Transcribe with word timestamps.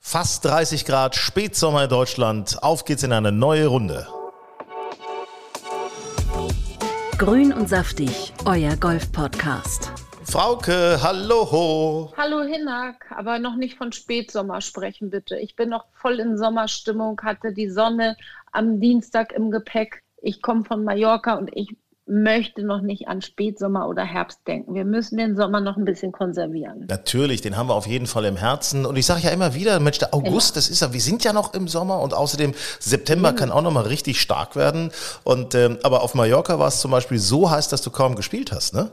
Fast 0.00 0.44
30 0.44 0.84
Grad, 0.84 1.16
Spätsommer 1.16 1.84
in 1.84 1.90
Deutschland. 1.90 2.62
Auf 2.62 2.84
geht's 2.84 3.02
in 3.02 3.12
eine 3.12 3.32
neue 3.32 3.66
Runde. 3.66 4.06
Grün 7.18 7.52
und 7.52 7.68
saftig, 7.68 8.32
euer 8.44 8.76
Golf-Podcast. 8.76 9.92
Frauke, 10.24 10.98
hallo. 11.02 12.12
Hallo 12.16 12.42
Hinak, 12.42 13.10
aber 13.10 13.38
noch 13.38 13.56
nicht 13.56 13.76
von 13.76 13.92
Spätsommer 13.92 14.60
sprechen, 14.60 15.10
bitte. 15.10 15.36
Ich 15.36 15.56
bin 15.56 15.68
noch 15.68 15.86
voll 15.94 16.20
in 16.20 16.38
Sommerstimmung, 16.38 17.20
hatte 17.22 17.52
die 17.52 17.68
Sonne 17.68 18.16
am 18.52 18.80
Dienstag 18.80 19.32
im 19.32 19.50
Gepäck. 19.50 20.04
Ich 20.22 20.40
komme 20.42 20.64
von 20.64 20.84
Mallorca 20.84 21.34
und 21.34 21.50
ich 21.54 21.76
möchte 22.08 22.62
noch 22.62 22.80
nicht 22.80 23.08
an 23.08 23.22
Spätsommer 23.22 23.88
oder 23.88 24.02
Herbst 24.02 24.40
denken. 24.46 24.74
Wir 24.74 24.84
müssen 24.84 25.18
den 25.18 25.36
Sommer 25.36 25.60
noch 25.60 25.76
ein 25.76 25.84
bisschen 25.84 26.12
konservieren. 26.12 26.86
Natürlich, 26.88 27.42
den 27.42 27.56
haben 27.56 27.68
wir 27.68 27.74
auf 27.74 27.86
jeden 27.86 28.06
Fall 28.06 28.24
im 28.24 28.36
Herzen. 28.36 28.86
Und 28.86 28.96
ich 28.96 29.06
sage 29.06 29.20
ja 29.22 29.30
immer 29.30 29.54
wieder, 29.54 29.78
Mensch, 29.80 29.98
der 29.98 30.14
August, 30.14 30.56
das 30.56 30.68
ist 30.70 30.80
ja, 30.80 30.92
wir 30.92 31.00
sind 31.00 31.24
ja 31.24 31.32
noch 31.32 31.54
im 31.54 31.68
Sommer 31.68 32.00
und 32.00 32.14
außerdem 32.14 32.54
September 32.80 33.32
mhm. 33.32 33.36
kann 33.36 33.50
auch 33.50 33.62
noch 33.62 33.72
mal 33.72 33.84
richtig 33.84 34.20
stark 34.20 34.56
werden. 34.56 34.90
Und 35.24 35.54
ähm, 35.54 35.78
aber 35.82 36.02
auf 36.02 36.14
Mallorca 36.14 36.58
war 36.58 36.68
es 36.68 36.80
zum 36.80 36.90
Beispiel 36.90 37.18
so 37.18 37.50
heiß, 37.50 37.68
dass 37.68 37.82
du 37.82 37.90
kaum 37.90 38.14
gespielt 38.14 38.52
hast, 38.52 38.74
ne? 38.74 38.90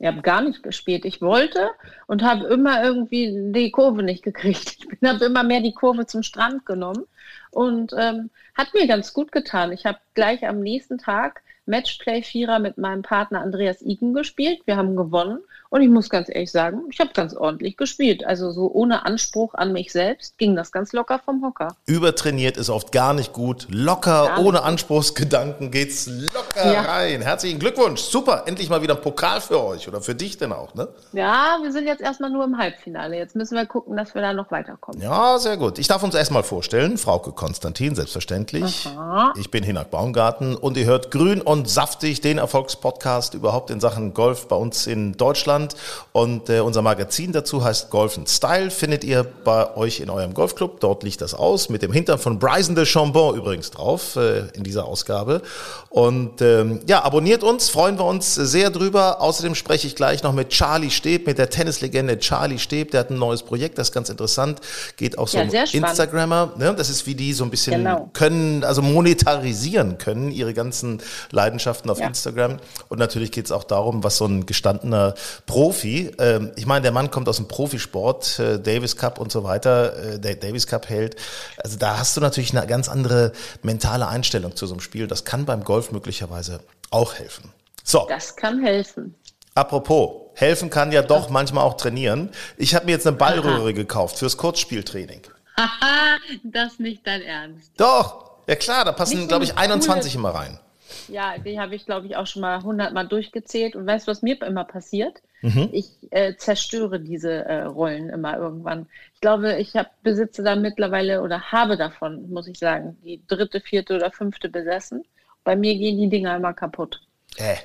Ich 0.00 0.06
habe 0.06 0.22
gar 0.22 0.42
nicht 0.42 0.62
gespielt. 0.62 1.04
Ich 1.04 1.20
wollte 1.20 1.70
und 2.06 2.22
habe 2.22 2.46
immer 2.46 2.84
irgendwie 2.84 3.52
die 3.52 3.72
Kurve 3.72 4.02
nicht 4.02 4.22
gekriegt. 4.22 4.78
Ich 5.00 5.08
habe 5.08 5.24
immer 5.24 5.42
mehr 5.42 5.60
die 5.60 5.74
Kurve 5.74 6.06
zum 6.06 6.22
Strand 6.22 6.66
genommen 6.66 7.04
und 7.50 7.92
ähm, 7.96 8.30
hat 8.54 8.74
mir 8.74 8.86
ganz 8.86 9.12
gut 9.12 9.32
getan. 9.32 9.72
Ich 9.72 9.86
habe 9.86 9.98
gleich 10.14 10.46
am 10.46 10.60
nächsten 10.60 10.98
Tag 10.98 11.42
Matchplay-Vierer 11.68 12.58
mit 12.58 12.78
meinem 12.78 13.02
Partner 13.02 13.40
Andreas 13.40 13.82
Iken 13.82 14.14
gespielt. 14.14 14.60
Wir 14.64 14.76
haben 14.76 14.96
gewonnen 14.96 15.40
und 15.70 15.82
ich 15.82 15.88
muss 15.88 16.08
ganz 16.08 16.28
ehrlich 16.30 16.50
sagen, 16.50 16.80
ich 16.90 16.98
habe 16.98 17.10
ganz 17.12 17.34
ordentlich 17.34 17.76
gespielt. 17.76 18.24
Also 18.24 18.50
so 18.52 18.70
ohne 18.72 19.04
Anspruch 19.04 19.54
an 19.54 19.72
mich 19.72 19.92
selbst 19.92 20.38
ging 20.38 20.56
das 20.56 20.72
ganz 20.72 20.92
locker 20.92 21.20
vom 21.22 21.44
Hocker. 21.44 21.76
Übertrainiert 21.86 22.56
ist 22.56 22.70
oft 22.70 22.90
gar 22.90 23.12
nicht 23.12 23.34
gut. 23.34 23.66
Locker, 23.70 24.28
gar 24.28 24.44
ohne 24.44 24.62
Anspruchsgedanken 24.62 25.70
geht's 25.70 26.06
locker 26.06 26.72
ja. 26.72 26.80
rein. 26.82 27.20
Herzlichen 27.20 27.58
Glückwunsch. 27.58 28.00
Super, 28.00 28.44
endlich 28.46 28.70
mal 28.70 28.80
wieder 28.80 28.94
ein 28.94 29.02
Pokal 29.02 29.42
für 29.42 29.62
euch 29.62 29.86
oder 29.86 30.00
für 30.00 30.14
dich 30.14 30.38
denn 30.38 30.52
auch, 30.52 30.74
ne? 30.74 30.88
Ja, 31.12 31.58
wir 31.62 31.70
sind 31.70 31.86
jetzt 31.86 32.00
erstmal 32.00 32.30
nur 32.30 32.44
im 32.44 32.56
Halbfinale. 32.56 33.16
Jetzt 33.16 33.36
müssen 33.36 33.54
wir 33.54 33.66
gucken, 33.66 33.96
dass 33.96 34.14
wir 34.14 34.22
da 34.22 34.32
noch 34.32 34.50
weiterkommen. 34.50 35.02
Ja, 35.02 35.38
sehr 35.38 35.58
gut. 35.58 35.78
Ich 35.78 35.86
darf 35.86 36.02
uns 36.02 36.14
erstmal 36.14 36.44
vorstellen, 36.44 36.96
Frauke 36.96 37.32
Konstantin, 37.32 37.94
selbstverständlich. 37.94 38.86
Aha. 38.86 39.34
Ich 39.36 39.50
bin 39.50 39.64
Hinak 39.64 39.90
Baumgarten 39.90 40.56
und 40.56 40.78
ihr 40.78 40.86
hört 40.86 41.10
Grün 41.10 41.42
und 41.42 41.57
Saftig, 41.66 42.20
den 42.20 42.38
Erfolgspodcast 42.38 43.34
überhaupt 43.34 43.70
in 43.70 43.80
Sachen 43.80 44.14
Golf 44.14 44.48
bei 44.48 44.56
uns 44.56 44.86
in 44.86 45.12
Deutschland. 45.12 45.74
Und 46.12 46.50
äh, 46.50 46.60
unser 46.60 46.82
Magazin 46.82 47.32
dazu 47.32 47.64
heißt 47.64 47.90
Golf 47.90 48.18
Style. 48.26 48.70
Findet 48.70 49.04
ihr 49.04 49.24
bei 49.44 49.76
euch 49.76 50.00
in 50.00 50.10
eurem 50.10 50.34
Golfclub. 50.34 50.80
Dort 50.80 51.02
liegt 51.02 51.20
das 51.20 51.34
aus. 51.34 51.68
Mit 51.68 51.82
dem 51.82 51.92
Hintern 51.92 52.18
von 52.18 52.38
Bryson 52.38 52.74
de 52.74 52.84
Chambon 52.84 53.36
übrigens 53.36 53.70
drauf 53.70 54.16
äh, 54.16 54.48
in 54.54 54.64
dieser 54.64 54.84
Ausgabe. 54.84 55.42
Und 55.88 56.40
ähm, 56.42 56.80
ja, 56.86 57.04
abonniert 57.04 57.42
uns. 57.42 57.68
Freuen 57.68 57.98
wir 57.98 58.04
uns 58.04 58.34
sehr 58.34 58.70
drüber. 58.70 59.20
Außerdem 59.20 59.54
spreche 59.54 59.86
ich 59.86 59.96
gleich 59.96 60.22
noch 60.22 60.32
mit 60.32 60.50
Charlie 60.50 60.90
Steb, 60.90 61.26
mit 61.26 61.38
der 61.38 61.50
Tennislegende 61.50 62.18
Charlie 62.18 62.58
Steb. 62.58 62.90
Der 62.90 63.00
hat 63.00 63.10
ein 63.10 63.18
neues 63.18 63.42
Projekt. 63.42 63.78
Das 63.78 63.88
ist 63.88 63.94
ganz 63.94 64.08
interessant. 64.08 64.60
Geht 64.96 65.18
auch 65.18 65.28
so 65.28 65.38
ja, 65.38 65.44
um 65.44 65.50
Instagrammer. 65.50 66.52
Ne? 66.56 66.74
Das 66.74 66.90
ist 66.90 67.06
wie 67.06 67.14
die 67.14 67.32
so 67.32 67.44
ein 67.44 67.50
bisschen 67.50 67.82
genau. 67.82 68.10
können, 68.12 68.64
also 68.64 68.82
monetarisieren 68.82 69.98
können, 69.98 70.30
ihre 70.30 70.54
ganzen 70.54 71.00
Leidenschaften 71.48 71.90
auf 71.90 71.98
ja. 71.98 72.06
Instagram. 72.06 72.58
Und 72.88 72.98
natürlich 72.98 73.32
geht 73.32 73.46
es 73.46 73.52
auch 73.52 73.64
darum, 73.64 74.04
was 74.04 74.18
so 74.18 74.26
ein 74.26 74.44
gestandener 74.44 75.14
Profi. 75.46 76.10
Ähm, 76.18 76.52
ich 76.56 76.66
meine, 76.66 76.82
der 76.82 76.92
Mann 76.92 77.10
kommt 77.10 77.28
aus 77.28 77.36
dem 77.36 77.48
Profisport, 77.48 78.38
äh, 78.38 78.60
Davis 78.60 78.96
Cup 78.96 79.18
und 79.18 79.32
so 79.32 79.44
weiter, 79.44 80.14
äh, 80.14 80.20
der 80.20 80.36
Davis 80.36 80.66
Cup 80.66 80.88
hält. 80.88 81.16
Also 81.56 81.78
da 81.78 81.98
hast 81.98 82.16
du 82.16 82.20
natürlich 82.20 82.56
eine 82.56 82.66
ganz 82.66 82.88
andere 82.88 83.32
mentale 83.62 84.08
Einstellung 84.08 84.54
zu 84.54 84.66
so 84.66 84.74
einem 84.74 84.80
Spiel. 84.80 85.06
Das 85.06 85.24
kann 85.24 85.46
beim 85.46 85.64
Golf 85.64 85.90
möglicherweise 85.90 86.60
auch 86.90 87.14
helfen. 87.14 87.52
So. 87.82 88.06
Das 88.08 88.36
kann 88.36 88.62
helfen. 88.62 89.14
Apropos, 89.54 90.30
helfen 90.34 90.70
kann 90.70 90.92
ja 90.92 91.02
doch 91.02 91.30
manchmal 91.30 91.64
auch 91.64 91.76
trainieren. 91.76 92.30
Ich 92.58 92.74
habe 92.74 92.86
mir 92.86 92.92
jetzt 92.92 93.06
eine 93.06 93.16
Ballröhre 93.16 93.72
gekauft 93.74 94.18
fürs 94.18 94.36
Kurzspieltraining. 94.36 95.22
Haha, 95.56 96.18
das 96.44 96.78
nicht 96.78 97.04
dein 97.06 97.22
Ernst. 97.22 97.72
Doch, 97.76 98.28
ja 98.46 98.54
klar, 98.54 98.84
da 98.84 98.92
passen, 98.92 99.26
glaube 99.26 99.44
ich, 99.44 99.56
21 99.56 100.14
immer 100.14 100.30
rein. 100.30 100.60
Ja, 101.08 101.38
die 101.38 101.58
habe 101.58 101.74
ich, 101.74 101.86
glaube 101.86 102.06
ich, 102.06 102.16
auch 102.16 102.26
schon 102.26 102.42
mal 102.42 102.56
100 102.56 102.92
Mal 102.92 103.06
durchgezählt. 103.06 103.76
Und 103.76 103.86
weißt 103.86 104.06
du, 104.06 104.10
was 104.10 104.22
mir 104.22 104.40
immer 104.42 104.64
passiert? 104.64 105.22
Mhm. 105.42 105.68
Ich 105.72 105.90
äh, 106.10 106.34
zerstöre 106.36 107.00
diese 107.00 107.44
äh, 107.44 107.62
Rollen 107.62 108.08
immer 108.08 108.36
irgendwann. 108.36 108.86
Ich 109.14 109.20
glaube, 109.20 109.56
ich 109.56 109.74
hab, 109.76 110.02
besitze 110.02 110.42
da 110.42 110.56
mittlerweile 110.56 111.22
oder 111.22 111.52
habe 111.52 111.76
davon, 111.76 112.30
muss 112.30 112.48
ich 112.48 112.58
sagen, 112.58 112.96
die 113.04 113.22
dritte, 113.26 113.60
vierte 113.60 113.94
oder 113.94 114.10
fünfte 114.10 114.48
besessen. 114.48 115.04
Bei 115.44 115.56
mir 115.56 115.74
gehen 115.76 115.98
die 115.98 116.08
Dinger 116.08 116.36
immer 116.36 116.52
kaputt. 116.52 117.00
Äh, 117.36 117.56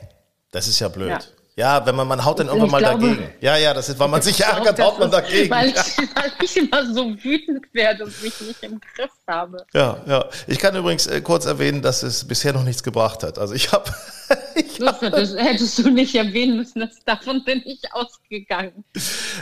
das 0.51 0.67
ist 0.67 0.79
ja 0.79 0.87
blöd. 0.87 1.09
Ja. 1.09 1.19
Ja, 1.55 1.85
wenn 1.85 1.95
man, 1.95 2.07
man 2.07 2.25
haut 2.25 2.39
dann 2.39 2.47
irgendwann 2.47 2.71
mal 2.71 2.79
glaube, 2.79 3.07
dagegen. 3.07 3.29
Ja, 3.39 3.57
ja, 3.57 3.75
das 3.75 3.87
ist, 3.87 3.99
weil 3.99 4.07
man 4.07 4.23
sich 4.23 4.41
ärgert, 4.41 4.79
haut 4.81 4.97
man 4.97 5.11
dagegen. 5.11 5.51
Weil 5.51 5.69
ich, 5.69 5.75
weil 6.15 6.31
ich 6.41 6.57
immer 6.57 6.91
so 6.91 7.11
wütend 7.23 7.71
werde 7.73 8.05
und 8.05 8.23
mich 8.23 8.41
nicht 8.41 8.63
im 8.63 8.81
Griff 8.95 9.11
habe. 9.27 9.63
Ja, 9.71 10.01
ja. 10.07 10.25
Ich 10.47 10.57
kann 10.57 10.75
übrigens 10.75 11.05
äh, 11.05 11.21
kurz 11.21 11.45
erwähnen, 11.45 11.83
dass 11.83 12.01
es 12.01 12.27
bisher 12.27 12.53
noch 12.53 12.63
nichts 12.63 12.81
gebracht 12.81 13.21
hat. 13.21 13.37
Also 13.37 13.53
ich 13.53 13.71
habe. 13.71 13.91
hab, 14.81 14.99
das 14.99 15.35
hättest 15.35 15.77
du 15.77 15.91
nicht 15.91 16.15
erwähnen 16.15 16.57
müssen, 16.57 16.79
das, 16.79 17.03
davon 17.05 17.43
bin 17.43 17.61
ich 17.65 17.81
ausgegangen. 17.93 18.83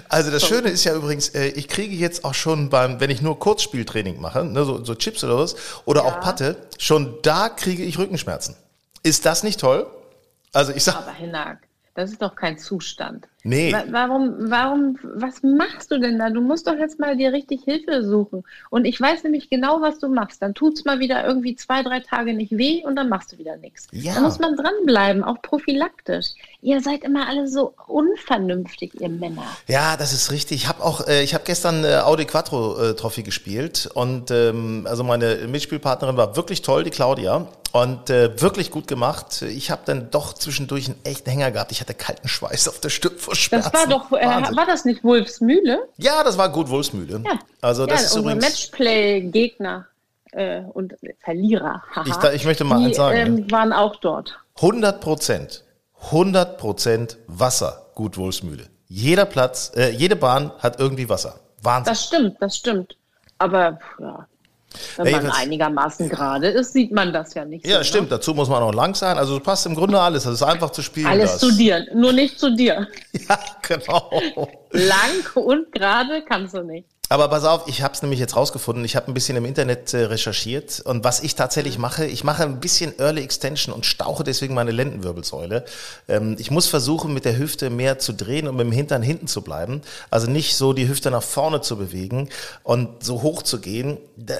Also 0.10 0.32
das 0.32 0.46
Schöne 0.46 0.68
ist 0.68 0.84
ja 0.84 0.94
übrigens, 0.94 1.30
äh, 1.30 1.48
ich 1.48 1.70
kriege 1.70 1.96
jetzt 1.96 2.26
auch 2.26 2.34
schon 2.34 2.70
beim, 2.70 3.00
wenn 3.00 3.10
ich 3.10 3.22
nur 3.22 3.40
Kurzspieltraining 3.40 4.20
mache, 4.20 4.44
ne, 4.44 4.66
so, 4.66 4.84
so 4.84 4.96
Chips 4.96 5.24
oder 5.24 5.38
was, 5.38 5.56
oder 5.86 6.02
ja. 6.02 6.08
auch 6.08 6.20
Patte, 6.20 6.58
schon 6.78 7.20
da 7.22 7.48
kriege 7.48 7.84
ich 7.84 7.98
Rückenschmerzen. 7.98 8.58
Ist 9.02 9.26
das 9.26 9.44
nicht 9.44 9.62
toll? 9.62 9.88
Also 10.52 10.74
ich 10.74 10.84
sag. 10.84 10.98
Aber 10.98 11.14
Hinak, 11.14 11.60
das 12.02 12.12
ist 12.12 12.22
doch 12.22 12.36
kein 12.36 12.58
Zustand. 12.58 13.28
Nee. 13.44 13.74
Warum, 13.90 14.36
warum, 14.52 14.98
was 15.04 15.42
machst 15.44 15.92
du 15.92 16.00
denn 16.00 16.20
da? 16.20 16.30
Du 16.30 16.42
musst 16.42 16.68
doch 16.68 16.76
jetzt 16.76 17.00
mal 17.00 17.16
dir 17.16 17.32
richtig 17.32 17.64
Hilfe 17.64 18.04
suchen. 18.04 18.44
Und 18.70 18.86
ich 18.86 19.00
weiß 19.00 19.24
nämlich 19.24 19.50
genau, 19.50 19.82
was 19.82 20.00
du 20.00 20.10
machst. 20.10 20.42
Dann 20.42 20.54
tut 20.54 20.78
es 20.78 20.86
mal 20.86 21.00
wieder 21.00 21.26
irgendwie 21.26 21.56
zwei, 21.56 21.84
drei 21.84 22.00
Tage 22.00 22.34
nicht 22.34 22.58
weh 22.58 22.84
und 22.84 22.96
dann 22.96 23.10
machst 23.10 23.34
du 23.34 23.38
wieder 23.38 23.58
nichts. 23.58 23.88
Ja. 23.92 24.16
Da 24.16 24.22
muss 24.22 24.40
man 24.40 24.56
dranbleiben, 24.56 25.24
auch 25.24 25.42
prophylaktisch. 25.42 26.34
Ihr 26.64 26.80
seid 26.82 27.04
immer 27.04 27.28
alle 27.28 27.48
so 27.48 27.74
unvernünftig, 27.88 29.00
ihr 29.02 29.10
Männer. 29.10 29.44
Ja, 29.68 29.98
das 29.98 30.14
ist 30.14 30.32
richtig. 30.32 30.64
Ich 30.64 30.68
habe 30.70 30.84
auch, 30.84 31.08
äh, 31.08 31.24
ich 31.24 31.34
habe 31.34 31.44
gestern 31.44 31.84
äh, 31.84 31.98
Audi 31.98 32.26
Quattro 32.26 32.80
äh, 32.80 32.96
Trophy 32.96 33.24
gespielt 33.24 33.90
und 33.94 34.30
ähm, 34.30 34.86
also 34.88 35.04
meine 35.04 35.48
Mitspielpartnerin 35.48 36.18
war 36.18 36.36
wirklich 36.36 36.62
toll, 36.62 36.84
die 36.84 36.92
Claudia. 36.92 37.48
Und 37.74 38.10
äh, 38.10 38.40
wirklich 38.42 38.70
gut 38.70 38.88
gemacht. 38.88 39.44
Ich 39.44 39.72
habe 39.72 39.84
dann 39.86 40.12
doch 40.12 40.34
zwischendurch 40.34 40.88
einen 40.88 41.00
echten 41.06 41.30
Hänger 41.30 41.52
gehabt. 41.52 41.72
Ich 41.72 41.80
hatte 41.80 41.94
kalten 41.94 42.28
Schweiß 42.28 42.68
auf 42.68 42.82
der 42.82 42.90
Stirn 42.90 43.18
vor 43.18 43.34
Schmerzen. 43.34 43.70
Das 43.72 43.82
war 43.82 43.88
doch, 43.88 44.12
äh, 44.12 44.56
war 44.56 44.66
das 44.66 44.84
nicht 44.84 45.06
Wolfsmühle? 45.06 45.88
Ja, 45.96 46.22
das 46.24 46.38
war 46.38 46.50
gut 46.50 46.70
Wolfsmühle. 46.70 47.22
Ja. 47.26 47.40
Also 47.62 47.86
das 47.86 48.02
ja, 48.02 48.08
ist 48.08 48.16
übrigens 48.18 48.44
Matchplay-Gegner 48.44 49.88
äh, 50.32 50.62
und 50.74 50.96
Verlierer. 51.24 51.82
ich, 52.06 52.16
da, 52.16 52.34
ich, 52.34 52.46
möchte 52.46 52.64
mal 52.64 52.80
die, 52.80 52.86
eins 52.88 52.98
sagen. 52.98 53.18
Ähm, 53.18 53.52
waren 53.52 53.74
auch 53.74 53.96
dort. 53.98 54.38
100 54.58 55.00
Prozent, 55.00 55.64
100 56.04 56.58
Prozent 56.58 57.18
Wasser, 57.28 57.88
gut 57.96 58.18
Wolfsmühle. 58.18 58.66
Jeder 58.88 59.26
Platz, 59.26 59.72
äh, 59.76 59.92
jede 59.92 60.16
Bahn 60.16 60.52
hat 60.60 60.80
irgendwie 60.80 61.08
Wasser. 61.08 61.40
Wahnsinn. 61.62 61.94
Das 61.94 62.06
stimmt, 62.06 62.38
das 62.40 62.58
stimmt. 62.58 62.98
Aber 63.38 63.80
ja, 64.00 64.28
wenn 64.98 65.08
ja, 65.08 65.22
man 65.22 65.32
einigermaßen 65.32 66.10
gerade 66.10 66.48
ist, 66.48 66.74
sieht 66.74 66.92
man 66.92 67.12
das 67.12 67.34
ja 67.34 67.46
nicht. 67.46 67.66
Ja, 67.66 67.80
so, 67.80 67.84
stimmt. 67.84 68.10
Ne? 68.10 68.18
Dazu 68.18 68.34
muss 68.34 68.50
man 68.50 68.64
auch 68.64 68.74
lang 68.74 68.96
sein. 68.96 69.18
Also 69.18 69.38
es 69.38 69.44
passt 69.44 69.66
im 69.66 69.76
Grunde 69.76 70.00
alles. 70.00 70.26
Es 70.26 70.36
ist 70.36 70.44
einfach 70.44 70.72
zu 70.72 70.82
spielen. 70.82 71.08
Alles 71.08 71.34
das. 71.34 71.42
zu 71.42 71.52
dir, 71.52 71.86
nur 71.94 72.14
nicht 72.14 72.40
zu 72.40 72.56
dir. 72.56 72.88
Ja, 73.30 73.40
genau. 73.62 74.10
lang 74.72 75.26
und 75.36 75.72
gerade 75.72 76.24
kannst 76.24 76.54
du 76.54 76.64
nicht. 76.64 76.88
Aber 77.12 77.28
pass 77.28 77.44
auf, 77.44 77.68
ich 77.68 77.82
habe 77.82 77.94
es 77.94 78.02
nämlich 78.02 78.22
jetzt 78.22 78.38
rausgefunden. 78.38 78.86
Ich 78.86 78.96
habe 78.96 79.12
ein 79.12 79.14
bisschen 79.14 79.36
im 79.36 79.44
Internet 79.44 79.94
äh, 79.94 80.06
recherchiert 80.06 80.80
und 80.80 81.04
was 81.04 81.22
ich 81.22 81.36
tatsächlich 81.36 81.78
mache, 81.78 82.06
ich 82.06 82.24
mache 82.24 82.44
ein 82.44 82.62
bisschen 82.62 82.98
Early 83.00 83.22
Extension 83.22 83.76
und 83.76 83.86
stauche 83.86 84.24
deswegen 84.24 84.54
meine 84.54 84.72
Lendenwirbelsäule. 84.72 85.66
Ähm, 86.08 86.38
ich 86.40 86.52
muss 86.52 86.68
versuchen, 86.68 87.14
mit 87.14 87.26
der 87.26 87.38
Hüfte 87.38 87.70
mehr 87.70 88.00
zu 88.00 88.14
drehen 88.14 88.48
und 88.48 88.56
mit 88.56 88.66
dem 88.66 88.72
Hintern 88.72 89.02
hinten 89.02 89.28
zu 89.28 89.42
bleiben. 89.42 89.82
Also 90.10 90.32
nicht 90.32 90.56
so 90.56 90.72
die 90.72 90.88
Hüfte 90.88 91.12
nach 91.12 91.22
vorne 91.22 91.60
zu 91.60 91.76
bewegen 91.76 92.30
und 92.64 93.04
so 93.04 93.22
hoch 93.22 93.44
zu 93.44 93.60
gehen. 93.60 93.98
Da, 94.16 94.36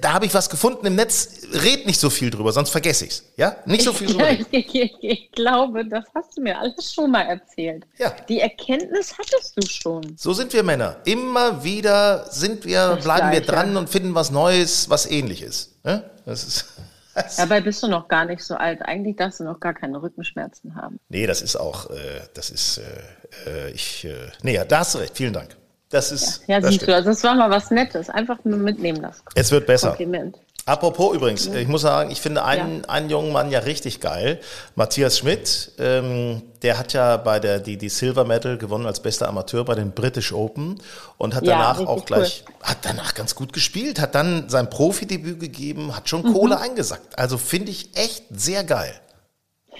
da 0.00 0.12
habe 0.14 0.26
ich 0.26 0.34
was 0.34 0.50
gefunden 0.50 0.86
im 0.86 0.96
Netz. 0.96 1.42
Red 1.52 1.86
nicht 1.86 2.00
so 2.00 2.10
viel 2.10 2.30
drüber, 2.30 2.50
sonst 2.50 2.70
vergesse 2.70 3.04
ich's. 3.04 3.22
Ja, 3.36 3.58
nicht 3.64 3.84
so 3.84 3.92
viel 3.92 4.08
drüber. 4.12 4.28
Ich, 4.32 4.46
ich, 4.50 4.74
ich, 4.74 4.96
ich 5.02 5.30
glaube, 5.30 5.86
das 5.86 6.04
hast 6.16 6.36
du 6.36 6.42
mir 6.42 6.58
alles 6.58 6.92
schon 6.92 7.12
mal 7.12 7.22
erzählt. 7.22 7.84
Ja. 7.96 8.12
Die 8.28 8.40
Erkenntnis 8.40 9.14
hattest 9.16 9.56
du 9.56 9.64
schon. 9.68 10.16
So 10.16 10.32
sind 10.32 10.52
wir 10.52 10.64
Männer. 10.64 10.96
Immer 11.04 11.62
wieder 11.62 12.07
sind 12.30 12.64
wir, 12.64 12.94
Das 12.96 13.04
bleiben 13.04 13.30
wir 13.32 13.40
Gleiche. 13.40 13.52
dran 13.52 13.76
und 13.76 13.88
finden 13.88 14.14
was 14.14 14.30
Neues, 14.30 14.88
was 14.90 15.06
ähnlich 15.10 15.42
ist. 15.42 15.72
Ja? 15.84 16.02
Das 16.26 16.44
ist 16.44 16.66
Dabei 17.36 17.60
bist 17.60 17.82
du 17.82 17.88
noch 17.88 18.06
gar 18.06 18.24
nicht 18.26 18.44
so 18.44 18.54
alt. 18.54 18.80
Eigentlich 18.82 19.16
darfst 19.16 19.40
du 19.40 19.44
noch 19.44 19.58
gar 19.58 19.74
keine 19.74 20.00
Rückenschmerzen 20.00 20.76
haben. 20.76 21.00
nee, 21.08 21.26
das 21.26 21.42
ist 21.42 21.56
auch, 21.56 21.90
äh, 21.90 21.94
das 22.34 22.50
ist, 22.50 22.78
äh, 22.78 23.50
äh, 23.50 23.70
ich, 23.72 24.04
äh, 24.04 24.14
nee, 24.42 24.54
ja, 24.54 24.64
da 24.64 24.80
hast 24.80 24.94
du 24.94 24.98
recht. 24.98 25.16
Vielen 25.16 25.32
Dank. 25.32 25.56
Das 25.90 26.12
ist, 26.12 26.42
Ja, 26.46 26.60
das 26.60 26.68
siehst 26.70 26.82
stimmt. 26.82 26.90
du, 26.90 26.94
also 26.96 27.08
das 27.10 27.24
war 27.24 27.34
mal 27.34 27.50
was 27.50 27.70
Nettes. 27.70 28.08
Einfach 28.10 28.38
nur 28.44 28.58
mitnehmen 28.58 29.00
das 29.02 29.22
Es 29.34 29.50
wird 29.50 29.66
besser. 29.66 29.88
Kompliment. 29.88 30.36
Apropos 30.68 31.16
übrigens, 31.16 31.46
ich 31.46 31.66
muss 31.66 31.80
sagen, 31.80 32.10
ich 32.10 32.20
finde 32.20 32.44
einen, 32.44 32.84
einen 32.84 33.08
jungen 33.08 33.32
Mann 33.32 33.50
ja 33.50 33.60
richtig 33.60 34.00
geil. 34.00 34.38
Matthias 34.74 35.16
Schmidt, 35.16 35.72
ähm, 35.78 36.42
der 36.60 36.78
hat 36.78 36.92
ja 36.92 37.16
bei 37.16 37.40
der 37.40 37.58
die, 37.58 37.78
die 37.78 37.88
Silver 37.88 38.26
Medal 38.26 38.58
gewonnen 38.58 38.84
als 38.84 39.00
bester 39.00 39.28
Amateur 39.28 39.64
bei 39.64 39.74
den 39.74 39.92
British 39.92 40.30
Open 40.30 40.78
und 41.16 41.34
hat 41.34 41.46
Ja, 41.46 41.52
danach 41.52 41.86
auch 41.86 42.04
gleich, 42.04 42.44
hat 42.62 42.78
danach 42.82 43.14
ganz 43.14 43.34
gut 43.34 43.54
gespielt, 43.54 43.98
hat 43.98 44.14
dann 44.14 44.50
sein 44.50 44.68
Profidebüt 44.68 45.40
gegeben, 45.40 45.96
hat 45.96 46.10
schon 46.10 46.22
Kohle 46.22 46.60
eingesackt. 46.60 47.18
Also 47.18 47.38
finde 47.38 47.70
ich 47.70 47.96
echt 47.96 48.24
sehr 48.30 48.62
geil. 48.62 48.92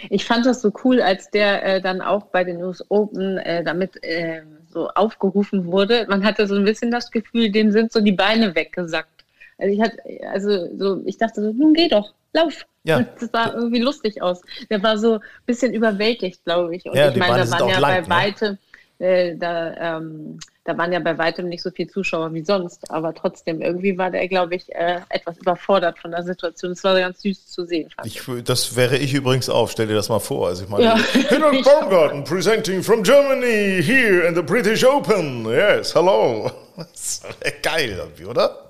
Ich 0.09 0.25
fand 0.25 0.47
das 0.47 0.63
so 0.63 0.73
cool, 0.85 1.03
als 1.03 1.31
der 1.31 1.65
äh, 1.65 1.83
dann 1.83 2.01
auch 2.01 2.29
bei 2.29 2.45
den 2.45 2.63
US 2.63 2.83
Open 2.89 3.37
äh, 3.37 3.63
damit 3.63 4.03
äh, 4.03 4.41
so 4.73 4.89
aufgerufen 4.89 5.67
wurde. 5.67 6.07
Man 6.09 6.25
hatte 6.25 6.47
so 6.47 6.55
ein 6.55 6.65
bisschen 6.65 6.91
das 6.91 7.11
Gefühl, 7.11 7.51
dem 7.53 7.73
sind 7.73 7.93
so 7.93 8.01
die 8.01 8.13
Beine 8.13 8.55
weggesackt. 8.55 9.18
Also 9.59 9.75
ich 9.75 9.81
hatte, 9.81 9.99
also 10.31 10.69
so, 10.77 11.03
ich 11.05 11.19
dachte 11.19 11.43
so, 11.43 11.53
nun 11.53 11.75
geh 11.75 11.89
doch, 11.89 12.15
lauf. 12.33 12.65
Ja. 12.85 13.05
Das 13.21 13.31
sah 13.33 13.53
irgendwie 13.53 13.81
lustig 13.81 14.23
aus. 14.23 14.41
Der 14.71 14.83
war 14.83 14.97
so 14.97 15.15
ein 15.15 15.21
bisschen 15.47 15.75
überwältigt, 15.75 16.45
glaube 16.45 16.75
ich. 16.77 16.87
Und 16.87 16.97
Ja, 16.97 17.09
ich 17.09 17.15
die 17.15 17.19
meine, 17.21 17.33
Beine 17.35 17.51
da 17.51 17.59
waren 17.59 17.69
ja 17.69 17.79
lang, 17.79 17.91
bei 17.91 18.01
ne? 18.01 18.09
weitem, 18.09 18.59
äh, 19.01 19.37
da, 19.37 19.99
ähm, 19.99 20.39
da 20.65 20.77
waren 20.79 20.93
ja 20.93 20.99
bei 21.01 21.17
weitem 21.19 21.49
nicht 21.49 21.63
so 21.63 21.71
viele 21.71 21.89
Zuschauer 21.89 22.33
wie 22.35 22.45
sonst, 22.45 22.91
aber 22.91 23.15
trotzdem, 23.15 23.61
irgendwie 23.61 23.97
war 23.99 24.11
der, 24.11 24.27
glaube 24.29 24.55
ich, 24.55 24.75
äh, 24.75 25.01
etwas 25.09 25.37
überfordert 25.39 25.99
von 25.99 26.13
der 26.13 26.23
Situation. 26.23 26.73
Es 26.73 26.83
war 26.85 26.99
ganz 26.99 27.21
süß 27.23 27.47
zu 27.49 27.65
sehen. 27.67 27.91
Ich. 28.05 28.23
Das 28.45 28.75
wäre 28.77 28.97
ich 28.97 29.13
übrigens 29.15 29.49
auch. 29.51 29.69
Stell 29.69 29.87
dir 29.89 29.95
das 29.95 30.09
mal 30.09 30.19
vor. 30.19 30.49
Also 30.49 30.65
ich 30.65 30.71
meine, 30.71 30.85
Ja. 30.85 30.97
Hinak 31.13 31.55
Ich 31.55 31.65
Baumgarten 31.65 32.25
presenting 32.25 32.83
from 32.83 33.03
Germany 33.03 33.83
here 33.83 34.27
in 34.27 34.35
the 34.35 34.43
British 34.43 34.85
Open. 34.85 35.45
Yes, 35.47 35.95
hello. 35.95 36.51
Das 36.77 37.23
wäre 37.41 37.55
geil, 37.61 37.97
irgendwie, 37.99 38.25
oder? 38.25 38.68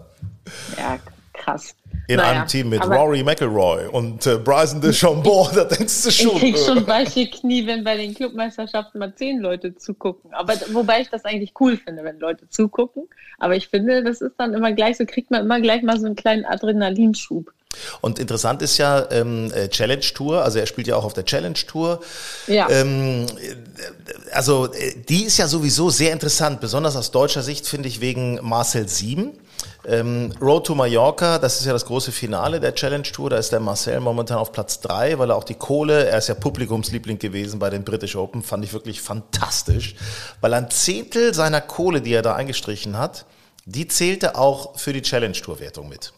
Ja, 0.77 0.99
krass. 1.33 1.75
In 2.07 2.17
Naja, 2.17 2.31
einem 2.31 2.47
Team 2.47 2.71
mit 2.71 2.85
Rory 2.87 3.23
McIlroy 3.23 3.87
und 3.87 4.27
äh, 4.27 4.39
Bryson 4.39 4.81
DeChambeau, 4.81 5.51
da 5.55 5.65
denkst 5.65 6.05
du 6.05 6.11
schon. 6.11 6.37
Ich 6.37 6.41
krieg 6.41 6.57
äh, 6.57 6.65
schon 6.65 6.87
weiche 6.87 7.29
Knie, 7.29 7.67
wenn 7.67 7.85
bei 7.85 7.97
den 7.97 8.15
Clubmeisterschaften 8.15 8.99
mal 8.99 9.15
zehn 9.15 9.41
Leute 9.41 9.77
zugucken. 9.77 10.33
Aber 10.33 10.55
wobei 10.73 11.03
ich 11.03 11.11
das 11.11 11.25
eigentlich 11.25 11.53
cool 11.61 11.77
finde, 11.77 12.05
wenn 12.05 12.19
Leute 12.19 12.49
zugucken. 12.49 13.09
Aber 13.39 13.57
ich 13.57 13.69
finde, 13.69 14.03
das 14.03 14.21
ist 14.21 14.35
dann 14.39 14.55
immer 14.55 14.73
gleich 14.73 14.97
so, 14.97 15.05
kriegt 15.05 15.31
man 15.31 15.43
immer 15.43 15.61
gleich 15.61 15.83
mal 15.83 15.99
so 15.99 16.07
einen 16.07 16.17
kleinen 16.17 16.45
Adrenalinschub. 16.45 17.53
Und 18.01 18.19
interessant 18.19 18.63
ist 18.63 18.79
ja 18.79 19.11
ähm, 19.11 19.53
äh, 19.53 19.69
Challenge 19.69 20.01
Tour, 20.01 20.43
also 20.43 20.59
er 20.59 20.67
spielt 20.67 20.87
ja 20.87 20.97
auch 20.97 21.05
auf 21.05 21.13
der 21.13 21.25
Challenge 21.25 21.55
Tour. 21.55 22.01
Ja. 22.47 22.69
Ähm, 22.71 23.27
äh, 23.27 24.33
also 24.33 24.73
äh, 24.73 24.95
die 25.09 25.25
ist 25.25 25.39
ja 25.39 25.47
sowieso 25.47 25.91
sehr 25.91 26.13
interessant, 26.13 26.61
besonders 26.61 26.97
aus 26.97 27.11
deutscher 27.11 27.43
Sicht 27.43 27.67
finde 27.67 27.89
ich 27.89 28.01
wegen 28.01 28.41
Marcel 28.43 28.89
Sieben. 28.89 29.39
Ähm, 29.87 30.33
Road 30.41 30.67
to 30.67 30.75
Mallorca, 30.75 31.39
das 31.39 31.61
ist 31.61 31.67
ja 31.67 31.73
das 31.73 31.87
große 31.87 32.13
Finale 32.13 32.61
der 32.61 32.75
Challenge 32.75 33.05
Tour. 33.05 33.31
Da 33.31 33.37
ist 33.37 33.53
der 33.53 33.61
Marcel 33.61 34.01
momentan 34.01 34.39
auf 34.39 34.53
Platz 34.53 34.81
drei, 34.81 35.19
weil 35.19 35.31
er 35.31 35.37
auch 35.37 35.45
die 35.45 35.55
Kohle, 35.55 36.07
er 36.07 36.19
ist 36.19 36.29
ja 36.29 36.35
Publikumsliebling 36.35 37.19
gewesen 37.19 37.59
bei 37.59 37.71
den 37.71 37.85
British 37.85 38.17
Open, 38.17 38.43
fand 38.43 38.65
ich 38.65 38.73
wirklich 38.73 39.01
fantastisch, 39.01 39.95
weil 40.41 40.55
ein 40.55 40.71
Zehntel 40.71 41.35
seiner 41.35 41.61
Kohle, 41.61 42.01
die 42.01 42.13
er 42.13 42.23
da 42.23 42.35
eingestrichen 42.35 42.99
hat, 42.99 43.25
die 43.65 43.89
zählte 43.89 44.37
auch 44.37 44.79
für 44.79 44.93
die 44.93 45.03
Challenge 45.03 45.33
Tour 45.33 45.61
Wertung 45.61 45.89
mit. 45.89 46.13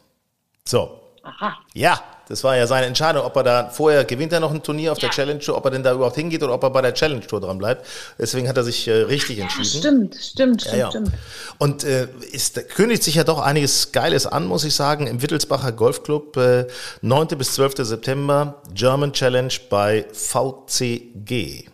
So, 0.65 1.00
Aha. 1.23 1.59
ja, 1.75 2.01
das 2.29 2.45
war 2.45 2.57
ja 2.57 2.67
seine 2.67 2.87
Entscheidung, 2.87 3.25
ob 3.25 3.35
er 3.37 3.43
da 3.43 3.69
vorher 3.71 4.05
gewinnt 4.05 4.33
er 4.33 4.41
noch 4.41 4.53
ein 4.53 4.63
Turnier 4.63 4.93
auf 4.93 4.99
der 4.99 5.09
Ja. 5.09 5.15
Challenge 5.15 5.41
Tour, 5.41 5.57
ob 5.57 5.65
er 5.65 5.71
denn 5.73 5.83
da 5.83 5.93
überhaupt 5.93 6.15
hingeht 6.17 6.43
oder 6.43 6.55
ob 6.55 6.63
er 6.63 6.71
bei 6.71 6.81
der 6.81 6.95
Challenge 6.95 7.27
Tour 7.27 7.41
dran 7.41 7.59
bleibt. 7.59 7.85
Deswegen 8.19 8.49
hat 8.49 8.57
er 8.57 8.63
sich 8.65 8.87
äh, 8.89 8.93
richtig 8.93 9.39
entschieden. 9.41 9.65
Stimmt, 9.67 10.15
stimmt, 10.15 10.63
stimmt, 10.63 10.65
Ja, 10.73 10.77
ja. 10.77 10.89
stimmt. 10.91 11.11
Und 11.59 11.85
äh, 11.85 12.07
ist, 12.33 12.69
kündigt 12.71 13.03
sich 13.03 13.17
ja 13.17 13.25
doch 13.25 13.41
einiges 13.41 13.93
Geiles 13.93 14.27
an, 14.27 14.47
muss 14.47 14.65
ich 14.65 14.75
sagen, 14.75 15.07
im 15.09 15.21
Wittelsbacher 15.23 15.73
Golfclub, 15.73 16.37
äh, 16.37 16.67
9. 17.03 17.27
bis 17.37 17.55
12. 17.55 17.75
September, 17.79 18.63
German 18.73 19.13
Challenge 19.13 19.53
bei 19.69 20.07
VCG. 20.13 21.67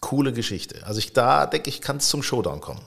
Coole 0.00 0.32
Geschichte. 0.32 0.80
Also 0.86 0.98
ich 1.00 1.12
da 1.12 1.46
denke 1.46 1.68
ich, 1.68 1.80
kann 1.80 1.98
es 1.98 2.08
zum 2.08 2.22
Showdown 2.22 2.60
kommen. 2.60 2.80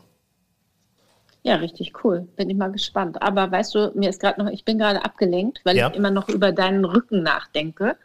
Ja, 1.44 1.56
richtig 1.56 1.94
cool. 2.04 2.28
Bin 2.36 2.50
ich 2.50 2.56
mal 2.58 2.72
gespannt. 2.72 3.22
Aber 3.22 3.52
weißt 3.52 3.74
du, 3.76 3.92
mir 3.96 4.10
ist 4.10 4.22
gerade 4.22 4.44
noch, 4.44 4.52
ich 4.52 4.64
bin 4.64 4.78
gerade 4.78 5.04
abgelenkt, 5.04 5.62
weil 5.64 5.76
Ja. 5.76 5.88
Mhm. 5.88 5.94
ich 5.94 5.98
immer 6.00 6.12
noch 6.12 6.30
über 6.30 6.52
deinen 6.52 6.86
Rücken 6.86 7.24
nachdenke. 7.24 7.96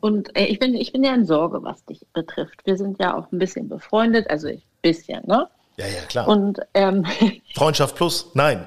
Und 0.00 0.36
äh, 0.36 0.44
ich 0.44 0.58
bin, 0.58 0.74
ich 0.74 0.92
bin 0.92 1.02
ja 1.02 1.14
in 1.14 1.24
Sorge, 1.24 1.62
was 1.62 1.82
dich 1.86 2.04
betrifft. 2.12 2.60
Wir 2.66 2.76
sind 2.76 3.00
ja 3.00 3.16
auch 3.16 3.32
ein 3.32 3.38
bisschen 3.38 3.66
befreundet, 3.66 4.28
also 4.28 4.48
ich 4.48 4.62
bisschen, 4.82 5.22
ne? 5.26 5.48
Ja, 5.78 5.86
ja, 5.86 6.00
klar. 6.06 6.28
Und 6.28 6.60
ähm, 6.74 7.06
Freundschaft 7.54 7.96
plus? 7.96 8.26
Nein. 8.34 8.66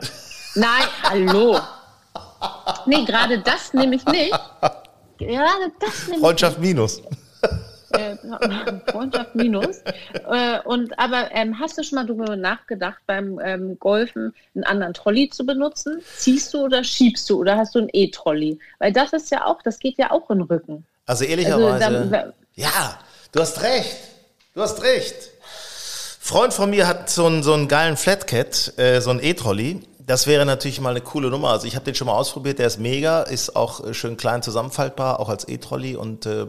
nein, 0.55 0.83
hallo. 1.03 1.59
Nee, 2.87 3.05
gerade 3.05 3.37
das 3.39 3.75
nehme 3.75 3.95
ich 3.95 4.05
nicht. 4.07 4.31
Gerade 5.19 5.71
das 5.79 6.07
nehme 6.07 6.19
Freundschaft 6.21 6.57
minus. 6.59 7.03
Äh, 7.93 8.17
Freundschaft 8.91 9.35
minus. 9.35 9.77
Äh, 10.29 10.59
und 10.65 10.97
aber 10.99 11.29
ähm, 11.31 11.59
hast 11.59 11.77
du 11.77 11.83
schon 11.83 11.97
mal 11.97 12.05
darüber 12.05 12.35
nachgedacht, 12.35 12.99
beim 13.07 13.39
ähm, 13.43 13.77
Golfen 13.79 14.33
einen 14.55 14.63
anderen 14.63 14.93
Trolley 14.93 15.29
zu 15.29 15.45
benutzen? 15.45 16.01
Ziehst 16.17 16.53
du 16.53 16.63
oder 16.65 16.83
schiebst 16.83 17.29
du 17.29 17.39
oder 17.39 17.57
hast 17.57 17.75
du 17.75 17.79
einen 17.79 17.89
E-Trolley? 17.93 18.59
Weil 18.79 18.91
das 18.93 19.13
ist 19.13 19.31
ja 19.31 19.45
auch, 19.45 19.61
das 19.61 19.79
geht 19.79 19.97
ja 19.97 20.11
auch 20.11 20.29
in 20.29 20.39
den 20.39 20.47
Rücken. 20.47 20.85
Also 21.05 21.25
ehrlicherweise. 21.25 21.85
Also 21.85 22.09
da- 22.09 22.33
ja, 22.55 22.99
du 23.31 23.39
hast 23.39 23.61
recht. 23.61 23.97
Du 24.53 24.61
hast 24.61 24.81
recht. 24.83 25.15
Freund 26.19 26.53
von 26.53 26.69
mir 26.69 26.87
hat 26.87 27.09
so 27.09 27.25
einen, 27.25 27.41
so 27.43 27.53
einen 27.53 27.67
geilen 27.67 27.97
Flatcat, 27.97 28.73
äh, 28.77 28.99
so 29.01 29.09
einen 29.09 29.21
E-Trolley. 29.23 29.81
Das 30.11 30.27
wäre 30.27 30.45
natürlich 30.45 30.81
mal 30.81 30.89
eine 30.89 30.99
coole 30.99 31.29
Nummer. 31.29 31.51
Also 31.51 31.67
ich 31.67 31.75
habe 31.75 31.85
den 31.85 31.95
schon 31.95 32.07
mal 32.07 32.15
ausprobiert, 32.15 32.59
der 32.59 32.67
ist 32.67 32.79
mega, 32.79 33.21
ist 33.21 33.55
auch 33.55 33.81
äh, 33.81 33.93
schön 33.93 34.17
klein 34.17 34.43
zusammenfaltbar, 34.43 35.21
auch 35.21 35.29
als 35.29 35.47
E-Trolley 35.47 35.95
und 35.95 36.25
äh, 36.25 36.47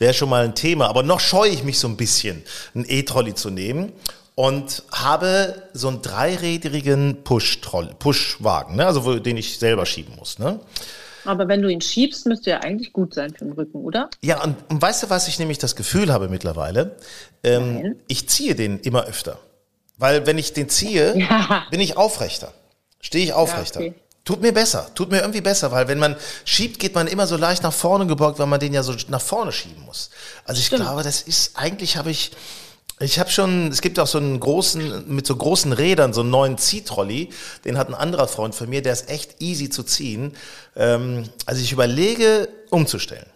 wäre 0.00 0.12
schon 0.12 0.28
mal 0.28 0.42
ein 0.44 0.56
Thema. 0.56 0.88
Aber 0.88 1.04
noch 1.04 1.20
scheue 1.20 1.50
ich 1.50 1.62
mich 1.62 1.78
so 1.78 1.86
ein 1.86 1.96
bisschen, 1.96 2.42
einen 2.74 2.84
E-Trolley 2.88 3.36
zu 3.36 3.50
nehmen 3.50 3.92
und 4.34 4.82
habe 4.90 5.62
so 5.72 5.86
einen 5.86 6.02
dreirädrigen 6.02 7.22
Push-Trolley, 7.22 7.94
Push-Wagen, 7.96 8.74
ne? 8.74 8.86
also 8.86 9.04
wo, 9.04 9.14
den 9.20 9.36
ich 9.36 9.56
selber 9.60 9.86
schieben 9.86 10.16
muss. 10.16 10.40
Ne? 10.40 10.58
Aber 11.24 11.46
wenn 11.46 11.62
du 11.62 11.68
ihn 11.68 11.80
schiebst, 11.80 12.26
müsste 12.26 12.50
ja 12.50 12.58
eigentlich 12.58 12.92
gut 12.92 13.14
sein 13.14 13.30
für 13.38 13.44
den 13.44 13.52
Rücken, 13.52 13.84
oder? 13.84 14.10
Ja, 14.20 14.42
und, 14.42 14.56
und 14.68 14.82
weißt 14.82 15.04
du, 15.04 15.10
was 15.10 15.28
ich 15.28 15.38
nämlich 15.38 15.58
das 15.58 15.76
Gefühl 15.76 16.12
habe 16.12 16.28
mittlerweile? 16.28 16.96
Ähm, 17.44 18.00
ich 18.08 18.28
ziehe 18.28 18.56
den 18.56 18.80
immer 18.80 19.04
öfter. 19.04 19.38
Weil 19.96 20.26
wenn 20.26 20.38
ich 20.38 20.52
den 20.54 20.68
ziehe, 20.68 21.16
Ja. 21.16 21.66
bin 21.70 21.78
ich 21.78 21.96
aufrechter. 21.96 22.52
Stehe 23.04 23.22
ich 23.22 23.32
aufrechter. 23.34 23.80
okay. 23.80 23.94
Tut 24.24 24.40
mir 24.40 24.52
besser, 24.52 24.90
tut 24.94 25.10
mir 25.10 25.20
irgendwie 25.20 25.42
besser, 25.42 25.70
weil 25.70 25.86
wenn 25.88 25.98
man 25.98 26.16
schiebt, 26.46 26.78
geht 26.78 26.94
man 26.94 27.06
immer 27.06 27.26
so 27.26 27.36
leicht 27.36 27.62
nach 27.62 27.74
vorne 27.74 28.06
gebeugt, 28.06 28.38
weil 28.38 28.46
man 28.46 28.58
den 28.58 28.72
ja 28.72 28.82
so 28.82 28.94
nach 29.08 29.20
vorne 29.20 29.52
schieben 29.52 29.84
muss. 29.84 30.08
Also 30.46 30.60
ich 30.60 30.70
glaube, 30.70 31.02
das 31.02 31.20
ist, 31.20 31.58
eigentlich 31.58 31.98
habe 31.98 32.10
ich, 32.10 32.30
ich 33.00 33.18
habe 33.18 33.28
schon, 33.28 33.68
es 33.68 33.82
gibt 33.82 33.98
auch 33.98 34.06
so 34.06 34.16
einen 34.16 34.40
großen, 34.40 35.14
mit 35.14 35.26
so 35.26 35.36
großen 35.36 35.74
Rädern, 35.74 36.14
so 36.14 36.22
einen 36.22 36.30
neuen 36.30 36.56
Ziehtrolley, 36.56 37.28
den 37.66 37.76
hat 37.76 37.88
ein 37.88 37.94
anderer 37.94 38.26
Freund 38.26 38.54
von 38.54 38.70
mir, 38.70 38.80
der 38.80 38.94
ist 38.94 39.10
echt 39.10 39.42
easy 39.42 39.68
zu 39.68 39.82
ziehen. 39.82 40.32
Ähm, 40.74 41.24
also 41.44 41.60
ich 41.60 41.72
überlege, 41.72 42.48
umzustellen. 42.70 43.26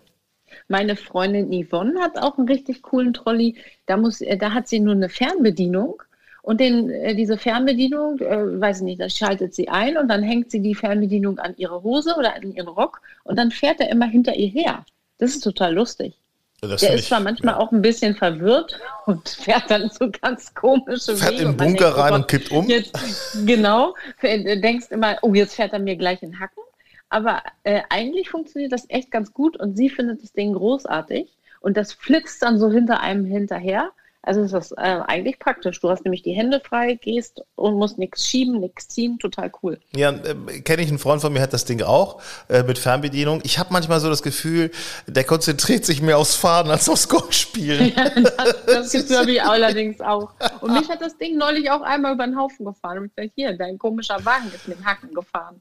Meine 0.69 0.97
Freundin 0.97 1.53
Yvonne 1.53 2.01
hat 2.01 2.17
auch 2.17 2.39
einen 2.39 2.49
richtig 2.49 2.81
coolen 2.81 3.13
Trolley. 3.13 3.57
Da, 3.85 3.99
muss, 3.99 4.23
äh, 4.23 4.39
da 4.39 4.53
hat 4.53 4.69
sie 4.69 4.81
nur 4.81 4.95
eine 4.95 5.11
Fernbedienung. 5.11 6.03
Und 6.49 6.61
den, 6.61 6.89
äh, 6.89 7.15
diese 7.15 7.37
Fernbedienung, 7.37 8.21
äh, 8.21 8.59
weiß 8.59 8.79
ich 8.79 8.83
nicht, 8.85 9.01
da 9.03 9.11
schaltet 9.11 9.55
sie 9.55 9.69
ein 9.69 9.99
und 9.99 10.09
dann 10.09 10.23
hängt 10.23 10.51
sie 10.51 10.61
die 10.61 10.75
Fernbedienung 10.75 11.39
an 11.39 11.53
ihre 11.59 11.83
Hose 11.83 12.15
oder 12.19 12.35
an 12.37 12.55
ihren 12.55 12.69
Rock 12.69 13.03
und 13.25 13.37
dann 13.39 13.51
fährt 13.51 13.81
er 13.81 13.91
immer 13.91 14.07
hinter 14.07 14.35
ihr 14.35 14.49
her. 14.49 14.87
Das 15.19 15.33
ist 15.33 15.41
total 15.45 15.75
lustig. 15.75 16.15
Das 16.63 16.81
Der 16.81 16.95
ist 16.95 17.07
zwar 17.09 17.19
ich- 17.19 17.25
manchmal 17.25 17.53
ja. 17.53 17.61
auch 17.61 17.71
ein 17.71 17.83
bisschen 17.83 18.15
verwirrt 18.15 18.81
und 19.07 19.29
fährt 19.29 19.65
dann 19.71 19.91
so 19.91 20.11
ganz 20.23 20.55
komische 20.55 21.17
Fährt 21.19 21.33
Wege. 21.35 21.43
in 21.43 21.49
den 21.51 21.57
Bunker 21.59 21.85
denkt, 21.85 21.99
oh 21.99 22.01
rein 22.01 22.11
Gott, 22.13 22.21
und 22.21 22.29
kippt 22.29 22.51
um. 22.51 22.67
Jetzt, 22.67 22.99
genau, 23.45 23.95
du 24.23 24.61
denkst 24.61 24.87
immer, 24.89 25.19
oh, 25.21 25.35
jetzt 25.35 25.55
fährt 25.55 25.75
er 25.75 25.81
mir 25.81 25.97
gleich 25.97 26.23
in 26.23 26.41
Hacken. 26.41 26.63
Aber 27.11 27.43
äh, 27.65 27.83
eigentlich 27.91 28.31
funktioniert 28.31 28.73
das 28.73 28.87
echt 28.89 29.11
ganz 29.11 29.35
gut 29.35 29.59
und 29.59 29.77
sie 29.77 29.91
findet 29.91 30.23
das 30.23 30.33
Ding 30.33 30.55
großartig 30.55 31.29
und 31.61 31.77
das 31.77 31.93
flitzt 31.93 32.41
dann 32.43 32.59
so 32.59 32.71
hinter 32.73 33.01
einem 33.01 33.27
hinterher. 33.27 33.91
Also 34.29 34.43
ist 34.43 34.53
das 34.53 34.73
äh, 34.73 35.01
eigentlich 35.07 35.39
praktisch. 35.39 35.81
Du 35.81 35.89
hast 35.91 36.05
nämlich 36.05 36.23
die 36.23 36.33
Hände 36.33 36.61
frei, 36.61 36.95
gehst 36.95 37.43
und 37.57 37.75
musst 37.75 37.99
nichts 37.99 38.27
schieben, 38.27 38.61
nichts 38.61 38.89
ziehen. 38.89 39.19
Total 39.19 39.51
cool. 39.63 39.81
Ja, 39.97 40.11
äh, 40.11 40.61
kenne 40.61 40.83
ich 40.83 40.89
einen 40.89 40.99
Freund 40.99 41.21
von 41.21 41.33
mir, 41.33 41.41
hat 41.41 41.53
das 41.53 41.65
Ding 41.65 41.83
auch 41.83 42.21
äh, 42.49 42.63
mit 42.63 42.79
Fernbedienung. 42.79 43.41
Ich 43.45 43.59
habe 43.59 43.73
manchmal 43.73 44.01
so 44.01 44.09
das 44.09 44.23
Gefühl, 44.23 44.71
der 45.07 45.25
konzentriert 45.25 45.85
sich 45.85 46.03
mehr 46.03 46.19
aufs 46.19 46.35
Fahren 46.35 46.71
als 46.71 46.89
aufs 46.89 47.09
Golfspielen. 47.09 47.93
Das, 48.19 48.65
das 48.67 48.93
Gefühl 48.93 49.19
habe 49.19 49.31
ich 49.31 49.43
allerdings 49.43 50.01
auch. 50.01 50.33
Und 50.61 50.73
mich 50.73 50.89
hat 50.89 51.01
das 51.01 51.17
Ding 51.19 51.37
neulich 51.37 51.71
auch 51.71 51.83
einmal 51.83 52.15
über 52.15 52.27
den 52.27 52.37
Haufen 52.37 52.65
gefahren. 52.65 52.99
Und 52.99 53.05
ich 53.07 53.13
dachte, 53.15 53.31
hier, 53.35 53.57
dein 53.57 53.79
komischer 53.79 54.23
Wagen 54.25 54.51
ist 54.55 54.67
mit 54.67 54.79
dem 54.79 54.85
Hacken 54.85 55.15
gefahren. 55.15 55.57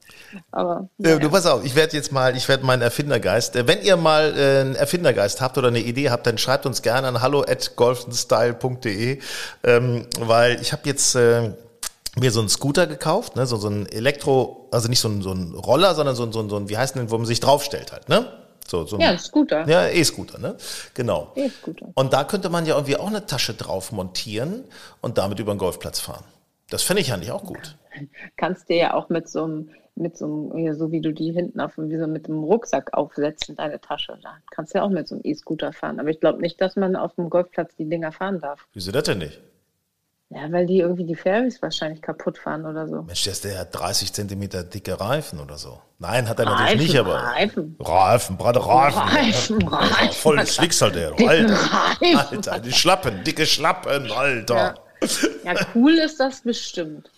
Aber 0.50 0.78
Äh, 0.78 1.02
naja. 1.02 1.18
Du 1.18 1.30
pass 1.30 1.46
auf, 1.46 1.64
ich 1.64 1.74
werde 1.74 1.96
jetzt 1.96 2.12
mal, 2.12 2.36
ich 2.36 2.48
werde 2.48 2.64
meinen 2.64 2.82
Erfindergeist. 2.82 3.56
Äh, 3.56 3.66
wenn 3.66 3.82
ihr 3.82 3.96
mal 3.96 4.34
äh, 4.36 4.60
einen 4.60 4.74
Erfindergeist 4.74 5.40
habt 5.40 5.58
oder 5.58 5.68
eine 5.68 5.80
Idee 5.80 6.10
habt, 6.10 6.26
dann 6.26 6.38
schreibt 6.38 6.66
uns 6.66 6.82
gerne 6.82 7.08
an 7.08 7.20
hallo 7.20 7.42
at 7.42 7.76
golfenstyle.de, 8.58 9.18
ähm, 9.64 10.06
weil 10.20 10.60
ich 10.60 10.72
habe 10.72 10.82
jetzt 10.84 11.14
äh, 11.14 11.52
mir 12.16 12.30
so 12.30 12.40
einen 12.40 12.48
Scooter 12.48 12.86
gekauft, 12.86 13.36
ne, 13.36 13.46
so, 13.46 13.56
so 13.56 13.68
ein 13.68 13.86
Elektro, 13.86 14.68
also 14.70 14.88
nicht 14.88 15.00
so 15.00 15.08
ein, 15.08 15.22
so 15.22 15.32
ein 15.32 15.54
Roller, 15.54 15.94
sondern 15.94 16.16
so 16.16 16.24
ein, 16.24 16.32
so 16.32 16.40
ein, 16.40 16.50
so 16.50 16.56
ein, 16.56 16.68
wie 16.68 16.76
heißt 16.76 16.96
denn, 16.96 17.10
wo 17.10 17.16
man 17.16 17.26
sich 17.26 17.40
draufstellt 17.40 17.92
halt, 17.92 18.08
ne? 18.08 18.26
So, 18.66 18.84
so 18.84 18.96
ein, 18.96 19.00
ja, 19.00 19.18
Scooter. 19.18 19.66
ja, 19.66 19.88
E-Scooter, 19.88 20.38
ne? 20.38 20.56
Genau. 20.92 21.32
E-Scooter. 21.36 21.86
Und 21.94 22.12
da 22.12 22.24
könnte 22.24 22.50
man 22.50 22.66
ja 22.66 22.74
irgendwie 22.74 22.96
auch 22.96 23.06
eine 23.06 23.24
Tasche 23.24 23.54
drauf 23.54 23.92
montieren 23.92 24.64
und 25.00 25.16
damit 25.16 25.38
über 25.38 25.54
den 25.54 25.58
Golfplatz 25.58 26.00
fahren. 26.00 26.24
Das 26.68 26.82
fände 26.82 27.00
ich 27.00 27.12
eigentlich 27.12 27.32
auch 27.32 27.44
gut. 27.44 27.76
Kannst 28.36 28.68
dir 28.68 28.76
ja 28.76 28.94
auch 28.94 29.08
mit 29.08 29.28
so 29.28 29.44
einem, 29.44 29.70
mit 29.94 30.16
so 30.16 30.24
einem, 30.52 30.58
ja, 30.64 30.74
so 30.74 30.90
wie 30.92 31.00
du 31.00 31.12
die 31.12 31.32
hinten 31.32 31.60
auf 31.60 31.72
wie 31.76 31.96
so 31.98 32.06
mit 32.06 32.28
einem 32.28 32.44
Rucksack 32.44 32.94
aufsetzen, 32.94 33.56
deine 33.56 33.80
Tasche. 33.80 34.18
Da 34.22 34.36
kannst 34.50 34.74
du 34.74 34.78
ja 34.78 34.84
auch 34.84 34.90
mit 34.90 35.08
so 35.08 35.14
einem 35.16 35.22
E-Scooter 35.24 35.72
fahren. 35.72 35.98
Aber 36.00 36.08
ich 36.10 36.20
glaube 36.20 36.40
nicht, 36.40 36.60
dass 36.60 36.76
man 36.76 36.94
auf 36.96 37.14
dem 37.16 37.30
Golfplatz 37.30 37.74
die 37.76 37.88
Dinger 37.88 38.12
fahren 38.12 38.40
darf. 38.40 38.66
Wieso 38.74 38.92
das 38.92 39.04
denn 39.04 39.18
nicht? 39.18 39.40
Ja, 40.30 40.40
weil 40.52 40.66
die 40.66 40.80
irgendwie 40.80 41.04
die 41.06 41.14
Fairways 41.14 41.62
wahrscheinlich 41.62 42.02
kaputt 42.02 42.36
fahren 42.36 42.66
oder 42.66 42.86
so. 42.86 43.00
Mensch, 43.02 43.22
der, 43.24 43.32
ist- 43.32 43.44
der 43.44 43.60
hat 43.60 43.68
30 43.74 44.12
Zentimeter 44.12 44.62
dicke 44.62 45.00
Reifen 45.00 45.40
oder 45.40 45.56
so. 45.56 45.80
Nein, 45.98 46.28
hat 46.28 46.38
er 46.38 46.46
Reifen, 46.46 46.64
natürlich 46.64 46.88
nicht, 46.92 47.00
aber. 47.00 47.14
Reifen. 47.14 47.76
Reifen, 47.80 48.36
breite 48.36 48.64
Reifen. 48.66 48.98
Reifen, 49.00 49.60
ja. 49.62 49.68
Reifen. 49.78 50.12
Voll 50.12 50.46
Schlicks 50.46 50.82
halt 50.82 50.96
der. 50.96 51.12
Alter, 51.12 51.54
Reifen. 51.54 52.18
Alter, 52.18 52.58
die 52.60 52.72
Schlappen, 52.72 53.24
dicke 53.24 53.46
Schlappen, 53.46 54.12
Alter. 54.12 54.74
Ja, 55.44 55.54
cool 55.74 55.94
ist 55.94 56.20
das 56.20 56.42
bestimmt. 56.42 57.10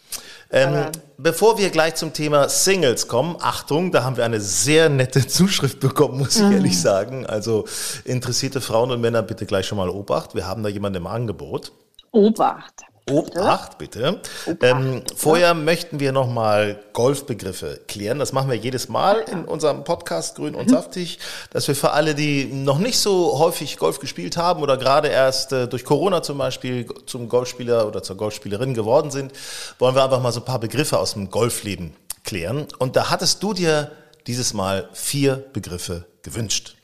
Ähm, 0.52 0.86
bevor 1.16 1.58
wir 1.58 1.70
gleich 1.70 1.94
zum 1.94 2.12
Thema 2.12 2.48
Singles 2.48 3.06
kommen, 3.06 3.36
Achtung, 3.40 3.92
da 3.92 4.02
haben 4.02 4.16
wir 4.16 4.24
eine 4.24 4.40
sehr 4.40 4.88
nette 4.88 5.26
Zuschrift 5.28 5.78
bekommen, 5.80 6.18
muss 6.18 6.36
ich 6.36 6.42
Mhm. 6.42 6.52
ehrlich 6.52 6.80
sagen. 6.80 7.24
Also 7.26 7.66
interessierte 8.04 8.60
Frauen 8.60 8.90
und 8.90 9.00
Männer 9.00 9.22
bitte 9.22 9.46
gleich 9.46 9.66
schon 9.66 9.78
mal 9.78 9.88
Obacht. 9.88 10.34
Wir 10.34 10.46
haben 10.46 10.62
da 10.62 10.68
jemanden 10.68 10.96
im 10.98 11.06
Angebot. 11.06 11.72
Obacht. 12.10 12.74
Obacht, 13.08 13.78
bitte. 13.78 14.20
Obacht, 14.46 14.62
ähm, 14.62 15.02
vorher 15.16 15.54
möchten 15.54 16.00
wir 16.00 16.12
nochmal 16.12 16.82
Golfbegriffe 16.92 17.80
klären. 17.88 18.18
Das 18.18 18.32
machen 18.32 18.50
wir 18.50 18.56
jedes 18.56 18.88
Mal 18.88 19.24
in 19.30 19.44
unserem 19.44 19.84
Podcast 19.84 20.36
Grün 20.36 20.54
und 20.54 20.70
Saftig, 20.70 21.18
dass 21.50 21.66
wir 21.68 21.74
für 21.74 21.92
alle, 21.92 22.14
die 22.14 22.44
noch 22.44 22.78
nicht 22.78 22.98
so 22.98 23.38
häufig 23.38 23.78
Golf 23.78 23.98
gespielt 23.98 24.36
haben 24.36 24.62
oder 24.62 24.76
gerade 24.76 25.08
erst 25.08 25.52
äh, 25.52 25.66
durch 25.66 25.84
Corona 25.84 26.22
zum 26.22 26.38
Beispiel 26.38 26.86
zum 27.06 27.28
Golfspieler 27.28 27.86
oder 27.86 28.02
zur 28.02 28.16
Golfspielerin 28.16 28.74
geworden 28.74 29.10
sind, 29.10 29.32
wollen 29.78 29.94
wir 29.94 30.04
einfach 30.04 30.20
mal 30.20 30.32
so 30.32 30.40
ein 30.40 30.46
paar 30.46 30.60
Begriffe 30.60 30.98
aus 30.98 31.14
dem 31.14 31.30
Golfleben 31.30 31.94
klären. 32.24 32.66
Und 32.78 32.96
da 32.96 33.10
hattest 33.10 33.42
du 33.42 33.52
dir 33.52 33.92
dieses 34.26 34.54
Mal 34.54 34.88
vier 34.92 35.36
Begriffe 35.52 36.06
gewünscht. 36.22 36.76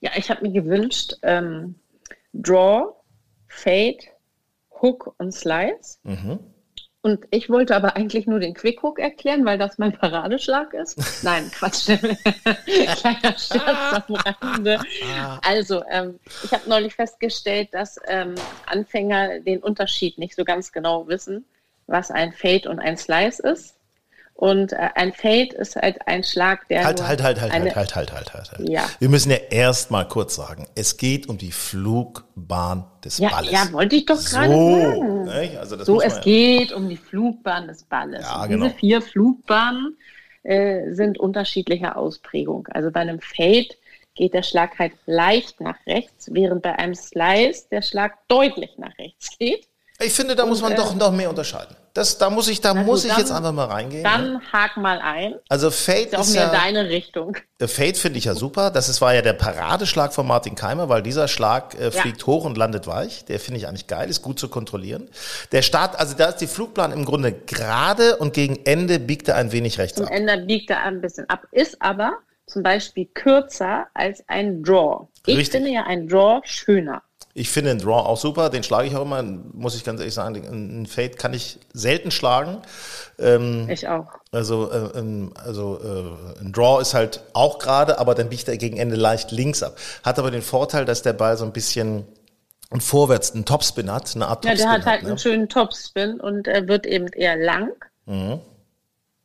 Ja, 0.00 0.10
ich 0.16 0.30
habe 0.30 0.42
mir 0.42 0.52
gewünscht, 0.52 1.14
ähm, 1.22 1.74
Draw, 2.32 2.94
Fade, 3.48 3.98
Hook 4.80 5.14
und 5.18 5.32
Slice. 5.32 5.98
Und 7.02 7.26
ich 7.30 7.48
wollte 7.48 7.74
aber 7.74 7.96
eigentlich 7.96 8.26
nur 8.26 8.40
den 8.40 8.52
Quick 8.52 8.82
Hook 8.82 8.98
erklären, 8.98 9.46
weil 9.46 9.56
das 9.56 9.78
mein 9.78 9.92
Paradeschlag 9.92 10.74
ist. 10.74 11.24
Nein, 11.24 11.50
Quatsch. 11.54 11.86
Kleiner 11.86 13.38
Scherz 13.38 14.02
am 14.06 14.14
Rande. 14.14 14.78
Also, 15.42 15.82
ähm, 15.90 16.20
ich 16.44 16.52
habe 16.52 16.68
neulich 16.68 16.94
festgestellt, 16.94 17.70
dass 17.72 17.98
ähm, 18.06 18.34
Anfänger 18.66 19.40
den 19.40 19.62
Unterschied 19.62 20.18
nicht 20.18 20.36
so 20.36 20.44
ganz 20.44 20.72
genau 20.72 21.08
wissen, 21.08 21.46
was 21.86 22.10
ein 22.10 22.32
Fade 22.32 22.68
und 22.68 22.80
ein 22.80 22.98
Slice 22.98 23.40
ist. 23.40 23.79
Und 24.40 24.72
äh, 24.72 24.88
ein 24.94 25.12
Fade 25.12 25.54
ist 25.58 25.76
halt 25.76 25.98
ein 26.06 26.24
Schlag, 26.24 26.66
der. 26.68 26.84
Halt, 26.84 27.06
halt, 27.06 27.22
halt, 27.22 27.38
halt, 27.42 27.52
eine, 27.52 27.74
halt, 27.74 27.94
halt, 27.94 28.10
halt, 28.10 28.32
halt, 28.32 28.52
halt. 28.52 28.68
Ja. 28.70 28.88
Wir 28.98 29.10
müssen 29.10 29.30
ja 29.30 29.36
erst 29.36 29.90
mal 29.90 30.08
kurz 30.08 30.34
sagen, 30.34 30.66
es 30.74 30.96
geht 30.96 31.28
um 31.28 31.36
die 31.36 31.52
Flugbahn 31.52 32.84
des 33.04 33.18
Ja, 33.18 33.28
Balles. 33.28 33.50
ja, 33.52 33.70
wollte 33.72 33.96
ich 33.96 34.06
doch 34.06 34.18
gerade 34.18 34.48
so, 34.54 34.80
sagen. 34.80 35.24
nicht? 35.24 35.56
Also 35.58 35.84
So, 35.84 36.00
es 36.00 36.14
ja- 36.14 36.20
geht 36.22 36.72
um 36.72 36.88
die 36.88 36.96
Flugbahn 36.96 37.68
des 37.68 37.84
Balles. 37.84 38.22
Ja, 38.24 38.42
Und 38.44 38.48
genau. 38.48 38.64
Diese 38.68 38.76
vier 38.78 39.02
Flugbahnen 39.02 39.98
äh, 40.42 40.90
sind 40.92 41.18
unterschiedlicher 41.18 41.98
Ausprägung. 41.98 42.66
Also 42.70 42.90
bei 42.90 43.00
einem 43.00 43.20
Fade 43.20 43.68
geht 44.14 44.32
der 44.32 44.42
Schlag 44.42 44.78
halt 44.78 44.92
leicht 45.04 45.60
nach 45.60 45.76
rechts, 45.86 46.30
während 46.32 46.62
bei 46.62 46.78
einem 46.78 46.94
Slice 46.94 47.68
der 47.70 47.82
Schlag 47.82 48.26
deutlich 48.26 48.78
nach 48.78 48.96
rechts 48.98 49.36
geht. 49.38 49.68
Ich 50.02 50.14
finde, 50.14 50.34
da 50.34 50.46
muss 50.46 50.62
man 50.62 50.72
äh, 50.72 50.76
doch 50.76 50.94
noch 50.94 51.12
mehr 51.12 51.28
unterscheiden. 51.28 51.76
Das, 51.92 52.18
da 52.18 52.30
muss 52.30 52.46
ich, 52.48 52.60
da 52.60 52.72
Na 52.72 52.82
muss 52.84 53.04
ich 53.04 53.16
jetzt 53.16 53.30
dann- 53.30 53.38
einfach 53.38 53.52
mal 53.52 53.64
reingehen. 53.64 54.02
ne? 54.02 54.08
Dann 54.08 54.40
hak 54.52 54.76
mal 54.76 55.00
ein. 55.00 55.34
Also 55.48 55.70
Fade 55.72 55.98
Ist 56.02 56.16
auch 56.16 56.20
ist 56.20 56.32
mehr 56.34 56.42
ja, 56.42 56.50
deine 56.50 56.88
Richtung. 56.88 57.36
Fade 57.60 57.94
finde 57.94 58.18
ich 58.18 58.26
ja 58.26 58.34
super. 58.34 58.70
Das 58.70 58.88
ist, 58.88 59.00
war 59.00 59.12
ja 59.14 59.22
der 59.22 59.32
Paradeschlag 59.32 60.14
von 60.14 60.26
Martin 60.26 60.54
Keimer, 60.54 60.88
weil 60.88 61.02
dieser 61.02 61.26
Schlag 61.26 61.74
äh, 61.74 61.90
fliegt 61.90 62.24
hoch 62.26 62.44
und 62.44 62.56
landet 62.56 62.86
weich. 62.86 63.24
Der 63.24 63.40
finde 63.40 63.58
ich 63.58 63.66
eigentlich 63.66 63.88
geil, 63.88 64.08
ist 64.08 64.22
gut 64.22 64.38
zu 64.38 64.48
kontrollieren. 64.48 65.08
Der 65.50 65.62
Start, 65.62 65.98
also 65.98 66.14
da 66.16 66.26
ist 66.26 66.36
die 66.36 66.46
Flugplan 66.46 66.92
im 66.92 67.04
Grunde 67.04 67.32
gerade 67.32 68.16
und 68.18 68.34
gegen 68.34 68.64
Ende 68.64 69.00
biegt 69.00 69.26
er 69.28 69.34
ein 69.36 69.50
wenig 69.50 69.78
rechts 69.78 69.96
Zum 69.96 70.06
ab. 70.06 70.12
Ende 70.12 70.38
biegt 70.38 70.70
er 70.70 70.82
ein 70.84 71.00
bisschen 71.00 71.28
ab, 71.28 71.42
ist 71.50 71.82
aber 71.82 72.18
zum 72.46 72.62
Beispiel 72.62 73.06
kürzer 73.06 73.86
als 73.94 74.22
ein 74.28 74.62
Draw. 74.62 75.08
Ich 75.26 75.36
Richtig. 75.36 75.52
finde 75.52 75.70
ja 75.70 75.84
ein 75.84 76.08
Draw 76.08 76.40
schöner. 76.44 77.02
Ich 77.32 77.50
finde 77.50 77.70
den 77.70 77.78
Draw 77.78 78.06
auch 78.06 78.16
super, 78.16 78.50
den 78.50 78.62
schlage 78.64 78.88
ich 78.88 78.96
auch 78.96 79.02
immer, 79.02 79.22
muss 79.22 79.76
ich 79.76 79.84
ganz 79.84 80.00
ehrlich 80.00 80.14
sagen. 80.14 80.44
Einen 80.46 80.86
Fade 80.86 81.10
kann 81.10 81.32
ich 81.32 81.58
selten 81.72 82.10
schlagen. 82.10 82.58
Ähm, 83.18 83.68
Ich 83.70 83.86
auch. 83.86 84.08
Also, 84.32 84.70
äh, 84.70 84.98
ähm, 84.98 85.32
also 85.34 85.78
äh, 85.82 86.40
ein 86.40 86.52
Draw 86.52 86.80
ist 86.80 86.94
halt 86.94 87.22
auch 87.32 87.58
gerade, 87.58 87.98
aber 87.98 88.14
dann 88.14 88.28
biegt 88.30 88.48
er 88.48 88.56
gegen 88.56 88.78
Ende 88.78 88.96
leicht 88.96 89.30
links 89.30 89.62
ab. 89.62 89.76
Hat 90.02 90.18
aber 90.18 90.30
den 90.30 90.42
Vorteil, 90.42 90.84
dass 90.84 91.02
der 91.02 91.12
Ball 91.12 91.36
so 91.36 91.44
ein 91.44 91.52
bisschen 91.52 92.04
ein 92.70 92.80
vorwärts, 92.80 93.32
einen 93.32 93.44
Topspin 93.44 93.92
hat, 93.92 94.14
eine 94.14 94.28
Art 94.28 94.44
Ja, 94.44 94.50
Topspin 94.52 94.68
der 94.68 94.78
hat 94.78 94.86
halt 94.86 95.02
ne? 95.02 95.08
einen 95.10 95.18
schönen 95.18 95.48
Topspin 95.48 96.20
und 96.20 96.46
er 96.46 96.68
wird 96.68 96.86
eben 96.86 97.08
eher 97.08 97.36
lang. 97.36 97.70
Mhm. 98.06 98.40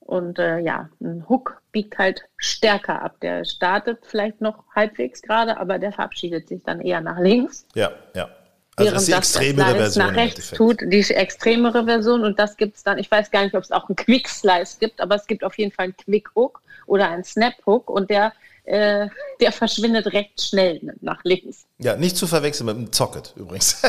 Und 0.06 0.38
äh, 0.38 0.60
ja, 0.60 0.88
ein 1.02 1.26
Hook 1.28 1.62
biegt 1.72 1.98
halt 1.98 2.26
stärker 2.38 3.02
ab. 3.02 3.18
Der 3.22 3.44
startet 3.44 4.00
vielleicht 4.04 4.40
noch 4.40 4.64
halbwegs 4.76 5.22
gerade, 5.24 5.58
aber 5.58 5.80
der 5.80 5.92
verabschiedet 5.92 6.48
sich 6.48 6.62
dann 6.64 6.80
eher 6.80 7.02
nach 7.02 7.20
links. 7.20 7.66
Ja, 7.74 7.90
ja. 8.14 8.30
Also 8.76 8.92
das 8.92 9.02
ist 9.02 9.08
die 9.08 9.12
das 9.14 9.36
extremere 9.36 9.66
Slice 9.66 9.78
Version 9.78 10.06
nach 10.06 10.16
rechts 10.16 10.52
tut, 10.52 10.82
die 10.82 11.00
extremere 11.14 11.86
Version. 11.86 12.24
Und 12.24 12.38
das 12.38 12.56
gibt 12.56 12.76
es 12.76 12.84
dann, 12.84 13.00
ich 13.00 13.10
weiß 13.10 13.32
gar 13.32 13.44
nicht, 13.44 13.56
ob 13.56 13.64
es 13.64 13.72
auch 13.72 13.90
einen 13.90 13.96
Quick 13.96 14.30
Slice 14.30 14.78
gibt, 14.80 15.02
aber 15.02 15.16
es 15.16 15.26
gibt 15.26 15.44
auf 15.44 15.58
jeden 15.58 15.72
Fall 15.72 15.86
einen 15.86 15.98
Quick 15.98 16.30
Hook 16.36 16.62
oder 16.86 17.10
einen 17.10 17.24
Snap 17.24 17.54
Hook 17.66 17.90
und 17.90 18.12
der, 18.12 18.34
äh, 18.66 19.08
der 19.40 19.52
verschwindet 19.52 20.14
recht 20.14 20.40
schnell 20.40 20.82
nach 21.02 21.24
links. 21.24 21.66
Ja, 21.80 21.96
nicht 21.96 22.16
zu 22.16 22.28
verwechseln 22.28 22.68
mit 22.68 22.78
dem 22.78 22.94
Socket 22.94 23.34
übrigens. 23.36 23.82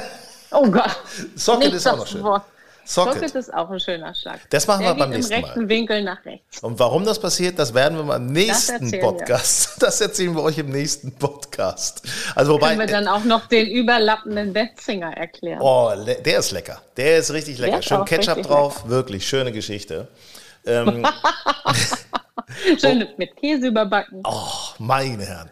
Oh 0.53 0.71
Gott. 0.71 0.97
Socket 1.35 1.75
ist 1.75 1.87
auch 1.87 1.93
das 1.93 2.01
noch 2.01 2.07
schön. 2.07 2.23
Wort. 2.23 2.45
Socket. 2.87 3.15
Socket 3.15 3.35
ist 3.35 3.53
auch 3.53 3.69
ein 3.69 3.81
schöner 3.81 4.15
Schlag. 4.15 4.39
Das 4.51 4.67
machen 4.67 4.83
Der 4.83 4.95
wir 4.95 4.99
beim 4.99 5.11
nächsten 5.11 5.33
im 5.35 5.45
rechten 5.45 5.61
Mal. 5.63 5.69
Winkel 5.69 6.03
nach 6.03 6.25
rechts. 6.25 6.63
Und 6.63 6.79
warum 6.79 7.05
das 7.05 7.19
passiert, 7.19 7.59
das 7.59 7.75
werden 7.75 7.99
wir 7.99 8.05
mal 8.05 8.17
im 8.17 8.27
nächsten 8.27 8.93
wir. 8.93 9.01
Podcast. 9.01 9.77
Das 9.81 10.01
erzählen 10.01 10.35
wir 10.35 10.43
euch 10.43 10.59
im 10.59 10.71
nächsten 10.71 11.13
Podcast. 11.13 12.03
Also 12.35 12.55
wobei, 12.55 12.69
Können 12.69 12.81
wir 12.81 12.87
dann 12.87 13.09
auch 13.09 13.25
noch 13.25 13.47
den 13.47 13.67
überlappenden 13.67 14.53
Betzinger 14.53 15.17
erklären. 15.17 15.61
Oh, 15.61 15.93
der 15.97 16.39
ist 16.39 16.51
lecker. 16.53 16.81
Der 16.97 17.19
ist 17.19 17.33
richtig 17.33 17.59
lecker. 17.59 17.83
Schön 17.83 18.05
Ketchup 18.05 18.43
drauf. 18.43 18.89
Wirklich 18.89 19.27
schöne 19.29 19.53
Geschichte. 19.53 20.09
Ähm, 20.65 21.07
Schön 22.81 23.03
oh. 23.03 23.15
mit 23.17 23.37
Käse 23.37 23.69
überbacken. 23.69 24.23
Oh, 24.25 24.75
meine 24.79 25.25
Herren. 25.25 25.51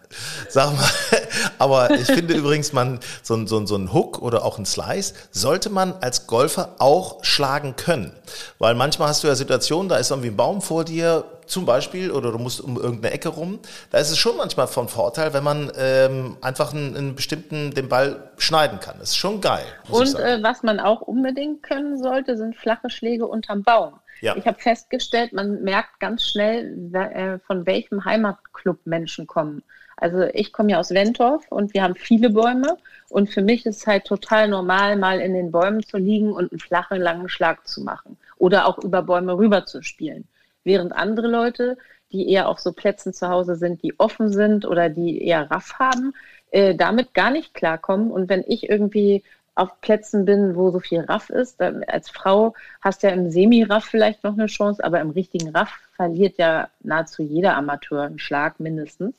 Sag 0.48 0.74
mal, 0.76 0.88
aber 1.58 1.90
ich 1.92 2.06
finde 2.06 2.34
übrigens, 2.38 2.72
man, 2.72 3.00
so, 3.22 3.34
ein 3.34 3.46
so, 3.46 3.64
so 3.66 3.76
ein 3.76 3.92
Hook 3.92 4.20
oder 4.20 4.44
auch 4.44 4.58
ein 4.58 4.66
Slice 4.66 5.14
sollte 5.30 5.70
man 5.70 5.94
als 6.00 6.26
Golfer 6.26 6.76
auch 6.78 7.24
schlagen 7.24 7.76
können. 7.76 8.12
Weil 8.58 8.74
manchmal 8.74 9.08
hast 9.08 9.24
du 9.24 9.28
ja 9.28 9.34
Situationen, 9.34 9.88
da 9.88 9.96
ist 9.96 10.10
irgendwie 10.10 10.28
ein 10.28 10.36
Baum 10.36 10.60
vor 10.60 10.84
dir, 10.84 11.24
zum 11.46 11.66
Beispiel, 11.66 12.10
oder 12.10 12.32
du 12.32 12.38
musst 12.38 12.60
um 12.60 12.76
irgendeine 12.76 13.14
Ecke 13.14 13.28
rum. 13.28 13.58
Da 13.90 13.98
ist 13.98 14.10
es 14.10 14.18
schon 14.18 14.36
manchmal 14.36 14.66
von 14.66 14.88
Vorteil, 14.88 15.34
wenn 15.34 15.44
man 15.44 15.70
ähm, 15.76 16.36
einfach 16.40 16.72
einen, 16.72 16.96
einen, 16.96 17.14
bestimmten, 17.14 17.72
den 17.72 17.88
Ball 17.88 18.30
schneiden 18.38 18.80
kann. 18.80 18.96
Das 18.98 19.10
ist 19.10 19.16
schon 19.16 19.40
geil. 19.40 19.64
Und 19.88 20.18
äh, 20.18 20.42
was 20.42 20.62
man 20.62 20.80
auch 20.80 21.02
unbedingt 21.02 21.62
können 21.62 22.02
sollte, 22.02 22.36
sind 22.36 22.56
flache 22.56 22.90
Schläge 22.90 23.26
unterm 23.26 23.62
Baum. 23.62 23.94
Ja. 24.24 24.36
Ich 24.36 24.46
habe 24.46 24.58
festgestellt, 24.58 25.34
man 25.34 25.62
merkt 25.62 26.00
ganz 26.00 26.26
schnell, 26.26 26.94
äh, 26.94 27.38
von 27.40 27.66
welchem 27.66 28.04
Heimatclub 28.04 28.86
Menschen 28.86 29.26
kommen. 29.26 29.62
Also 29.96 30.22
ich 30.32 30.52
komme 30.52 30.72
ja 30.72 30.78
aus 30.80 30.90
Wentorf 30.90 31.46
und 31.50 31.74
wir 31.74 31.82
haben 31.82 31.94
viele 31.94 32.30
Bäume 32.30 32.78
und 33.10 33.30
für 33.30 33.42
mich 33.42 33.66
ist 33.66 33.76
es 33.76 33.86
halt 33.86 34.06
total 34.06 34.48
normal, 34.48 34.96
mal 34.96 35.20
in 35.20 35.34
den 35.34 35.52
Bäumen 35.52 35.82
zu 35.82 35.98
liegen 35.98 36.32
und 36.32 36.50
einen 36.50 36.58
flachen, 36.58 37.00
langen 37.00 37.28
Schlag 37.28 37.68
zu 37.68 37.82
machen 37.82 38.16
oder 38.38 38.66
auch 38.66 38.78
über 38.78 39.02
Bäume 39.02 39.36
rüber 39.36 39.66
zu 39.66 39.82
spielen. 39.82 40.26
Während 40.64 40.92
andere 40.92 41.28
Leute, 41.28 41.76
die 42.10 42.30
eher 42.30 42.48
auf 42.48 42.60
so 42.60 42.72
Plätzen 42.72 43.12
zu 43.12 43.28
Hause 43.28 43.56
sind, 43.56 43.82
die 43.82 43.98
offen 44.00 44.30
sind 44.30 44.64
oder 44.64 44.88
die 44.88 45.22
eher 45.22 45.50
Raff 45.50 45.74
haben, 45.78 46.14
äh, 46.50 46.74
damit 46.74 47.12
gar 47.12 47.30
nicht 47.30 47.52
klarkommen. 47.52 48.10
Und 48.10 48.28
wenn 48.28 48.42
ich 48.46 48.68
irgendwie 48.70 49.22
auf 49.54 49.80
Plätzen 49.80 50.24
bin, 50.24 50.56
wo 50.56 50.70
so 50.70 50.80
viel 50.80 51.00
Raff 51.00 51.30
ist. 51.30 51.60
Als 51.60 52.10
Frau 52.10 52.54
hast 52.80 53.02
du 53.02 53.08
ja 53.08 53.12
im 53.12 53.30
Semi-Raff 53.30 53.84
vielleicht 53.84 54.24
noch 54.24 54.32
eine 54.32 54.46
Chance, 54.46 54.82
aber 54.82 55.00
im 55.00 55.10
richtigen 55.10 55.50
Raff 55.50 55.70
verliert 55.94 56.38
ja 56.38 56.68
nahezu 56.80 57.22
jeder 57.22 57.56
Amateur 57.56 58.02
einen 58.02 58.18
Schlag 58.18 58.58
mindestens. 58.58 59.14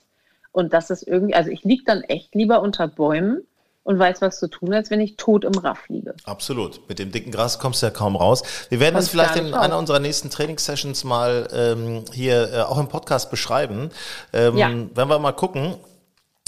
Und 0.52 0.74
das 0.74 0.90
ist 0.90 1.08
irgendwie, 1.08 1.36
also 1.36 1.50
ich 1.52 1.64
liege 1.64 1.84
dann 1.86 2.02
echt 2.02 2.36
lieber 2.36 2.62
unter 2.62 2.88
Bäumen 2.88 3.46
und 3.84 4.00
weiß, 4.00 4.22
was 4.22 4.40
zu 4.40 4.48
tun, 4.48 4.74
als 4.74 4.90
wenn 4.90 5.00
ich 5.00 5.16
tot 5.16 5.44
im 5.44 5.54
Raff 5.54 5.88
liege. 5.90 6.16
Absolut. 6.26 6.82
Mit 6.90 6.98
dem 6.98 7.12
dicken 7.12 7.32
Gras 7.32 7.60
kommst 7.60 7.82
du 7.82 7.86
ja 7.86 7.92
kaum 7.92 8.16
raus. 8.16 8.42
Wir 8.70 8.80
werden 8.80 8.96
das 8.96 9.10
vielleicht 9.10 9.36
in 9.36 9.54
einer 9.54 9.78
unserer 9.78 10.00
nächsten 10.00 10.30
Trainingssessions 10.32 11.04
mal 11.04 11.48
ähm, 11.54 12.04
hier 12.12 12.52
äh, 12.52 12.62
auch 12.62 12.80
im 12.80 12.88
Podcast 12.88 13.30
beschreiben. 13.30 13.92
Ähm, 14.34 14.58
ja. 14.58 14.70
Wenn 14.70 15.08
wir 15.08 15.20
mal 15.20 15.34
gucken, 15.34 15.76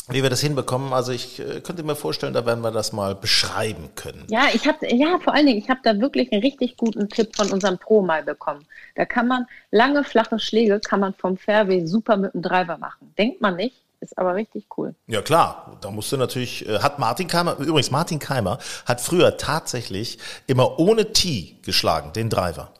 wie 0.10 0.24
wir 0.24 0.30
das 0.30 0.42
hinbekommen. 0.42 0.94
Also 0.94 1.12
ich 1.12 1.40
äh, 1.40 1.62
könnte 1.62 1.84
mir 1.84 1.96
vorstellen, 1.96 2.34
da 2.34 2.46
werden 2.46 2.62
wir 2.62 2.72
das 2.72 2.94
mal 2.94 3.16
beschreiben 3.16 3.90
können. 3.96 4.26
Ja, 4.30 4.48
ich 4.54 4.68
habe 4.68 4.88
ja 4.88 5.20
vor 5.20 5.34
allen 5.34 5.46
Dingen, 5.46 5.60
ich 5.60 5.70
habe 5.70 5.80
da 5.84 6.00
wirklich 6.00 6.32
einen 6.32 6.42
richtig 6.42 6.78
guten 6.78 7.10
Tipp 7.10 7.36
von 7.36 7.52
unserem 7.52 7.78
Pro 7.78 8.02
mal 8.02 8.24
bekommen. 8.24 8.66
Da 8.96 9.06
kann 9.06 9.28
man 9.28 9.46
lange 9.72 10.04
flache 10.04 10.40
Schläge 10.40 10.80
kann 10.80 11.00
man 11.00 11.14
vom 11.14 11.38
Fairway 11.38 11.86
super 11.86 12.18
mit 12.18 12.34
dem 12.34 12.42
Driver 12.42 12.78
machen. 12.78 13.14
Denkt 13.18 13.42
man 13.42 13.56
nicht, 13.56 13.76
ist 14.00 14.18
aber 14.18 14.36
richtig 14.36 14.66
cool. 14.78 14.96
Ja 15.08 15.22
klar, 15.22 15.78
da 15.82 15.92
musst 15.92 16.12
du 16.12 16.18
natürlich, 16.18 16.68
äh, 16.68 16.80
hat 16.80 17.00
Martin 17.00 17.28
Keimer, 17.28 17.58
übrigens 17.58 17.92
Martin 17.92 18.20
Keimer 18.20 18.60
hat 18.86 19.02
früher 19.02 19.38
tatsächlich 19.38 20.20
immer 20.48 20.80
ohne 20.80 21.14
Tee 21.14 21.58
geschlagen, 21.64 22.14
den 22.14 22.30
Driver. 22.30 22.72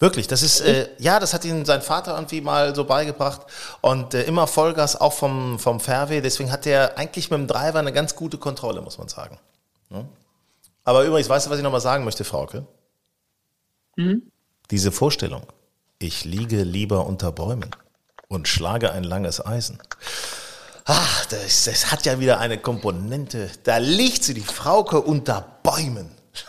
Wirklich, 0.00 0.26
das 0.26 0.42
ist, 0.42 0.60
äh, 0.60 0.88
ja, 0.98 1.20
das 1.20 1.34
hat 1.34 1.44
ihn 1.44 1.64
sein 1.64 1.80
Vater 1.80 2.14
irgendwie 2.14 2.40
mal 2.40 2.74
so 2.74 2.84
beigebracht 2.84 3.42
und 3.80 4.12
äh, 4.12 4.24
immer 4.24 4.46
Vollgas 4.46 5.00
auch 5.00 5.12
vom, 5.12 5.58
vom 5.58 5.78
Fairway. 5.78 6.20
Deswegen 6.20 6.50
hat 6.50 6.66
er 6.66 6.98
eigentlich 6.98 7.30
mit 7.30 7.38
dem 7.38 7.46
Driver 7.46 7.78
eine 7.78 7.92
ganz 7.92 8.16
gute 8.16 8.36
Kontrolle, 8.36 8.82
muss 8.82 8.98
man 8.98 9.08
sagen. 9.08 9.38
Ja? 9.90 10.04
Aber 10.82 11.04
übrigens, 11.04 11.28
weißt 11.28 11.46
du, 11.46 11.50
was 11.50 11.58
ich 11.58 11.62
nochmal 11.62 11.80
sagen 11.80 12.04
möchte, 12.04 12.24
Frauke? 12.24 12.66
Mhm. 13.96 14.30
Diese 14.70 14.90
Vorstellung, 14.90 15.46
ich 15.98 16.24
liege 16.24 16.62
lieber 16.62 17.06
unter 17.06 17.30
Bäumen 17.30 17.70
und 18.28 18.48
schlage 18.48 18.90
ein 18.92 19.04
langes 19.04 19.44
Eisen. 19.44 19.78
Ach, 20.86 21.26
das, 21.26 21.64
das 21.64 21.92
hat 21.92 22.04
ja 22.04 22.18
wieder 22.18 22.40
eine 22.40 22.58
Komponente. 22.58 23.48
Da 23.62 23.78
liegt 23.78 24.24
sie, 24.24 24.34
die 24.34 24.40
Frauke, 24.40 25.00
unter 25.00 25.40
Bäumen. 25.62 26.10
Ich 26.32 26.44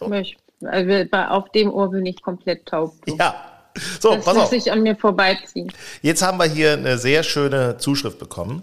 also 0.00 0.45
auf 0.62 1.50
dem 1.52 1.72
Ohr 1.72 1.90
bin 1.90 2.06
ich 2.06 2.22
komplett 2.22 2.66
taub. 2.66 2.94
Du. 3.06 3.16
Ja. 3.16 3.34
So, 4.00 4.14
das 4.14 4.24
pass 4.24 4.36
auf. 4.38 4.48
sich 4.48 4.72
an 4.72 4.82
mir 4.82 4.96
vorbeiziehen. 4.96 5.70
Jetzt 6.00 6.22
haben 6.22 6.38
wir 6.38 6.46
hier 6.46 6.72
eine 6.72 6.96
sehr 6.96 7.22
schöne 7.22 7.76
Zuschrift 7.76 8.18
bekommen 8.18 8.62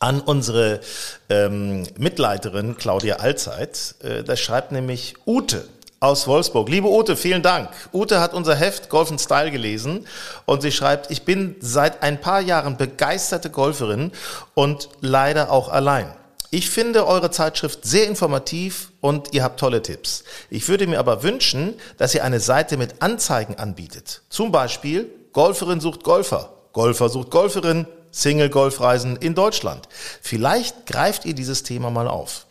an 0.00 0.20
unsere 0.20 0.80
ähm, 1.28 1.84
Mitleiterin 1.98 2.76
Claudia 2.76 3.16
Allzeit. 3.16 3.96
Äh, 4.02 4.22
da 4.22 4.36
schreibt 4.36 4.70
nämlich 4.70 5.14
Ute 5.26 5.64
aus 6.00 6.28
Wolfsburg. 6.28 6.68
Liebe 6.68 6.88
Ute, 6.88 7.16
vielen 7.16 7.42
Dank. 7.42 7.70
Ute 7.92 8.20
hat 8.20 8.32
unser 8.32 8.54
Heft 8.54 8.88
Golf 8.88 9.12
Style 9.20 9.50
gelesen 9.50 10.06
und 10.46 10.62
sie 10.62 10.70
schreibt, 10.70 11.10
ich 11.10 11.24
bin 11.24 11.56
seit 11.60 12.02
ein 12.02 12.20
paar 12.20 12.40
Jahren 12.40 12.76
begeisterte 12.76 13.50
Golferin 13.50 14.12
und 14.54 14.88
leider 15.00 15.50
auch 15.50 15.68
allein. 15.68 16.12
Ich 16.50 16.70
finde 16.70 17.06
eure 17.06 17.30
Zeitschrift 17.30 17.84
sehr 17.84 18.06
informativ 18.06 18.90
und 19.02 19.34
ihr 19.34 19.42
habt 19.42 19.60
tolle 19.60 19.82
Tipps. 19.82 20.24
Ich 20.48 20.66
würde 20.68 20.86
mir 20.86 20.98
aber 20.98 21.22
wünschen, 21.22 21.74
dass 21.98 22.14
ihr 22.14 22.24
eine 22.24 22.40
Seite 22.40 22.78
mit 22.78 23.02
Anzeigen 23.02 23.56
anbietet. 23.56 24.22
Zum 24.30 24.50
Beispiel 24.50 25.10
Golferin 25.32 25.80
sucht 25.80 26.04
Golfer, 26.04 26.54
Golfer 26.72 27.10
sucht 27.10 27.30
Golferin, 27.30 27.86
Single-Golfreisen 28.12 29.16
in 29.16 29.34
Deutschland. 29.34 29.88
Vielleicht 30.22 30.86
greift 30.86 31.26
ihr 31.26 31.34
dieses 31.34 31.64
Thema 31.64 31.90
mal 31.90 32.08
auf. 32.08 32.46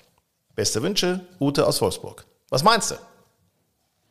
Beste 0.56 0.84
Wünsche, 0.84 1.22
Ute 1.40 1.66
aus 1.66 1.82
Wolfsburg. 1.82 2.26
Was 2.50 2.64
meinst 2.64 2.92
du? 2.92 2.96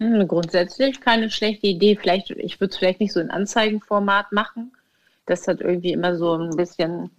Hm, 0.00 0.26
grundsätzlich 0.26 1.00
keine 1.00 1.30
schlechte 1.30 1.68
Idee. 1.68 1.96
Vielleicht, 1.96 2.30
ich 2.30 2.60
würde 2.60 2.72
es 2.72 2.76
vielleicht 2.76 2.98
nicht 2.98 3.12
so 3.12 3.20
in 3.20 3.30
Anzeigenformat 3.30 4.32
machen. 4.32 4.72
Das 5.26 5.46
hat 5.46 5.60
irgendwie 5.60 5.92
immer 5.92 6.16
so 6.16 6.34
ein 6.34 6.56
bisschen 6.56 7.10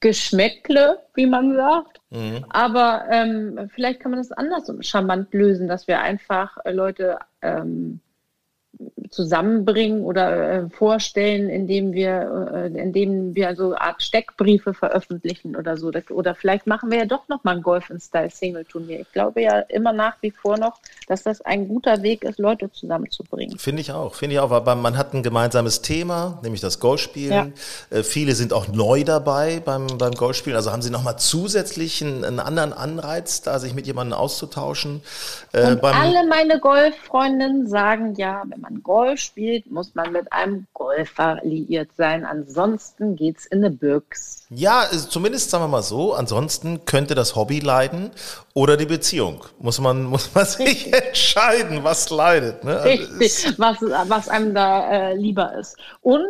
Geschmäckle, 0.00 1.02
wie 1.14 1.26
man 1.26 1.54
sagt. 1.54 2.00
Mhm. 2.10 2.44
Aber 2.50 3.06
ähm, 3.10 3.70
vielleicht 3.74 4.00
kann 4.00 4.10
man 4.10 4.20
das 4.20 4.32
anders 4.32 4.68
und 4.68 4.84
charmant 4.84 5.32
lösen, 5.32 5.68
dass 5.68 5.88
wir 5.88 6.00
einfach 6.00 6.58
äh, 6.64 6.72
Leute 6.72 7.18
ähm, 7.42 8.00
zusammenbringen 9.10 10.02
oder 10.02 10.50
äh, 10.50 10.70
vorstellen, 10.70 11.48
indem 11.48 11.92
wir, 11.92 12.52
äh, 12.52 12.78
indem 12.78 13.34
wir 13.34 13.54
so 13.56 13.66
eine 13.66 13.80
Art 13.80 14.02
Steckbriefe 14.02 14.74
veröffentlichen 14.74 15.56
oder 15.56 15.76
so. 15.76 15.90
Oder 16.10 16.34
vielleicht 16.34 16.66
machen 16.66 16.90
wir 16.90 16.98
ja 16.98 17.04
doch 17.06 17.28
noch 17.28 17.42
mal 17.44 17.56
ein 17.56 17.62
Golf 17.62 17.88
in 17.90 18.00
Style 18.00 18.30
Single 18.30 18.64
Turnier. 18.64 19.00
Ich 19.00 19.12
glaube 19.12 19.42
ja 19.42 19.60
immer 19.60 19.92
nach 19.92 20.16
wie 20.20 20.30
vor 20.30 20.58
noch, 20.58 20.78
dass 21.08 21.22
das 21.22 21.40
ein 21.40 21.68
guter 21.68 22.02
Weg 22.02 22.24
ist, 22.24 22.38
Leute 22.38 22.70
zusammenzubringen. 22.70 23.58
Finde 23.58 23.80
ich 23.80 23.92
auch, 23.92 24.14
finde 24.14 24.34
ich 24.34 24.40
auch, 24.40 24.50
weil 24.50 24.76
man 24.76 24.98
hat 24.98 25.14
ein 25.14 25.22
gemeinsames 25.22 25.82
Thema, 25.82 26.38
nämlich 26.42 26.60
das 26.60 26.80
Golfspielen. 26.80 27.54
Ja. 27.90 27.98
Äh, 27.98 28.02
viele 28.02 28.34
sind 28.34 28.52
auch 28.52 28.68
neu 28.68 29.04
dabei 29.04 29.60
beim, 29.64 29.86
beim 29.98 30.12
Golfspielen, 30.12 30.56
also 30.56 30.72
haben 30.72 30.82
sie 30.82 30.90
noch 30.90 31.02
mal 31.02 31.16
zusätzlich 31.16 32.04
einen, 32.04 32.24
einen 32.24 32.40
anderen 32.40 32.72
Anreiz, 32.72 33.40
da 33.42 33.58
sich 33.58 33.74
mit 33.74 33.86
jemandem 33.86 34.18
auszutauschen. 34.18 35.02
Äh, 35.52 35.72
Und 35.72 35.84
alle 35.84 36.26
meine 36.28 36.58
Golffreundinnen 36.60 37.66
sagen 37.66 38.14
ja, 38.16 38.42
wenn 38.46 38.60
man 38.68 38.82
Golf 38.82 39.20
spielt, 39.20 39.70
muss 39.70 39.94
man 39.94 40.12
mit 40.12 40.32
einem 40.32 40.66
Golfer 40.74 41.40
liiert 41.42 41.90
sein. 41.96 42.24
Ansonsten 42.24 43.16
geht 43.16 43.38
es 43.38 43.46
in 43.46 43.58
eine 43.58 43.70
Büchs. 43.70 44.46
Ja, 44.50 44.86
zumindest 44.90 45.50
sagen 45.50 45.64
wir 45.64 45.68
mal 45.68 45.82
so. 45.82 46.14
Ansonsten 46.14 46.84
könnte 46.84 47.14
das 47.14 47.36
Hobby 47.36 47.60
leiden 47.60 48.10
oder 48.54 48.76
die 48.76 48.86
Beziehung. 48.86 49.44
Muss 49.58 49.80
man, 49.80 50.04
muss 50.14 50.34
man 50.34 50.46
sich 50.46 50.92
entscheiden, 50.92 51.84
was 51.84 52.10
leidet. 52.10 52.64
Ne? 52.64 52.76
Also 52.76 52.88
Richtig, 52.88 53.58
was, 53.58 53.80
was 53.80 54.28
einem 54.28 54.54
da 54.54 54.90
äh, 54.90 55.14
lieber 55.14 55.54
ist. 55.56 55.76
Und 56.02 56.26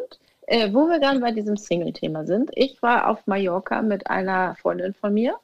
äh, 0.47 0.73
wo 0.73 0.89
wir 0.89 1.01
dann 1.01 1.21
bei 1.21 1.33
diesem 1.33 1.57
Single-Thema 1.57 2.27
sind, 2.27 2.51
ich 2.55 2.81
war 2.83 3.09
auf 3.09 3.27
Mallorca 3.27 3.83
mit 3.83 4.09
einer 4.09 4.57
Freundin 4.57 4.95
von 4.95 5.15
mir 5.15 5.37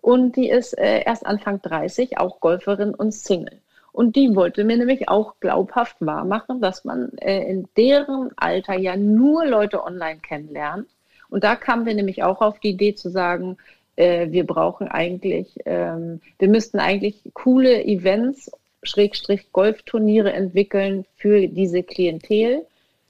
und 0.00 0.36
die 0.36 0.48
ist 0.48 0.78
äh, 0.78 1.02
erst 1.04 1.26
Anfang 1.26 1.60
30, 1.60 2.18
auch 2.18 2.38
Golferin 2.40 2.94
und 2.94 3.12
Single. 3.12 3.58
Und 3.98 4.14
die 4.14 4.36
wollte 4.36 4.62
mir 4.62 4.76
nämlich 4.76 5.08
auch 5.08 5.34
glaubhaft 5.40 5.96
wahrmachen, 5.98 6.60
dass 6.60 6.84
man 6.84 7.10
äh, 7.18 7.42
in 7.50 7.66
deren 7.76 8.30
Alter 8.36 8.78
ja 8.78 8.96
nur 8.96 9.44
Leute 9.44 9.82
online 9.82 10.20
kennenlernt. 10.20 10.86
Und 11.30 11.42
da 11.42 11.56
kamen 11.56 11.84
wir 11.84 11.94
nämlich 11.94 12.22
auch 12.22 12.40
auf 12.40 12.60
die 12.60 12.68
Idee 12.68 12.94
zu 12.94 13.10
sagen, 13.10 13.56
äh, 13.96 14.30
wir 14.30 14.46
brauchen 14.46 14.86
eigentlich, 14.86 15.58
ähm, 15.64 16.20
wir 16.38 16.48
müssten 16.48 16.78
eigentlich 16.78 17.28
coole 17.34 17.84
Events, 17.84 18.52
Schrägstrich 18.84 19.50
Golfturniere 19.50 20.32
entwickeln 20.32 21.04
für 21.16 21.48
diese 21.48 21.82
Klientel. 21.82 22.64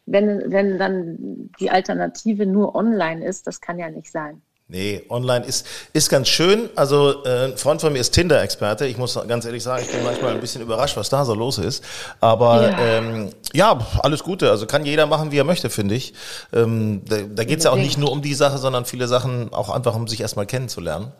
Wenn, 0.06 0.50
wenn 0.50 0.78
dann 0.78 1.50
die 1.60 1.68
Alternative 1.68 2.46
nur 2.46 2.74
online 2.74 3.26
ist, 3.26 3.46
das 3.46 3.60
kann 3.60 3.78
ja 3.78 3.90
nicht 3.90 4.10
sein. 4.10 4.40
Nee, 4.70 5.02
online 5.08 5.46
ist, 5.46 5.66
ist 5.94 6.10
ganz 6.10 6.28
schön. 6.28 6.68
Also 6.76 7.24
äh, 7.24 7.46
ein 7.46 7.56
Freund 7.56 7.80
von 7.80 7.90
mir 7.90 8.00
ist 8.00 8.10
Tinder-Experte. 8.10 8.86
Ich 8.86 8.98
muss 8.98 9.18
ganz 9.26 9.46
ehrlich 9.46 9.62
sagen, 9.62 9.82
ich 9.82 9.90
bin 9.90 10.04
manchmal 10.04 10.34
ein 10.34 10.40
bisschen 10.40 10.60
überrascht, 10.60 10.94
was 10.98 11.08
da 11.08 11.24
so 11.24 11.32
los 11.32 11.56
ist. 11.56 11.82
Aber 12.20 12.70
ja, 12.70 12.78
ähm, 12.78 13.30
ja 13.54 13.78
alles 14.00 14.22
Gute. 14.22 14.50
Also 14.50 14.66
kann 14.66 14.84
jeder 14.84 15.06
machen, 15.06 15.32
wie 15.32 15.38
er 15.38 15.44
möchte, 15.44 15.70
finde 15.70 15.94
ich. 15.94 16.12
Ähm, 16.52 17.00
da 17.08 17.16
da 17.16 17.44
geht 17.44 17.60
es 17.60 17.64
ja 17.64 17.70
auch 17.70 17.76
nicht 17.76 17.96
nur 17.96 18.12
um 18.12 18.20
die 18.20 18.34
Sache, 18.34 18.58
sondern 18.58 18.84
viele 18.84 19.08
Sachen 19.08 19.54
auch 19.54 19.70
einfach, 19.70 19.94
um 19.94 20.06
sich 20.06 20.20
erstmal 20.20 20.44
kennenzulernen. 20.44 21.12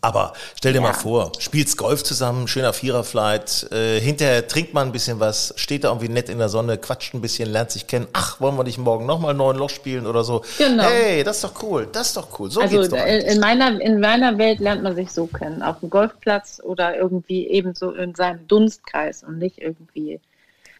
Aber 0.00 0.32
stell 0.56 0.72
dir 0.72 0.78
ja. 0.78 0.82
mal 0.82 0.92
vor, 0.92 1.32
spielst 1.40 1.76
Golf 1.76 2.04
zusammen, 2.04 2.46
schöner 2.46 2.72
Viererflight, 2.72 3.72
äh, 3.72 3.98
hinterher 3.98 4.46
trinkt 4.46 4.72
man 4.72 4.88
ein 4.88 4.92
bisschen 4.92 5.18
was, 5.18 5.52
steht 5.56 5.82
da 5.82 5.88
irgendwie 5.88 6.08
nett 6.08 6.28
in 6.28 6.38
der 6.38 6.48
Sonne, 6.48 6.78
quatscht 6.78 7.14
ein 7.14 7.20
bisschen, 7.20 7.50
lernt 7.50 7.72
sich 7.72 7.86
kennen. 7.88 8.06
Ach, 8.12 8.40
wollen 8.40 8.56
wir 8.56 8.62
nicht 8.62 8.78
morgen 8.78 9.06
nochmal 9.06 9.34
neun 9.34 9.56
Loch 9.56 9.70
spielen 9.70 10.06
oder 10.06 10.22
so? 10.22 10.44
Genau. 10.58 10.84
Hey, 10.84 11.24
das 11.24 11.36
ist 11.36 11.44
doch 11.44 11.62
cool, 11.62 11.88
das 11.90 12.08
ist 12.08 12.16
doch 12.16 12.38
cool. 12.38 12.50
So 12.50 12.60
also 12.60 12.76
geht's 12.76 12.90
doch 12.90 13.04
in 13.04 13.40
meiner, 13.40 13.80
in 13.80 13.98
meiner 13.98 14.38
Welt 14.38 14.60
lernt 14.60 14.84
man 14.84 14.94
sich 14.94 15.10
so 15.10 15.26
kennen, 15.26 15.62
auf 15.62 15.80
dem 15.80 15.90
Golfplatz 15.90 16.60
oder 16.62 16.96
irgendwie 16.96 17.48
eben 17.48 17.74
so 17.74 17.90
in 17.90 18.14
seinem 18.14 18.46
Dunstkreis 18.46 19.24
und 19.24 19.38
nicht 19.38 19.58
irgendwie 19.58 20.20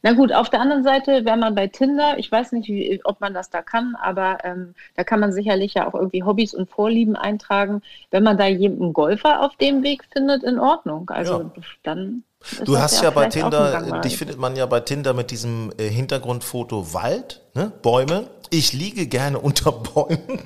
na 0.02 0.12
gut, 0.12 0.32
auf 0.32 0.50
der 0.50 0.60
anderen 0.60 0.84
Seite, 0.84 1.24
wenn 1.24 1.40
man 1.40 1.54
bei 1.54 1.66
Tinder, 1.66 2.18
ich 2.18 2.30
weiß 2.30 2.52
nicht, 2.52 2.68
wie, 2.68 3.00
ob 3.04 3.20
man 3.20 3.34
das 3.34 3.50
da 3.50 3.62
kann, 3.62 3.96
aber 4.00 4.38
ähm, 4.44 4.74
da 4.96 5.04
kann 5.04 5.20
man 5.20 5.32
sicherlich 5.32 5.74
ja 5.74 5.88
auch 5.88 5.94
irgendwie 5.94 6.22
Hobbys 6.22 6.54
und 6.54 6.70
Vorlieben 6.70 7.16
eintragen. 7.16 7.82
Wenn 8.10 8.22
man 8.22 8.38
da 8.38 8.46
jemanden 8.46 8.92
Golfer 8.92 9.42
auf 9.42 9.56
dem 9.56 9.82
Weg 9.82 10.04
findet, 10.12 10.42
in 10.42 10.58
Ordnung. 10.58 11.10
Also 11.10 11.40
ja. 11.40 11.62
dann. 11.82 12.22
Du 12.64 12.78
hast 12.78 13.02
ja, 13.02 13.10
bei 13.10 13.26
Tinder, 13.26 14.00
dich 14.00 14.16
findet 14.16 14.38
man 14.38 14.54
ja 14.54 14.66
bei 14.66 14.78
Tinder 14.80 15.12
mit 15.12 15.32
diesem 15.32 15.72
äh, 15.76 15.88
Hintergrundfoto 15.88 16.94
Wald, 16.94 17.42
ne? 17.54 17.72
Bäume. 17.82 18.28
Ich 18.50 18.72
liege 18.72 19.08
gerne 19.08 19.40
unter 19.40 19.72
Bäumen. 19.72 20.40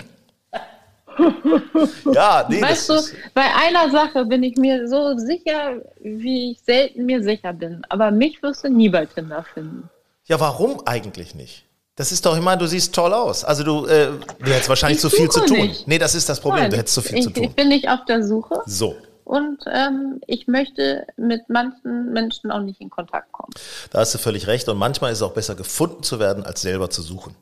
Ja, 2.12 2.46
nee, 2.48 2.62
weißt 2.62 2.88
du, 2.90 2.94
bei 3.34 3.44
einer 3.54 3.90
Sache 3.90 4.24
bin 4.24 4.42
ich 4.42 4.56
mir 4.56 4.88
so 4.88 5.16
sicher, 5.16 5.80
wie 6.00 6.52
ich 6.52 6.60
selten 6.60 7.06
mir 7.06 7.22
sicher 7.22 7.52
bin. 7.52 7.82
Aber 7.88 8.10
mich 8.10 8.42
wirst 8.42 8.64
du 8.64 8.68
nie 8.68 8.88
bei 8.88 9.06
Tinder 9.06 9.44
finden. 9.54 9.88
Ja, 10.24 10.40
warum 10.40 10.80
eigentlich 10.86 11.34
nicht? 11.34 11.64
Das 11.96 12.10
ist 12.10 12.24
doch 12.24 12.36
immer, 12.36 12.56
du 12.56 12.66
siehst 12.66 12.94
toll 12.94 13.12
aus. 13.12 13.44
Also 13.44 13.64
du, 13.64 13.86
äh, 13.86 14.08
du 14.38 14.50
hättest 14.50 14.68
wahrscheinlich 14.68 15.00
zu 15.00 15.10
viel 15.10 15.28
zu 15.28 15.44
tun. 15.44 15.58
Nicht. 15.58 15.86
Nee, 15.86 15.98
das 15.98 16.14
ist 16.14 16.28
das 16.28 16.40
Problem, 16.40 16.62
Nein, 16.62 16.70
du 16.70 16.76
hättest 16.78 16.94
zu 16.94 17.02
viel 17.02 17.18
ich, 17.18 17.24
zu 17.24 17.30
tun. 17.30 17.44
Ich 17.44 17.54
bin 17.54 17.68
nicht 17.68 17.88
auf 17.88 18.04
der 18.06 18.24
Suche. 18.24 18.62
So. 18.66 18.96
Und 19.24 19.58
ähm, 19.70 20.20
ich 20.26 20.46
möchte 20.46 21.06
mit 21.16 21.48
manchen 21.48 22.12
Menschen 22.12 22.50
auch 22.50 22.60
nicht 22.60 22.80
in 22.80 22.90
Kontakt 22.90 23.30
kommen. 23.32 23.52
Da 23.90 24.00
hast 24.00 24.14
du 24.14 24.18
völlig 24.18 24.46
recht. 24.46 24.68
Und 24.68 24.78
manchmal 24.78 25.12
ist 25.12 25.18
es 25.18 25.22
auch 25.22 25.32
besser, 25.32 25.54
gefunden 25.54 26.02
zu 26.02 26.18
werden, 26.18 26.44
als 26.44 26.62
selber 26.62 26.90
zu 26.90 27.02
suchen. 27.02 27.34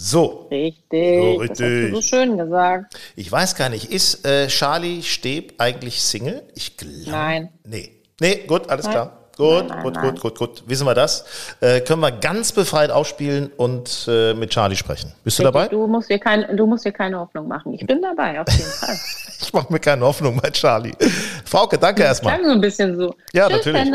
So. 0.00 0.46
Richtig. 0.48 1.18
So, 1.18 1.34
richtig. 1.34 1.58
Das 1.58 1.60
hast 1.60 1.60
du 1.60 1.94
so 1.96 2.02
schön 2.02 2.38
gesagt. 2.38 2.94
Ich 3.16 3.32
weiß 3.32 3.56
gar 3.56 3.68
nicht, 3.68 3.90
ist 3.90 4.24
äh, 4.24 4.46
Charlie 4.46 5.02
Steb 5.02 5.54
eigentlich 5.58 6.00
Single? 6.00 6.44
Ich 6.54 6.76
glaube. 6.76 7.10
Nein. 7.10 7.48
Nee. 7.64 8.00
Nee, 8.20 8.44
gut, 8.46 8.70
alles 8.70 8.84
nein. 8.84 8.94
klar. 8.94 9.12
Gut, 9.36 9.68
nein, 9.68 9.82
gut, 9.82 9.94
nein. 9.94 10.10
gut, 10.10 10.20
gut, 10.20 10.38
gut. 10.38 10.62
Wissen 10.68 10.86
wir 10.86 10.94
das? 10.94 11.24
Äh, 11.60 11.80
können 11.80 12.00
wir 12.00 12.12
ganz 12.12 12.52
befreit 12.52 12.92
aufspielen 12.92 13.50
und 13.56 14.06
äh, 14.08 14.34
mit 14.34 14.50
Charlie 14.50 14.76
sprechen. 14.76 15.12
Bist 15.24 15.40
Richtig, 15.40 15.52
du 15.52 15.58
dabei? 15.58 15.68
Du 15.68 15.86
musst, 15.88 16.08
dir 16.08 16.20
kein, 16.20 16.56
du 16.56 16.66
musst 16.66 16.84
dir 16.84 16.92
keine 16.92 17.18
Hoffnung 17.18 17.48
machen. 17.48 17.74
Ich 17.74 17.84
bin 17.84 18.00
dabei, 18.00 18.40
auf 18.40 18.48
jeden 18.50 18.70
Fall. 18.70 18.96
ich 19.40 19.52
mache 19.52 19.72
mir 19.72 19.80
keine 19.80 20.04
Hoffnung 20.04 20.40
bei 20.40 20.50
Charlie. 20.50 20.94
Frauke, 21.44 21.76
danke 21.76 22.04
erstmal. 22.04 22.34
Klang 22.34 22.46
so 22.46 22.52
ein 22.52 22.60
bisschen 22.60 22.96
so. 22.96 23.16
Ja, 23.32 23.48
Tschüss, 23.48 23.66
natürlich. 23.66 23.92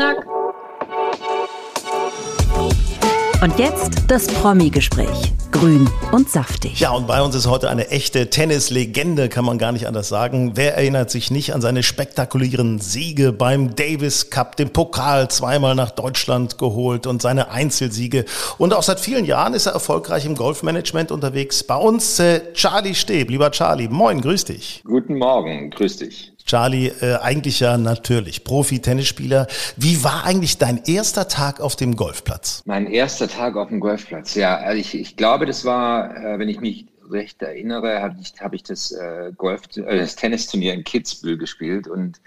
Und 3.44 3.58
jetzt 3.58 4.10
das 4.10 4.26
Promi-Gespräch. 4.26 5.34
Grün 5.50 5.86
und 6.12 6.30
saftig. 6.30 6.80
Ja, 6.80 6.92
und 6.92 7.06
bei 7.06 7.20
uns 7.20 7.34
ist 7.34 7.46
heute 7.46 7.68
eine 7.68 7.90
echte 7.90 8.30
Tennislegende, 8.30 9.28
kann 9.28 9.44
man 9.44 9.58
gar 9.58 9.70
nicht 9.70 9.86
anders 9.86 10.08
sagen. 10.08 10.52
Wer 10.54 10.78
erinnert 10.78 11.10
sich 11.10 11.30
nicht 11.30 11.52
an 11.52 11.60
seine 11.60 11.82
spektakulären 11.82 12.78
Siege 12.78 13.34
beim 13.34 13.76
Davis 13.76 14.30
Cup, 14.30 14.56
den 14.56 14.70
Pokal 14.70 15.28
zweimal 15.28 15.74
nach 15.74 15.90
Deutschland 15.90 16.56
geholt 16.56 17.06
und 17.06 17.20
seine 17.20 17.50
Einzelsiege. 17.50 18.24
Und 18.56 18.72
auch 18.72 18.82
seit 18.82 18.98
vielen 18.98 19.26
Jahren 19.26 19.52
ist 19.52 19.66
er 19.66 19.74
erfolgreich 19.74 20.24
im 20.24 20.36
Golfmanagement 20.36 21.12
unterwegs. 21.12 21.62
Bei 21.64 21.76
uns 21.76 22.18
äh, 22.20 22.50
Charlie 22.54 22.94
Steb. 22.94 23.28
Lieber 23.28 23.50
Charlie, 23.50 23.88
moin, 23.88 24.22
grüß 24.22 24.46
dich. 24.46 24.80
Guten 24.86 25.18
Morgen, 25.18 25.68
grüß 25.68 25.98
dich. 25.98 26.33
Charlie, 26.46 26.88
äh, 27.00 27.16
eigentlich 27.16 27.60
ja 27.60 27.78
natürlich 27.78 28.44
Profi-Tennisspieler. 28.44 29.46
Wie 29.76 30.04
war 30.04 30.24
eigentlich 30.24 30.58
dein 30.58 30.82
erster 30.84 31.26
Tag 31.26 31.60
auf 31.60 31.74
dem 31.74 31.96
Golfplatz? 31.96 32.62
Mein 32.66 32.86
erster 32.86 33.28
Tag 33.28 33.56
auf 33.56 33.68
dem 33.68 33.80
Golfplatz, 33.80 34.34
ja. 34.34 34.56
Also 34.56 34.78
ich, 34.78 34.94
ich 34.94 35.16
glaube, 35.16 35.46
das 35.46 35.64
war, 35.64 36.14
äh, 36.16 36.38
wenn 36.38 36.50
ich 36.50 36.60
mich 36.60 36.86
recht 37.10 37.42
erinnere, 37.42 38.02
habe 38.02 38.16
ich, 38.20 38.34
hab 38.40 38.52
ich 38.52 38.62
das 38.62 38.92
äh, 38.92 39.32
Golf, 39.36 39.62
äh, 39.76 39.98
das 39.98 40.16
Tennisturnier 40.16 40.74
in 40.74 40.84
Kitzbühel 40.84 41.38
gespielt 41.38 41.88
und 41.88 42.20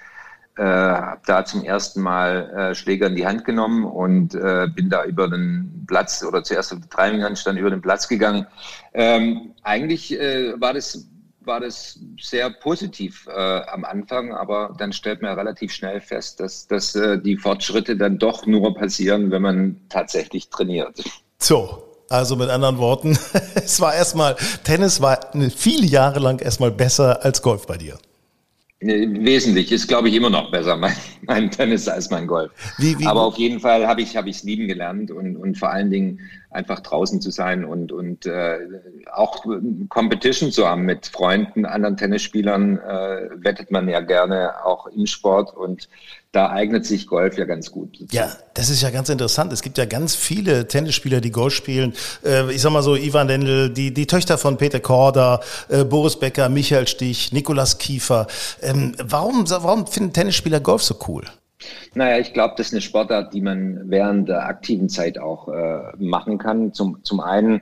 äh, 0.57 0.63
habe 0.63 1.21
da 1.27 1.45
zum 1.45 1.63
ersten 1.63 2.01
Mal 2.01 2.49
äh, 2.71 2.75
Schläger 2.75 3.07
in 3.07 3.15
die 3.15 3.27
Hand 3.27 3.45
genommen 3.45 3.85
und 3.85 4.33
äh, 4.33 4.67
bin 4.73 4.89
da 4.89 5.05
über 5.05 5.29
den 5.29 5.85
Platz 5.87 6.23
oder 6.23 6.43
zuerst 6.43 6.73
auf 6.73 6.79
der 6.79 6.89
Treibinghandstand 6.89 7.59
über 7.59 7.69
den 7.69 7.81
Platz 7.81 8.07
gegangen. 8.07 8.47
Ähm, 8.93 9.53
eigentlich 9.61 10.19
äh, 10.19 10.59
war 10.59 10.73
das 10.73 11.07
war 11.47 11.59
das 11.59 11.99
sehr 12.19 12.49
positiv 12.49 13.27
äh, 13.27 13.31
am 13.31 13.85
Anfang, 13.85 14.33
aber 14.33 14.75
dann 14.77 14.93
stellt 14.93 15.21
man 15.21 15.37
relativ 15.37 15.71
schnell 15.71 16.01
fest, 16.01 16.39
dass, 16.39 16.67
dass 16.67 16.95
äh, 16.95 17.19
die 17.19 17.37
Fortschritte 17.37 17.97
dann 17.97 18.19
doch 18.19 18.45
nur 18.45 18.75
passieren, 18.75 19.31
wenn 19.31 19.41
man 19.41 19.81
tatsächlich 19.89 20.49
trainiert. 20.49 21.03
So, 21.39 21.83
also 22.09 22.35
mit 22.35 22.49
anderen 22.49 22.77
Worten, 22.77 23.17
es 23.55 23.79
war 23.81 23.95
erstmal, 23.95 24.35
Tennis 24.63 25.01
war 25.01 25.31
viele 25.55 25.85
Jahre 25.85 26.19
lang 26.19 26.39
erstmal 26.39 26.71
besser 26.71 27.23
als 27.23 27.41
Golf 27.41 27.65
bei 27.65 27.77
dir. 27.77 27.97
Wesentlich 28.79 29.71
ist, 29.71 29.87
glaube 29.87 30.09
ich, 30.09 30.15
immer 30.15 30.29
noch 30.29 30.51
besser 30.51 30.75
mein, 30.77 30.95
mein 31.23 31.49
Tennis 31.49 31.87
als 31.87 32.09
mein 32.11 32.27
Golf. 32.27 32.51
Wie, 32.77 32.97
wie, 32.99 33.07
Aber 33.07 33.23
auf 33.23 33.37
jeden 33.37 33.59
Fall 33.59 33.87
habe 33.87 34.01
ich 34.01 34.09
es 34.09 34.15
hab 34.15 34.25
lieben 34.25 34.67
gelernt 34.67 35.09
und, 35.09 35.35
und 35.35 35.57
vor 35.57 35.69
allen 35.69 35.89
Dingen 35.89 36.19
einfach 36.51 36.79
draußen 36.79 37.19
zu 37.19 37.31
sein 37.31 37.65
und, 37.65 37.91
und 37.91 38.25
äh, 38.25 38.59
auch 39.11 39.43
Competition 39.89 40.51
zu 40.51 40.67
haben 40.67 40.83
mit 40.83 41.07
Freunden, 41.07 41.65
anderen 41.65 41.97
Tennisspielern, 41.97 42.77
äh, 42.77 43.29
wettet 43.37 43.71
man 43.71 43.89
ja 43.89 43.99
gerne 43.99 44.63
auch 44.63 44.87
im 44.87 45.07
Sport 45.07 45.55
und 45.55 45.89
da 46.31 46.49
eignet 46.49 46.85
sich 46.85 47.07
Golf 47.07 47.37
ja 47.37 47.45
ganz 47.45 47.71
gut. 47.71 47.97
Ja, 48.11 48.31
das 48.53 48.69
ist 48.69 48.81
ja 48.81 48.89
ganz 48.89 49.09
interessant. 49.09 49.51
Es 49.53 49.61
gibt 49.61 49.77
ja 49.77 49.85
ganz 49.85 50.15
viele 50.15 50.67
Tennisspieler, 50.67 51.21
die 51.21 51.31
Golf 51.31 51.53
spielen. 51.53 51.93
Äh, 52.23 52.51
ich 52.51 52.61
sag 52.61 52.71
mal 52.71 52.83
so, 52.83 52.95
Ivan 52.95 53.27
Lendl, 53.27 53.69
die, 53.69 53.93
die 53.93 54.07
Töchter 54.07 54.37
von 54.37 54.57
Peter 54.57 54.79
Korda, 54.79 55.39
äh, 55.69 55.83
Boris 55.83 56.17
Becker, 56.17 56.49
Michael 56.49 56.87
Stich, 56.87 57.31
Nikolas 57.31 57.77
Kiefer. 57.77 58.27
Ähm, 58.61 58.93
warum, 59.01 59.49
warum 59.49 59.87
finden 59.87 60.13
Tennisspieler 60.13 60.59
Golf 60.59 60.83
so 60.83 60.95
cool? 61.07 61.23
Naja, 61.95 62.19
ich 62.19 62.33
glaube, 62.33 62.53
das 62.57 62.67
ist 62.67 62.73
eine 62.73 62.81
Sportart, 62.81 63.33
die 63.33 63.41
man 63.41 63.81
während 63.85 64.29
der 64.29 64.45
aktiven 64.45 64.89
Zeit 64.89 65.17
auch 65.17 65.47
äh, 65.47 65.79
machen 65.97 66.37
kann. 66.37 66.73
Zum, 66.73 67.03
zum 67.03 67.19
einen 67.19 67.61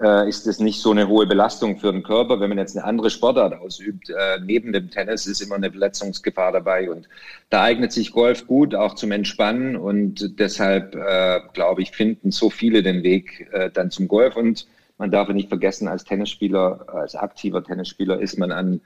äh, 0.00 0.28
ist 0.28 0.46
es 0.46 0.60
nicht 0.60 0.80
so 0.80 0.90
eine 0.90 1.08
hohe 1.08 1.26
Belastung 1.26 1.78
für 1.78 1.92
den 1.92 2.02
Körper. 2.02 2.40
Wenn 2.40 2.48
man 2.48 2.58
jetzt 2.58 2.76
eine 2.76 2.84
andere 2.86 3.10
Sportart 3.10 3.54
ausübt, 3.54 4.10
äh, 4.10 4.38
neben 4.44 4.72
dem 4.72 4.90
Tennis 4.90 5.26
ist 5.26 5.40
immer 5.40 5.56
eine 5.56 5.70
Verletzungsgefahr 5.70 6.52
dabei. 6.52 6.90
Und 6.90 7.08
da 7.50 7.62
eignet 7.62 7.92
sich 7.92 8.12
Golf 8.12 8.46
gut, 8.46 8.74
auch 8.74 8.94
zum 8.94 9.12
Entspannen. 9.12 9.76
Und 9.76 10.38
deshalb, 10.38 10.94
äh, 10.94 11.40
glaube 11.54 11.82
ich, 11.82 11.92
finden 11.92 12.30
so 12.30 12.50
viele 12.50 12.82
den 12.82 13.02
Weg 13.02 13.48
äh, 13.52 13.70
dann 13.70 13.90
zum 13.90 14.08
Golf. 14.08 14.36
Und 14.36 14.66
man 14.98 15.10
darf 15.10 15.28
nicht 15.28 15.48
vergessen, 15.48 15.88
als 15.88 16.04
Tennisspieler, 16.04 16.86
als 16.88 17.14
aktiver 17.14 17.62
Tennisspieler 17.62 18.20
ist 18.20 18.38
man 18.38 18.52
an 18.52 18.80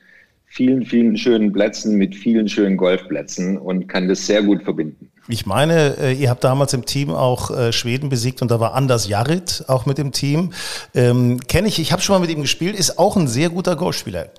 vielen, 0.50 0.84
vielen 0.84 1.16
schönen 1.16 1.52
Plätzen 1.52 1.96
mit 1.96 2.16
vielen 2.16 2.48
schönen 2.48 2.76
Golfplätzen 2.76 3.56
und 3.56 3.86
kann 3.86 4.08
das 4.08 4.26
sehr 4.26 4.42
gut 4.42 4.64
verbinden. 4.64 5.10
Ich 5.28 5.46
meine, 5.46 5.96
äh, 5.98 6.12
ihr 6.12 6.28
habt 6.28 6.42
damals 6.42 6.74
im 6.74 6.84
Team 6.84 7.10
auch 7.10 7.56
äh, 7.56 7.72
Schweden 7.72 8.08
besiegt 8.08 8.42
und 8.42 8.50
da 8.50 8.58
war 8.58 8.74
Anders 8.74 9.08
Jarrit 9.08 9.64
auch 9.68 9.86
mit 9.86 9.96
dem 9.96 10.10
Team. 10.10 10.52
Ähm, 10.92 11.38
Kenne 11.46 11.68
ich, 11.68 11.78
ich 11.78 11.92
habe 11.92 12.02
schon 12.02 12.16
mal 12.16 12.26
mit 12.26 12.36
ihm 12.36 12.42
gespielt, 12.42 12.76
ist 12.76 12.98
auch 12.98 13.16
ein 13.16 13.28
sehr 13.28 13.48
guter 13.48 13.76
Golfspieler. 13.76 14.30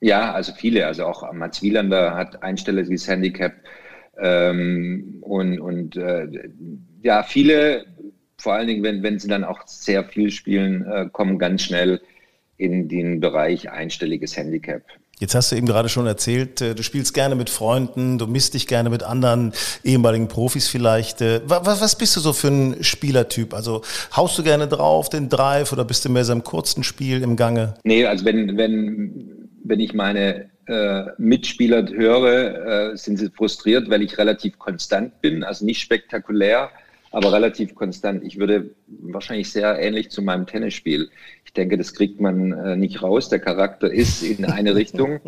Ja, 0.00 0.32
also 0.32 0.52
viele, 0.56 0.86
also 0.86 1.04
auch 1.04 1.32
Mats 1.32 1.62
Wielander 1.62 2.14
hat 2.14 2.40
einstelliges 2.44 3.08
Handicap 3.08 3.54
ähm, 4.20 5.18
und, 5.20 5.58
und 5.58 5.96
äh, 5.96 6.28
ja, 7.02 7.24
viele, 7.24 7.86
vor 8.38 8.54
allen 8.54 8.68
Dingen, 8.68 8.84
wenn, 8.84 9.02
wenn 9.02 9.18
sie 9.18 9.28
dann 9.28 9.42
auch 9.42 9.66
sehr 9.66 10.04
viel 10.04 10.30
spielen, 10.30 10.86
äh, 10.86 11.08
kommen 11.10 11.40
ganz 11.40 11.62
schnell 11.62 12.00
in 12.56 12.88
den 12.88 13.20
Bereich 13.20 13.70
einstelliges 13.70 14.36
Handicap. 14.36 14.82
Jetzt 15.18 15.36
hast 15.36 15.52
du 15.52 15.56
eben 15.56 15.66
gerade 15.66 15.88
schon 15.88 16.06
erzählt, 16.06 16.60
äh, 16.60 16.74
du 16.74 16.82
spielst 16.82 17.14
gerne 17.14 17.36
mit 17.36 17.48
Freunden, 17.48 18.18
du 18.18 18.26
misst 18.26 18.54
dich 18.54 18.66
gerne 18.66 18.90
mit 18.90 19.04
anderen 19.04 19.52
ehemaligen 19.84 20.26
Profis 20.26 20.68
vielleicht. 20.68 21.20
Äh, 21.20 21.42
was 21.46 21.96
bist 21.96 22.16
du 22.16 22.20
so 22.20 22.32
für 22.32 22.48
ein 22.48 22.82
Spielertyp? 22.82 23.54
Also 23.54 23.82
haust 24.16 24.36
du 24.36 24.42
gerne 24.42 24.66
drauf, 24.66 25.10
den 25.10 25.28
Drive, 25.28 25.72
oder 25.72 25.84
bist 25.84 26.04
du 26.04 26.08
mehr 26.08 26.24
so 26.24 26.32
im 26.32 26.42
kurzen 26.42 26.82
Spiel 26.82 27.22
im 27.22 27.36
Gange? 27.36 27.74
Nee, 27.84 28.04
also 28.04 28.24
wenn, 28.24 28.56
wenn, 28.56 29.48
wenn 29.62 29.78
ich 29.78 29.94
meine 29.94 30.50
äh, 30.66 31.04
Mitspieler 31.18 31.86
höre, 31.88 32.92
äh, 32.92 32.96
sind 32.96 33.18
sie 33.18 33.30
frustriert, 33.30 33.90
weil 33.90 34.02
ich 34.02 34.18
relativ 34.18 34.58
konstant 34.58 35.20
bin, 35.20 35.44
also 35.44 35.64
nicht 35.64 35.80
spektakulär 35.80 36.70
aber 37.12 37.32
relativ 37.32 37.74
konstant. 37.74 38.24
Ich 38.24 38.38
würde 38.38 38.70
wahrscheinlich 38.86 39.52
sehr 39.52 39.78
ähnlich 39.78 40.10
zu 40.10 40.22
meinem 40.22 40.46
Tennisspiel. 40.46 41.10
Ich 41.44 41.52
denke, 41.52 41.76
das 41.76 41.92
kriegt 41.92 42.20
man 42.20 42.52
äh, 42.52 42.76
nicht 42.76 43.02
raus. 43.02 43.28
Der 43.28 43.38
Charakter 43.38 43.90
ist 43.90 44.22
in 44.22 44.44
eine 44.46 44.74
Richtung. 44.74 45.20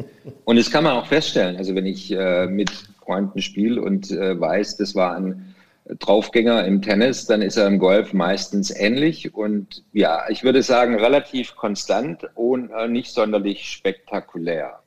Und 0.45 0.57
das 0.57 0.71
kann 0.71 0.85
man 0.85 0.95
auch 0.95 1.07
feststellen. 1.07 1.57
Also 1.57 1.75
wenn 1.75 1.87
ich 1.87 2.11
äh, 2.11 2.47
mit 2.47 2.71
Freunden 3.05 3.43
spiele 3.43 3.83
und 3.83 4.11
äh, 4.11 4.39
weiß, 4.39 4.79
das 4.79 4.95
war 4.95 5.15
ein 5.17 5.55
Draufgänger 5.87 6.65
im 6.65 6.81
Tennis, 6.81 7.27
dann 7.27 7.43
ist 7.43 7.59
er 7.59 7.67
im 7.67 7.79
Golf 7.79 8.15
meistens 8.15 8.71
ähnlich. 8.71 9.35
Und 9.35 9.85
ja, 9.93 10.23
ich 10.31 10.43
würde 10.43 10.63
sagen, 10.63 10.99
relativ 10.99 11.55
konstant 11.55 12.27
und 12.35 12.71
äh, 12.71 12.89
nicht 12.89 13.13
sonderlich 13.13 13.69
spektakulär. 13.71 14.79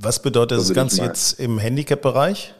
Was 0.00 0.22
bedeutet 0.22 0.58
das 0.58 0.72
Ganze 0.72 1.02
jetzt 1.02 1.38
im 1.38 1.58
Handicap-Bereich? 1.58 2.54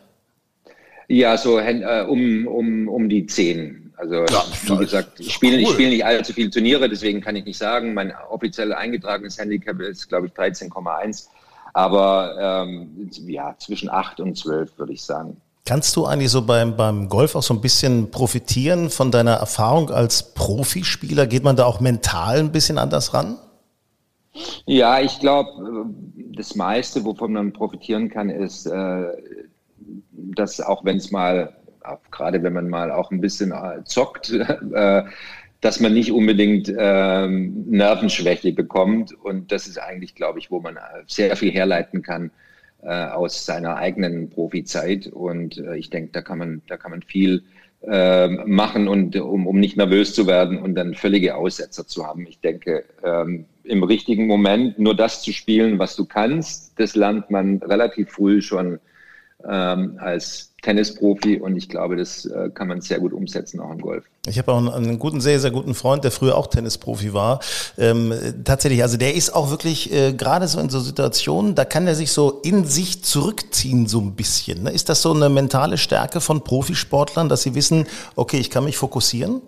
Ja, 1.09 1.39
so 1.39 1.59
äh, 1.59 2.05
um, 2.07 2.47
um, 2.47 2.89
um 2.89 3.09
die 3.09 3.27
zehn. 3.27 3.86
Also 3.97 4.15
ja, 4.15 4.45
wie 4.65 4.77
gesagt, 4.77 5.21
ich 5.21 5.33
spiele, 5.33 5.57
cool. 5.57 5.63
ich 5.63 5.69
spiele 5.71 5.89
nicht 5.89 6.05
allzu 6.05 6.33
viele 6.33 6.51
Turniere, 6.51 6.89
deswegen 6.89 7.21
kann 7.21 7.37
ich 7.37 7.45
nicht 7.45 7.59
sagen. 7.59 7.95
Mein 7.95 8.13
offiziell 8.31 8.73
eingetragenes 8.73 9.39
Handicap 9.39 9.81
ist, 9.81 10.09
glaube 10.09 10.27
ich, 10.27 10.33
13,1. 10.33 11.29
Aber 11.73 12.65
ähm, 12.67 13.11
ja, 13.27 13.55
zwischen 13.59 13.91
8 13.91 14.21
und 14.21 14.37
12 14.37 14.79
würde 14.79 14.93
ich 14.93 15.03
sagen. 15.03 15.41
Kannst 15.67 15.97
du 15.97 16.07
eigentlich 16.07 16.31
so 16.31 16.43
beim, 16.43 16.77
beim 16.77 17.09
Golf 17.09 17.35
auch 17.35 17.43
so 17.43 17.53
ein 17.53 17.61
bisschen 17.61 18.11
profitieren 18.11 18.89
von 18.89 19.11
deiner 19.11 19.35
Erfahrung 19.35 19.91
als 19.91 20.35
Profispieler? 20.35 21.27
Geht 21.27 21.43
man 21.43 21.57
da 21.57 21.65
auch 21.65 21.81
mental 21.81 22.39
ein 22.39 22.53
bisschen 22.53 22.79
anders 22.79 23.13
ran? 23.13 23.37
Ja, 24.67 25.01
ich 25.01 25.19
glaube, 25.19 25.87
das 26.37 26.55
meiste, 26.55 27.05
wovon 27.05 27.33
man 27.33 27.53
profitieren 27.53 28.09
kann, 28.11 28.31
ist, 28.31 28.67
äh, 28.67 29.07
dass 30.13 30.61
auch 30.61 30.85
wenn 30.85 30.99
es 30.99 31.11
mal, 31.11 31.57
gerade 32.11 32.42
wenn 32.42 32.53
man 32.53 32.68
mal 32.68 32.90
auch 32.90 33.11
ein 33.11 33.20
bisschen 33.20 33.53
äh, 33.53 33.85
zockt, 33.85 34.31
äh, 34.72 35.03
dass 35.61 35.81
man 35.81 35.94
nicht 35.94 36.12
unbedingt 36.12 36.72
ähm, 36.77 37.64
Nervenschwäche 37.68 38.53
bekommt. 38.53 39.12
Und 39.12 39.53
das 39.53 39.66
ist 39.66 39.79
eigentlich, 39.79 40.14
glaube 40.14 40.38
ich, 40.38 40.51
wo 40.51 40.61
man 40.61 40.79
sehr 41.07 41.35
viel 41.37 41.51
herleiten 41.51 42.03
kann 42.03 42.31
äh, 42.83 43.07
aus 43.07 43.46
seiner 43.46 43.77
eigenen 43.77 44.31
Profizeit. 44.31 45.07
Und 45.07 45.59
äh, 45.59 45.77
ich 45.77 45.90
denke, 45.90 46.12
da 46.12 46.22
kann 46.22 46.38
man, 46.38 46.62
da 46.68 46.77
kann 46.77 46.90
man 46.90 47.03
viel 47.03 47.42
äh, 47.83 48.29
machen 48.29 48.88
und 48.88 49.16
um, 49.16 49.46
um 49.46 49.59
nicht 49.59 49.77
nervös 49.77 50.14
zu 50.14 50.27
werden 50.27 50.59
und 50.59 50.75
dann 50.75 50.94
völlige 50.94 51.37
Aussetzer 51.37 51.87
zu 51.87 52.07
haben. 52.07 52.27
Ich 52.27 52.40
denke, 52.40 52.85
ähm, 53.05 53.46
im 53.64 53.83
richtigen 53.83 54.27
Moment 54.27 54.79
nur 54.79 54.94
das 54.94 55.22
zu 55.22 55.33
spielen, 55.33 55.79
was 55.79 55.96
du 55.96 56.05
kannst, 56.05 56.79
das 56.79 56.94
lernt 56.94 57.31
man 57.31 57.59
relativ 57.59 58.11
früh 58.11 58.40
schon 58.40 58.79
ähm, 59.49 59.99
als 59.99 60.53
Tennisprofi 60.63 61.41
und 61.41 61.57
ich 61.57 61.69
glaube, 61.69 61.97
das 61.97 62.25
äh, 62.25 62.51
kann 62.51 62.67
man 62.67 62.81
sehr 62.81 62.99
gut 62.99 63.13
umsetzen, 63.13 63.61
auch 63.61 63.71
im 63.71 63.81
Golf. 63.81 64.05
Ich 64.27 64.39
habe 64.39 64.53
auch 64.53 64.59
einen, 64.59 64.69
einen, 64.69 64.99
guten, 64.99 65.21
sehr, 65.21 65.39
sehr 65.39 65.53
guten 65.53 65.75
Freund, 65.75 66.03
der 66.03 66.11
früher 66.11 66.37
auch 66.37 66.49
Tennisprofi 66.49 67.13
war. 67.13 67.39
Ähm, 67.79 68.13
tatsächlich, 68.45 68.83
also 68.83 68.97
der 68.97 69.15
ist 69.15 69.33
auch 69.33 69.51
wirklich 69.51 69.93
äh, 69.93 70.13
gerade 70.13 70.49
so 70.49 70.59
in 70.59 70.69
so 70.69 70.81
Situationen, 70.81 71.55
da 71.55 71.65
kann 71.65 71.87
er 71.87 71.95
sich 71.95 72.11
so 72.11 72.41
in 72.43 72.65
sich 72.65 73.05
zurückziehen, 73.05 73.87
so 73.87 74.01
ein 74.01 74.15
bisschen. 74.15 74.65
Ne? 74.65 74.73
Ist 74.73 74.89
das 74.89 75.03
so 75.03 75.13
eine 75.13 75.29
mentale 75.29 75.79
Stärke 75.79 76.21
von 76.21 76.43
Profisportlern, 76.43 77.29
dass 77.29 77.43
sie 77.43 77.55
wissen, 77.55 77.87
okay, 78.17 78.39
ich 78.39 78.51
kann 78.51 78.65
mich 78.65 78.77
fokussieren? 78.77 79.43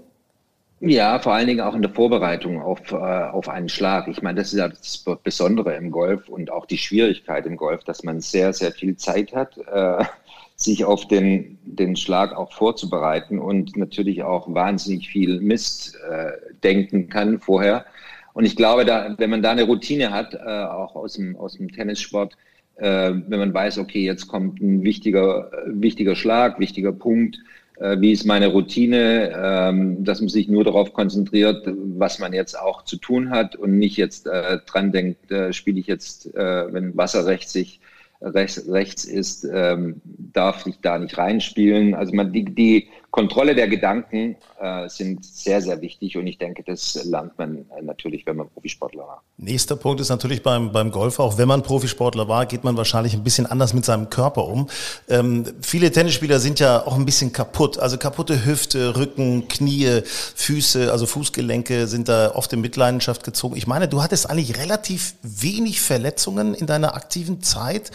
Ja, 0.81 1.19
vor 1.19 1.35
allen 1.35 1.49
Dingen 1.49 1.61
auch 1.61 1.75
in 1.75 1.83
der 1.83 1.91
Vorbereitung 1.91 2.63
auf, 2.63 2.93
äh, 2.93 2.95
auf 2.95 3.49
einen 3.49 3.69
Schlag. 3.69 4.07
Ich 4.07 4.23
meine, 4.23 4.39
das 4.41 4.53
ist 4.53 4.61
ja 4.61 4.69
das 4.69 5.05
Besondere 5.25 5.75
im 5.75 5.91
Golf 5.91 6.29
und 6.29 6.53
auch 6.53 6.67
die 6.67 6.79
Schwierigkeit 6.79 7.47
im 7.47 7.57
Golf, 7.57 7.83
dass 7.83 8.05
man 8.05 8.21
sehr, 8.21 8.53
sehr 8.53 8.71
viel 8.71 8.97
Zeit 8.97 9.35
hat, 9.35 9.59
äh, 9.59 10.05
sich 10.57 10.85
auf 10.85 11.09
den, 11.09 11.59
den 11.65 11.97
Schlag 11.97 12.37
auch 12.37 12.53
vorzubereiten 12.53 13.41
und 13.41 13.77
natürlich 13.77 14.23
auch 14.23 14.53
wahnsinnig 14.55 15.09
viel 15.09 15.41
Mist 15.41 15.97
äh, 16.09 16.31
denken 16.63 17.09
kann 17.09 17.41
vorher. 17.41 17.85
Und 18.33 18.45
ich 18.45 18.55
glaube, 18.55 18.85
da, 18.85 19.17
wenn 19.19 19.31
man 19.31 19.43
da 19.43 19.51
eine 19.51 19.65
Routine 19.65 20.13
hat, 20.13 20.35
äh, 20.35 20.39
auch 20.39 20.95
aus 20.95 21.15
dem, 21.15 21.35
aus 21.37 21.55
dem 21.55 21.73
Tennissport, 21.73 22.37
äh, 22.77 23.13
wenn 23.27 23.39
man 23.41 23.53
weiß, 23.53 23.79
okay, 23.79 24.05
jetzt 24.05 24.29
kommt 24.29 24.61
ein 24.61 24.85
wichtiger, 24.85 25.51
wichtiger 25.67 26.15
Schlag, 26.15 26.61
wichtiger 26.61 26.93
Punkt, 26.93 27.37
äh, 27.37 27.58
wie 27.81 28.13
ist 28.13 28.27
meine 28.27 28.49
Routine, 28.49 29.33
ähm, 29.37 30.05
dass 30.05 30.21
man 30.21 30.29
sich 30.29 30.49
nur 30.49 30.65
darauf 30.65 30.93
konzentriert, 30.93 31.65
was 31.67 32.19
man 32.19 32.33
jetzt 32.33 32.59
auch 32.59 32.85
zu 32.85 32.97
tun 32.97 33.31
hat 33.31 33.57
und 33.57 33.79
nicht 33.79 33.97
jetzt 33.97 34.27
äh, 34.27 34.59
dran 34.67 34.93
denkt, 34.93 35.31
äh, 35.31 35.53
spiele 35.53 35.79
ich 35.79 35.87
jetzt, 35.87 36.35
äh, 36.35 36.73
wenn 36.73 36.97
Wasser 36.97 37.27
rechts 37.27 37.53
sich 37.53 37.81
rechts, 38.21 38.69
rechts 38.69 39.05
ist, 39.05 39.47
ähm, 39.53 40.01
darf 40.05 40.67
ich 40.67 40.81
da 40.81 40.99
nicht 40.99 41.17
reinspielen. 41.19 41.95
Also 41.95 42.15
man, 42.15 42.33
die, 42.33 42.45
die 42.45 42.89
Kontrolle 43.11 43.55
der 43.55 43.69
Gedanken 43.69 44.37
äh, 44.61 44.89
sind 44.89 45.25
sehr, 45.25 45.63
sehr 45.63 45.81
wichtig 45.81 46.17
und 46.19 46.27
ich 46.27 46.37
denke, 46.37 46.63
das 46.63 47.03
lernt 47.05 47.39
man 47.39 47.65
äh, 47.77 47.83
natürlich, 47.83 48.27
wenn 48.27 48.37
man 48.37 48.51
Profisportler 48.51 49.03
war. 49.03 49.23
Nächster 49.39 49.77
Punkt 49.77 50.01
ist 50.01 50.11
natürlich 50.11 50.43
beim, 50.43 50.73
beim 50.73 50.91
Golf 50.91 51.19
auch, 51.19 51.39
wenn 51.39 51.49
man 51.49 51.63
Profisportler 51.63 52.29
war, 52.29 52.45
geht 52.45 52.65
man 52.65 52.77
wahrscheinlich 52.77 53.15
ein 53.15 53.25
bisschen 53.25 53.47
anders 53.47 53.73
mit 53.73 53.87
seinem 53.87 54.11
Körper 54.11 54.45
um. 54.45 54.69
Ähm, 55.09 55.45
viele 55.63 55.91
Tennisspieler 55.91 56.39
sind 56.39 56.61
ja 56.61 56.87
auch 56.87 56.97
ein 56.97 57.07
bisschen 57.07 57.33
kaputt, 57.33 57.79
also 57.79 57.97
kaputte 57.97 58.45
Hüfte, 58.45 58.97
Rücken, 58.97 59.49
Knie, 59.49 60.03
Füße, 60.05 60.93
also 60.93 61.07
Fußgelenke 61.07 61.87
sind 61.87 62.11
da 62.11 62.35
oft 62.35 62.53
in 62.53 62.61
Mitleidenschaft 62.61 63.25
gezogen. 63.25 63.57
Ich 63.57 63.67
meine, 63.67 63.89
du 63.89 64.03
hattest 64.03 64.29
eigentlich 64.29 64.59
relativ 64.59 65.15
wenig 65.23 65.81
Verletzungen 65.81 66.53
in 66.53 66.67
deiner 66.67 66.95
aktiven 66.95 67.43
Zeit. 67.43 67.91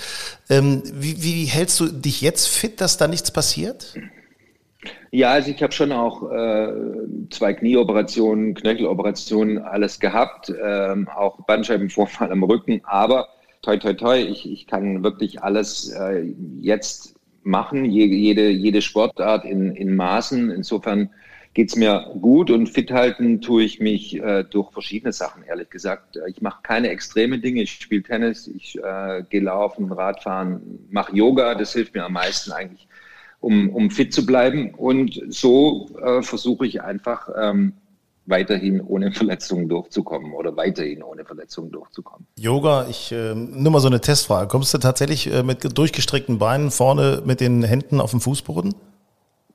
Ähm, 0.50 0.82
wie, 0.92 1.22
wie 1.22 1.46
hältst 1.46 1.80
du 1.80 1.86
dich 1.86 2.22
jetzt 2.22 2.48
fit, 2.48 2.82
dass 2.82 2.98
da 2.98 3.08
nichts 3.08 3.30
passiert? 3.30 3.94
Ja, 5.12 5.32
also 5.32 5.52
ich 5.52 5.62
habe 5.62 5.74
schon 5.74 5.92
auch 5.92 6.32
äh, 6.32 6.74
zwei 7.30 7.54
Knieoperationen, 7.54 8.54
Knöcheloperationen, 8.54 9.60
alles 9.60 10.00
gehabt, 10.00 10.52
ähm, 10.64 11.08
auch 11.08 11.46
Bandscheibenvorfall 11.46 12.32
am 12.32 12.44
Rücken, 12.44 12.82
aber 12.84 13.28
toi 13.62 13.78
toi 13.78 13.94
toi, 13.94 14.20
ich, 14.22 14.52
ich 14.52 14.68
kann 14.68 15.04
wirklich 15.04 15.42
alles 15.42 15.92
äh, 15.92 16.34
jetzt 16.60 17.16
machen, 17.44 17.86
jede, 17.86 18.16
jede, 18.16 18.50
jede 18.50 18.82
Sportart 18.82 19.46
in, 19.46 19.76
in 19.76 19.96
Maßen. 19.96 20.50
Insofern 20.50 21.10
geht's 21.54 21.76
mir 21.76 22.12
gut 22.20 22.50
und 22.50 22.68
fit 22.68 22.92
halten 22.92 23.42
tue 23.42 23.64
ich 23.64 23.80
mich 23.80 24.20
äh, 24.20 24.44
durch 24.44 24.72
verschiedene 24.72 25.14
Sachen, 25.14 25.44
ehrlich 25.44 25.70
gesagt. 25.70 26.18
Ich 26.28 26.42
mache 26.42 26.62
keine 26.64 26.90
extreme 26.90 27.40
Dinge. 27.40 27.62
Ich 27.62 27.72
spiele 27.72 28.04
Tennis, 28.04 28.48
ich 28.48 28.78
äh, 28.78 29.24
gehe 29.30 29.42
laufen, 29.42 29.92
Radfahren, 29.92 30.88
mache 30.90 31.16
Yoga. 31.16 31.56
Das 31.56 31.74
hilft 31.74 31.94
mir 31.94 32.06
am 32.06 32.14
meisten 32.14 32.52
eigentlich 32.52 32.88
um, 33.44 33.70
um 33.70 33.92
fit 33.92 34.14
zu 34.14 34.26
bleiben. 34.26 34.74
Und 34.74 35.22
so 35.30 35.90
äh, 36.02 36.22
versuche 36.22 36.66
ich 36.66 36.82
einfach 36.82 37.30
ähm, 37.38 37.74
weiterhin 38.26 38.82
ohne 38.82 39.12
Verletzungen 39.12 39.68
durchzukommen 39.68 40.34
oder 40.34 40.56
weiterhin 40.56 41.04
ohne 41.04 41.26
Verletzungen 41.26 41.70
durchzukommen. 41.72 42.26
Yoga, 42.38 42.88
ich 42.90 43.12
äh, 43.12 43.36
nur 43.36 43.72
mal 43.72 43.80
so 43.82 43.88
eine 43.88 44.00
Testfrage. 44.00 44.48
Kommst 44.48 44.74
du 44.74 44.78
tatsächlich 44.78 45.32
äh, 45.32 45.44
mit 45.44 45.78
durchgestreckten 45.78 46.40
Beinen 46.40 46.72
vorne 46.72 47.22
mit 47.26 47.42
den 47.42 47.64
Händen 47.64 48.00
auf 48.00 48.12
dem 48.12 48.22
Fußboden? 48.22 48.74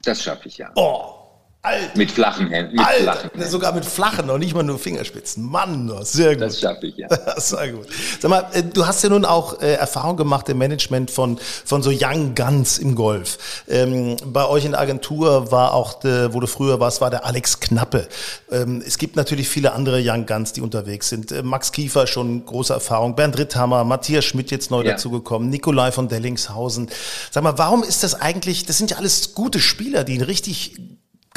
Das 0.02 0.22
schaffe 0.22 0.48
ich 0.48 0.58
ja. 0.58 0.70
Oh, 0.76 1.14
Alter. 1.60 1.98
Mit 1.98 2.12
flachen 2.12 2.48
Händen. 2.50 2.76
Mit 2.76 2.86
Alter, 2.86 3.02
flachen 3.02 3.30
Händen. 3.32 3.50
Sogar 3.50 3.72
mit 3.72 3.84
flachen 3.84 4.26
noch 4.26 4.38
nicht 4.38 4.54
mal 4.54 4.62
nur 4.62 4.78
Fingerspitzen. 4.78 5.44
Mann, 5.44 5.92
sehr 6.02 6.34
gut. 6.34 6.42
Das 6.42 6.60
schaffe 6.60 6.86
ich, 6.86 6.96
ja. 6.96 7.08
sehr 7.36 7.72
gut. 7.72 7.88
Sag 8.20 8.30
mal, 8.30 8.46
äh, 8.52 8.62
du 8.62 8.86
hast 8.86 9.02
ja 9.02 9.10
nun 9.10 9.24
auch 9.24 9.60
äh, 9.60 9.74
Erfahrung 9.74 10.16
gemacht 10.16 10.48
im 10.48 10.58
Management 10.58 11.10
von, 11.10 11.36
von 11.64 11.82
so 11.82 11.90
Young 11.90 12.36
Guns 12.36 12.78
im 12.78 12.94
Golf. 12.94 13.64
Ähm, 13.68 14.16
bei 14.24 14.46
euch 14.46 14.66
in 14.66 14.70
der 14.70 14.80
Agentur 14.80 15.50
war 15.50 15.74
auch, 15.74 15.94
de, 15.94 16.32
wo 16.32 16.38
du 16.38 16.46
früher 16.46 16.78
warst, 16.78 17.00
war 17.00 17.10
der 17.10 17.26
Alex 17.26 17.58
Knappe. 17.58 18.06
Ähm, 18.52 18.80
es 18.86 18.96
gibt 18.96 19.16
natürlich 19.16 19.48
viele 19.48 19.72
andere 19.72 20.00
Young 20.00 20.26
Guns, 20.26 20.52
die 20.52 20.60
unterwegs 20.60 21.08
sind. 21.08 21.32
Äh, 21.32 21.42
Max 21.42 21.72
Kiefer 21.72 22.06
schon 22.06 22.46
große 22.46 22.72
Erfahrung, 22.72 23.16
Bernd 23.16 23.36
Ritthammer, 23.36 23.82
Matthias 23.82 24.24
Schmidt 24.24 24.52
jetzt 24.52 24.70
neu 24.70 24.84
ja. 24.84 24.92
dazugekommen, 24.92 25.50
Nikolai 25.50 25.90
von 25.90 26.08
Dellingshausen. 26.08 26.88
Sag 27.32 27.42
mal, 27.42 27.58
warum 27.58 27.82
ist 27.82 28.04
das 28.04 28.14
eigentlich, 28.14 28.64
das 28.64 28.78
sind 28.78 28.92
ja 28.92 28.98
alles 28.98 29.34
gute 29.34 29.58
Spieler, 29.58 30.04
die 30.04 30.18
ein 30.18 30.22
richtig 30.22 30.76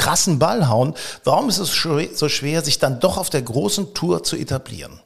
krassen 0.01 0.39
Ball 0.39 0.67
hauen. 0.67 0.95
Warum 1.23 1.47
ist 1.47 1.59
es 1.59 1.69
so 1.71 2.29
schwer, 2.29 2.61
sich 2.61 2.79
dann 2.79 2.99
doch 2.99 3.17
auf 3.17 3.29
der 3.29 3.43
großen 3.43 3.93
Tour 3.93 4.23
zu 4.23 4.35
etablieren? 4.35 4.99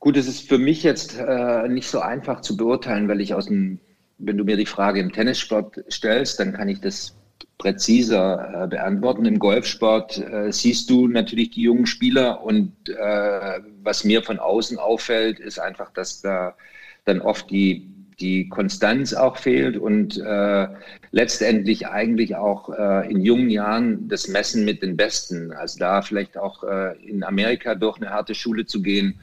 Gut, 0.00 0.16
es 0.16 0.26
ist 0.26 0.48
für 0.48 0.58
mich 0.58 0.82
jetzt 0.82 1.16
äh, 1.16 1.68
nicht 1.68 1.88
so 1.88 2.00
einfach 2.00 2.40
zu 2.40 2.56
beurteilen, 2.56 3.06
weil 3.06 3.20
ich 3.20 3.34
aus 3.34 3.46
dem, 3.46 3.78
wenn 4.18 4.36
du 4.36 4.44
mir 4.44 4.56
die 4.56 4.66
Frage 4.66 4.98
im 4.98 5.12
Tennissport 5.12 5.84
stellst, 5.88 6.40
dann 6.40 6.52
kann 6.52 6.68
ich 6.68 6.80
das 6.80 7.14
präziser 7.58 8.64
äh, 8.64 8.66
beantworten. 8.66 9.24
Im 9.24 9.38
Golfsport 9.38 10.18
äh, 10.18 10.52
siehst 10.52 10.90
du 10.90 11.06
natürlich 11.06 11.50
die 11.50 11.62
jungen 11.62 11.86
Spieler 11.86 12.42
und 12.42 12.72
äh, 12.88 13.60
was 13.84 14.02
mir 14.02 14.24
von 14.24 14.40
außen 14.40 14.78
auffällt, 14.78 15.38
ist 15.38 15.60
einfach, 15.60 15.92
dass 15.92 16.20
da 16.20 16.56
dann 17.04 17.20
oft 17.20 17.48
die 17.50 17.88
die 18.22 18.48
Konstanz 18.48 19.14
auch 19.14 19.36
fehlt 19.36 19.76
und 19.76 20.18
äh, 20.18 20.68
letztendlich 21.12 21.86
eigentlich 21.86 22.36
auch 22.36 22.70
äh, 22.70 23.10
in 23.10 23.20
jungen 23.20 23.50
Jahren 23.50 24.08
das 24.08 24.28
Messen 24.28 24.64
mit 24.64 24.82
den 24.82 24.96
Besten. 24.96 25.52
Also 25.52 25.78
da 25.78 26.02
vielleicht 26.02 26.36
auch 26.38 26.64
äh, 26.64 26.96
in 27.06 27.22
Amerika 27.22 27.74
durch 27.74 27.98
eine 27.98 28.10
harte 28.10 28.34
Schule 28.34 28.64
zu 28.64 28.82
gehen, 28.82 29.20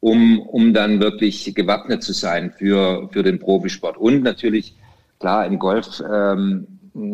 um, 0.00 0.38
um 0.40 0.72
dann 0.72 1.00
wirklich 1.00 1.52
gewappnet 1.54 2.02
zu 2.02 2.12
sein 2.12 2.52
für, 2.52 3.08
für 3.12 3.24
den 3.24 3.40
Profisport. 3.40 3.96
Und 3.96 4.22
natürlich, 4.22 4.76
klar, 5.18 5.44
im 5.46 5.58
Golf 5.58 6.00
ähm, 6.00 6.66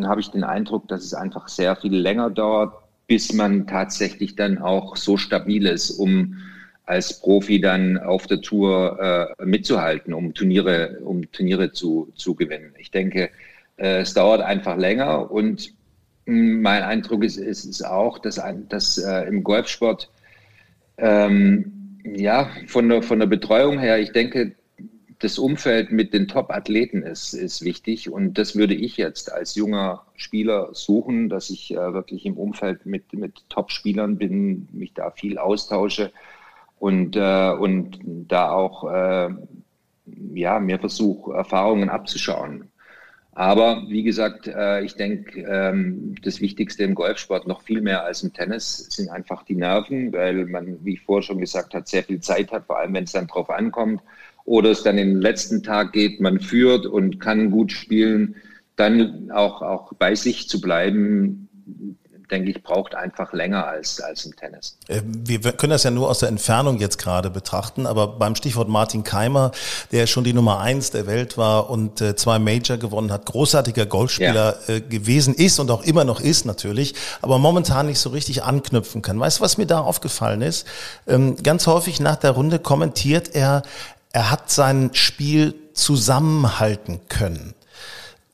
habe 0.05 0.21
ich 0.21 0.31
den 0.31 0.45
Eindruck, 0.45 0.88
dass 0.88 1.05
es 1.05 1.14
einfach 1.14 1.49
sehr 1.49 1.75
viel 1.75 1.97
länger 1.97 2.29
dauert, 2.29 2.75
bis 3.07 3.33
man 3.33 3.67
tatsächlich 3.67 4.37
dann 4.37 4.59
auch 4.59 4.97
so 4.97 5.17
stabil 5.17 5.67
ist, 5.67 5.91
um 5.91 6.37
als 6.85 7.21
Profi 7.21 7.61
dann 7.61 7.99
auf 7.99 8.27
der 8.27 8.41
Tour 8.43 9.35
äh, 9.38 9.45
mitzuhalten, 9.45 10.12
um 10.12 10.35
Turniere, 10.35 10.99
um 11.03 11.31
Turniere 11.33 11.73
zu, 11.73 12.12
zu 12.14 12.35
gewinnen. 12.35 12.75
Ich 12.79 12.91
denke, 12.91 13.31
es 13.79 14.14
dauert 14.14 14.43
einfach 14.43 14.77
länger 14.77 15.31
und 15.31 15.73
hm, 16.27 16.62
mein 16.62 16.83
Eindruck 16.83 17.25
ist, 17.25 17.37
ist, 17.38 17.64
ist 17.64 17.83
auch, 17.85 18.19
dass, 18.19 18.41
dass 18.69 18.99
äh, 18.99 19.23
im 19.29 19.45
Golfsport 19.45 20.11
ähm, 20.99 22.01
Ja, 22.05 22.51
von 22.67 22.88
der, 22.88 23.03
von 23.03 23.19
der 23.21 23.27
Betreuung 23.27 23.79
her, 23.79 23.99
ich 23.99 24.12
denke, 24.12 24.55
das 25.21 25.38
Umfeld 25.38 25.91
mit 25.91 26.14
den 26.14 26.29
Top-Athleten 26.29 27.03
ist, 27.03 27.33
ist 27.35 27.64
wichtig 27.64 28.11
und 28.11 28.38
das 28.38 28.55
würde 28.57 28.75
ich 28.75 28.97
jetzt 28.97 29.33
als 29.33 29.55
junger 29.57 30.07
Spieler 30.14 30.71
suchen, 30.75 31.29
dass 31.29 31.51
ich 31.51 31.73
äh, 31.73 31.93
wirklich 31.93 32.25
im 32.27 32.37
Umfeld 32.37 32.87
mit, 32.87 33.12
mit 33.14 33.45
Top-Spielern 33.49 34.17
bin, 34.19 34.69
mich 34.73 34.95
da 34.95 35.11
viel 35.11 35.38
austausche 35.38 36.12
und, 36.79 37.17
äh, 37.17 37.51
und 37.51 37.99
da 38.05 38.53
auch 38.53 38.91
äh, 38.93 39.31
ja, 40.35 40.61
mir 40.61 40.79
versuche, 40.79 41.35
Erfahrungen 41.35 41.88
abzuschauen. 41.91 42.71
Aber 43.38 43.85
wie 43.87 44.03
gesagt, 44.03 44.48
äh, 44.48 44.83
ich 44.83 44.96
denke, 44.96 45.42
ähm, 45.42 46.16
das 46.24 46.40
Wichtigste 46.40 46.83
im 46.83 46.96
Golfsport 46.96 47.46
noch 47.46 47.62
viel 47.62 47.81
mehr 47.81 48.03
als 48.03 48.24
im 48.24 48.33
Tennis 48.33 48.88
sind 48.90 49.11
einfach 49.11 49.44
die 49.44 49.55
Nerven, 49.55 50.12
weil 50.12 50.46
man, 50.46 50.85
wie 50.85 50.94
ich 50.94 51.03
vorher 51.03 51.22
schon 51.22 51.38
gesagt 51.38 51.72
habe, 51.72 51.87
sehr 51.87 52.03
viel 52.03 52.18
Zeit 52.18 52.51
hat, 52.51 52.66
vor 52.66 52.81
allem 52.81 52.94
wenn 52.94 53.05
es 53.05 53.12
dann 53.12 53.29
drauf 53.29 53.48
ankommt. 53.48 54.03
Oder 54.44 54.72
es 54.72 54.83
dann 54.83 54.96
den 54.96 55.20
letzten 55.20 55.62
Tag 55.62 55.92
geht, 55.92 56.20
man 56.20 56.40
führt 56.40 56.85
und 56.85 57.20
kann 57.20 57.53
gut 57.53 57.70
spielen, 57.70 58.35
dann 58.74 59.31
auch, 59.31 59.62
auch 59.62 59.92
bei 59.92 60.16
sich 60.16 60.48
zu 60.48 60.61
bleiben, 60.61 61.48
denke 62.31 62.51
ich, 62.51 62.62
braucht 62.62 62.95
einfach 62.95 63.33
länger 63.33 63.67
als, 63.67 64.01
als 64.01 64.25
im 64.25 64.37
Tennis. 64.37 64.77
Äh, 64.88 65.03
wir 65.05 65.41
können 65.53 65.71
das 65.71 65.83
ja 65.83 65.91
nur 65.91 66.09
aus 66.09 66.21
der 66.21 66.29
Entfernung 66.29 66.79
jetzt 66.79 66.99
gerade 66.99 67.31
betrachten, 67.31 67.87
aber 67.87 68.07
beim 68.07 68.35
Stichwort 68.37 68.69
Martin 68.69 69.05
Keimer, 69.05 69.53
der 69.93 70.07
schon 70.07 70.25
die 70.25 70.33
Nummer 70.33 70.61
eins 70.61 70.91
der 70.91 71.07
Welt 71.07 71.38
war 71.38 71.71
und 71.71 72.01
äh, 72.01 72.17
zwei 72.17 72.38
Major 72.38 72.77
gewonnen 72.77 73.12
hat, 73.12 73.27
großartiger 73.27 73.87
Golfspieler 73.87 74.59
ja. 74.67 74.75
Äh, 74.75 74.81
gewesen 74.81 75.35
ist 75.35 75.59
und 75.59 75.71
auch 75.71 75.83
immer 75.83 76.05
noch 76.05 76.21
ist 76.21 76.45
natürlich, 76.45 76.95
aber 77.23 77.38
momentan 77.38 77.87
nicht 77.87 77.99
so 77.99 78.11
richtig 78.11 78.43
anknüpfen 78.43 79.03
kann. 79.03 79.19
Weißt 79.19 79.38
du, 79.38 79.43
was 79.43 79.59
mir 79.59 79.67
da 79.67 79.81
aufgefallen 79.81 80.43
ist? 80.43 80.67
Ähm, 81.07 81.37
ganz 81.43 81.67
häufig 81.67 82.01
nach 82.01 82.17
der 82.17 82.33
Runde 82.33 82.59
kommentiert 82.59 83.35
er, 83.35 83.62
er 84.12 84.31
hat 84.31 84.51
sein 84.51 84.91
Spiel 84.93 85.55
zusammenhalten 85.75 87.01
können. 87.09 87.55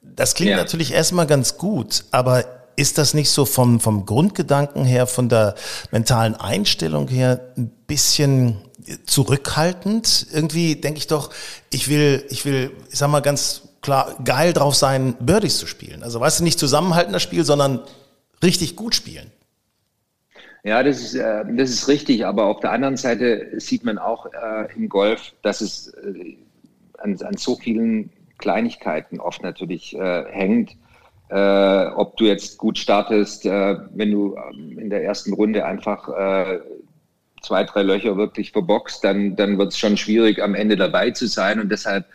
Das 0.03 0.35
klingt 0.35 0.53
ja. 0.53 0.57
natürlich 0.57 0.93
erstmal 0.93 1.27
ganz 1.27 1.59
gut, 1.59 2.05
aber 2.11 2.45
ist 2.77 2.99
das 2.99 3.15
nicht 3.15 3.31
so 3.31 3.45
vom, 3.45 3.81
vom 3.81 4.07
Grundgedanken 4.07 4.85
her, 4.85 5.07
von 5.07 5.29
der 5.29 5.55
mentalen 5.91 6.35
Einstellung 6.35 7.09
her 7.09 7.41
ein 7.57 7.71
bisschen 7.87 8.57
zurückhaltend? 9.07 10.27
Irgendwie 10.33 10.77
denke 10.77 10.99
ich 10.99 11.07
doch, 11.07 11.31
ich 11.71 11.89
will, 11.89 12.25
ich 12.31 12.45
will, 12.45 12.73
ich 12.91 12.99
sag 12.99 13.11
mal 13.11 13.21
ganz 13.21 13.63
klar, 13.81 14.17
geil 14.25 14.53
drauf 14.53 14.75
sein, 14.75 15.15
Birdies 15.21 15.59
zu 15.59 15.67
spielen. 15.67 16.03
Also 16.03 16.21
weißt 16.21 16.41
du, 16.41 16.45
nicht 16.45 16.59
zusammenhalten 16.59 17.13
das 17.13 17.23
Spiel, 17.23 17.45
sondern 17.45 17.81
richtig 18.43 18.77
gut 18.77 18.95
spielen. 18.95 19.31
Ja, 20.65 20.83
das 20.83 21.01
ist, 21.01 21.15
äh, 21.15 21.45
das 21.57 21.71
ist 21.71 21.89
richtig, 21.89 22.25
aber 22.25 22.47
auf 22.47 22.61
der 22.61 22.73
anderen 22.73 22.97
Seite 22.97 23.49
sieht 23.61 23.85
man 23.85 23.99
auch 23.99 24.27
äh, 24.27 24.73
im 24.75 24.89
Golf, 24.89 25.35
dass 25.43 25.61
es 25.61 25.89
äh, 25.89 26.37
an, 26.99 27.21
an 27.23 27.37
so 27.37 27.57
vielen 27.57 28.11
Kleinigkeiten 28.39 29.21
oft 29.21 29.43
natürlich 29.43 29.95
äh, 29.95 30.25
hängt. 30.31 30.77
Äh, 31.35 31.87
ob 31.97 32.17
du 32.17 32.27
jetzt 32.27 32.59
gut 32.59 32.79
startest, 32.79 33.45
äh, 33.45 33.77
wenn 33.93 34.13
du 34.13 34.37
ähm, 34.37 34.79
in 34.79 34.89
der 34.89 35.03
ersten 35.03 35.33
Runde 35.33 35.65
einfach 35.65 36.09
äh, 36.09 36.61
zwei, 37.43 37.65
drei 37.65 37.83
Löcher 37.83 38.17
wirklich 38.17 38.53
verboxt, 38.53 39.03
dann, 39.03 39.35
dann 39.35 39.59
wird 39.59 39.73
es 39.73 39.79
schon 39.79 39.97
schwierig, 39.97 40.41
am 40.41 40.55
Ende 40.55 40.77
dabei 40.77 41.11
zu 41.11 41.27
sein. 41.27 41.59
Und 41.59 41.73
deshalb 41.73 42.07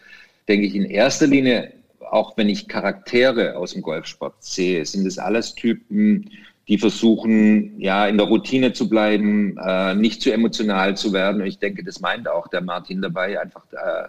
denke 0.48 0.68
ich 0.68 0.74
in 0.74 0.86
erster 0.86 1.28
Linie, 1.28 1.74
auch 2.10 2.38
wenn 2.38 2.48
ich 2.48 2.70
Charaktere 2.70 3.58
aus 3.58 3.74
dem 3.74 3.82
Golfsport 3.82 4.36
sehe, 4.40 4.86
sind 4.86 5.06
es 5.06 5.20
alles 5.20 5.54
Typen, 5.54 6.30
die 6.70 6.78
versuchen, 6.78 7.78
ja, 7.78 8.08
in 8.08 8.18
der 8.18 8.28
Routine 8.28 8.72
zu 8.72 8.88
bleiben, 8.88 9.58
äh, 9.58 9.96
nicht 9.96 10.22
zu 10.22 10.32
emotional 10.32 10.96
zu 10.96 11.12
werden. 11.12 11.42
Und 11.42 11.48
ich 11.48 11.60
denke, 11.60 11.84
das 11.84 12.00
meint 12.00 12.30
auch 12.30 12.48
der 12.48 12.62
Martin 12.62 13.02
dabei, 13.02 13.38
einfach 13.38 13.66
äh, 13.74 14.08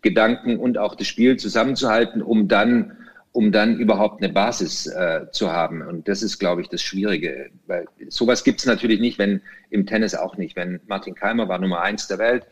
Gedanken 0.00 0.58
und 0.58 0.78
auch 0.78 0.94
das 0.94 1.08
Spiel 1.08 1.38
zusammenzuhalten, 1.38 2.22
um 2.22 2.46
dann, 2.46 2.98
um 3.34 3.50
dann 3.50 3.78
überhaupt 3.78 4.22
eine 4.22 4.32
Basis 4.32 4.86
äh, 4.86 5.26
zu 5.32 5.52
haben. 5.52 5.82
Und 5.82 6.06
das 6.06 6.22
ist, 6.22 6.38
glaube 6.38 6.62
ich, 6.62 6.68
das 6.68 6.82
Schwierige. 6.82 7.50
Weil 7.66 7.86
sowas 8.08 8.44
gibt 8.44 8.60
es 8.60 8.66
natürlich 8.66 9.00
nicht, 9.00 9.18
wenn 9.18 9.42
im 9.70 9.86
Tennis 9.86 10.14
auch 10.14 10.36
nicht. 10.36 10.54
Wenn 10.54 10.78
Martin 10.86 11.16
Keimer 11.16 11.48
war 11.48 11.58
Nummer 11.58 11.82
eins 11.82 12.06
der 12.06 12.18
Welt, 12.18 12.44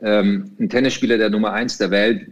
ähm, 0.00 0.50
ein 0.58 0.70
Tennisspieler, 0.70 1.18
der 1.18 1.28
Nummer 1.28 1.52
eins 1.52 1.76
der 1.76 1.90
Welt 1.90 2.26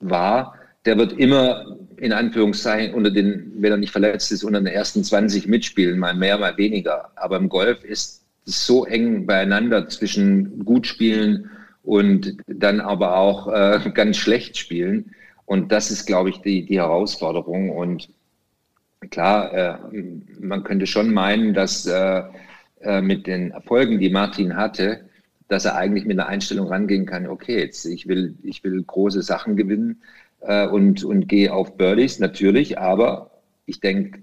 war, 0.00 0.56
der 0.84 0.98
wird 0.98 1.12
immer 1.12 1.76
in 1.98 2.12
Anführungszeichen 2.12 2.92
unter 2.92 3.12
den, 3.12 3.52
wenn 3.58 3.70
er 3.70 3.78
nicht 3.78 3.92
verletzt 3.92 4.32
ist, 4.32 4.42
unter 4.42 4.60
den 4.60 4.66
ersten 4.66 5.04
20 5.04 5.46
mitspielen, 5.46 5.96
mal 5.96 6.14
mehr, 6.14 6.38
mal 6.38 6.56
weniger. 6.56 7.12
Aber 7.14 7.36
im 7.36 7.48
Golf 7.48 7.84
ist 7.84 8.24
es 8.46 8.66
so 8.66 8.84
eng 8.84 9.26
beieinander 9.26 9.88
zwischen 9.88 10.64
gut 10.64 10.88
spielen 10.88 11.50
und 11.84 12.36
dann 12.48 12.80
aber 12.80 13.16
auch 13.16 13.46
äh, 13.46 13.90
ganz 13.94 14.16
schlecht 14.16 14.58
spielen. 14.58 15.14
Und 15.48 15.72
das 15.72 15.90
ist, 15.90 16.04
glaube 16.04 16.28
ich, 16.28 16.42
die, 16.42 16.66
die 16.66 16.76
Herausforderung. 16.76 17.70
Und 17.70 18.10
klar, 19.08 19.54
äh, 19.54 19.78
man 20.38 20.62
könnte 20.62 20.86
schon 20.86 21.12
meinen, 21.12 21.54
dass 21.54 21.86
äh, 21.86 22.22
äh 22.80 23.00
mit 23.00 23.26
den 23.26 23.52
Erfolgen, 23.52 23.98
die 23.98 24.10
Martin 24.10 24.56
hatte, 24.56 25.08
dass 25.48 25.64
er 25.64 25.74
eigentlich 25.76 26.04
mit 26.04 26.20
einer 26.20 26.28
Einstellung 26.28 26.66
rangehen 26.68 27.06
kann, 27.06 27.26
okay, 27.26 27.60
jetzt 27.60 27.86
ich 27.86 28.06
will, 28.06 28.36
ich 28.42 28.62
will 28.62 28.82
große 28.82 29.22
Sachen 29.22 29.56
gewinnen 29.56 30.02
äh, 30.40 30.66
und, 30.68 31.02
und 31.02 31.28
gehe 31.28 31.50
auf 31.50 31.78
Birdies, 31.78 32.18
natürlich, 32.18 32.78
aber 32.78 33.30
ich 33.64 33.80
denke, 33.80 34.20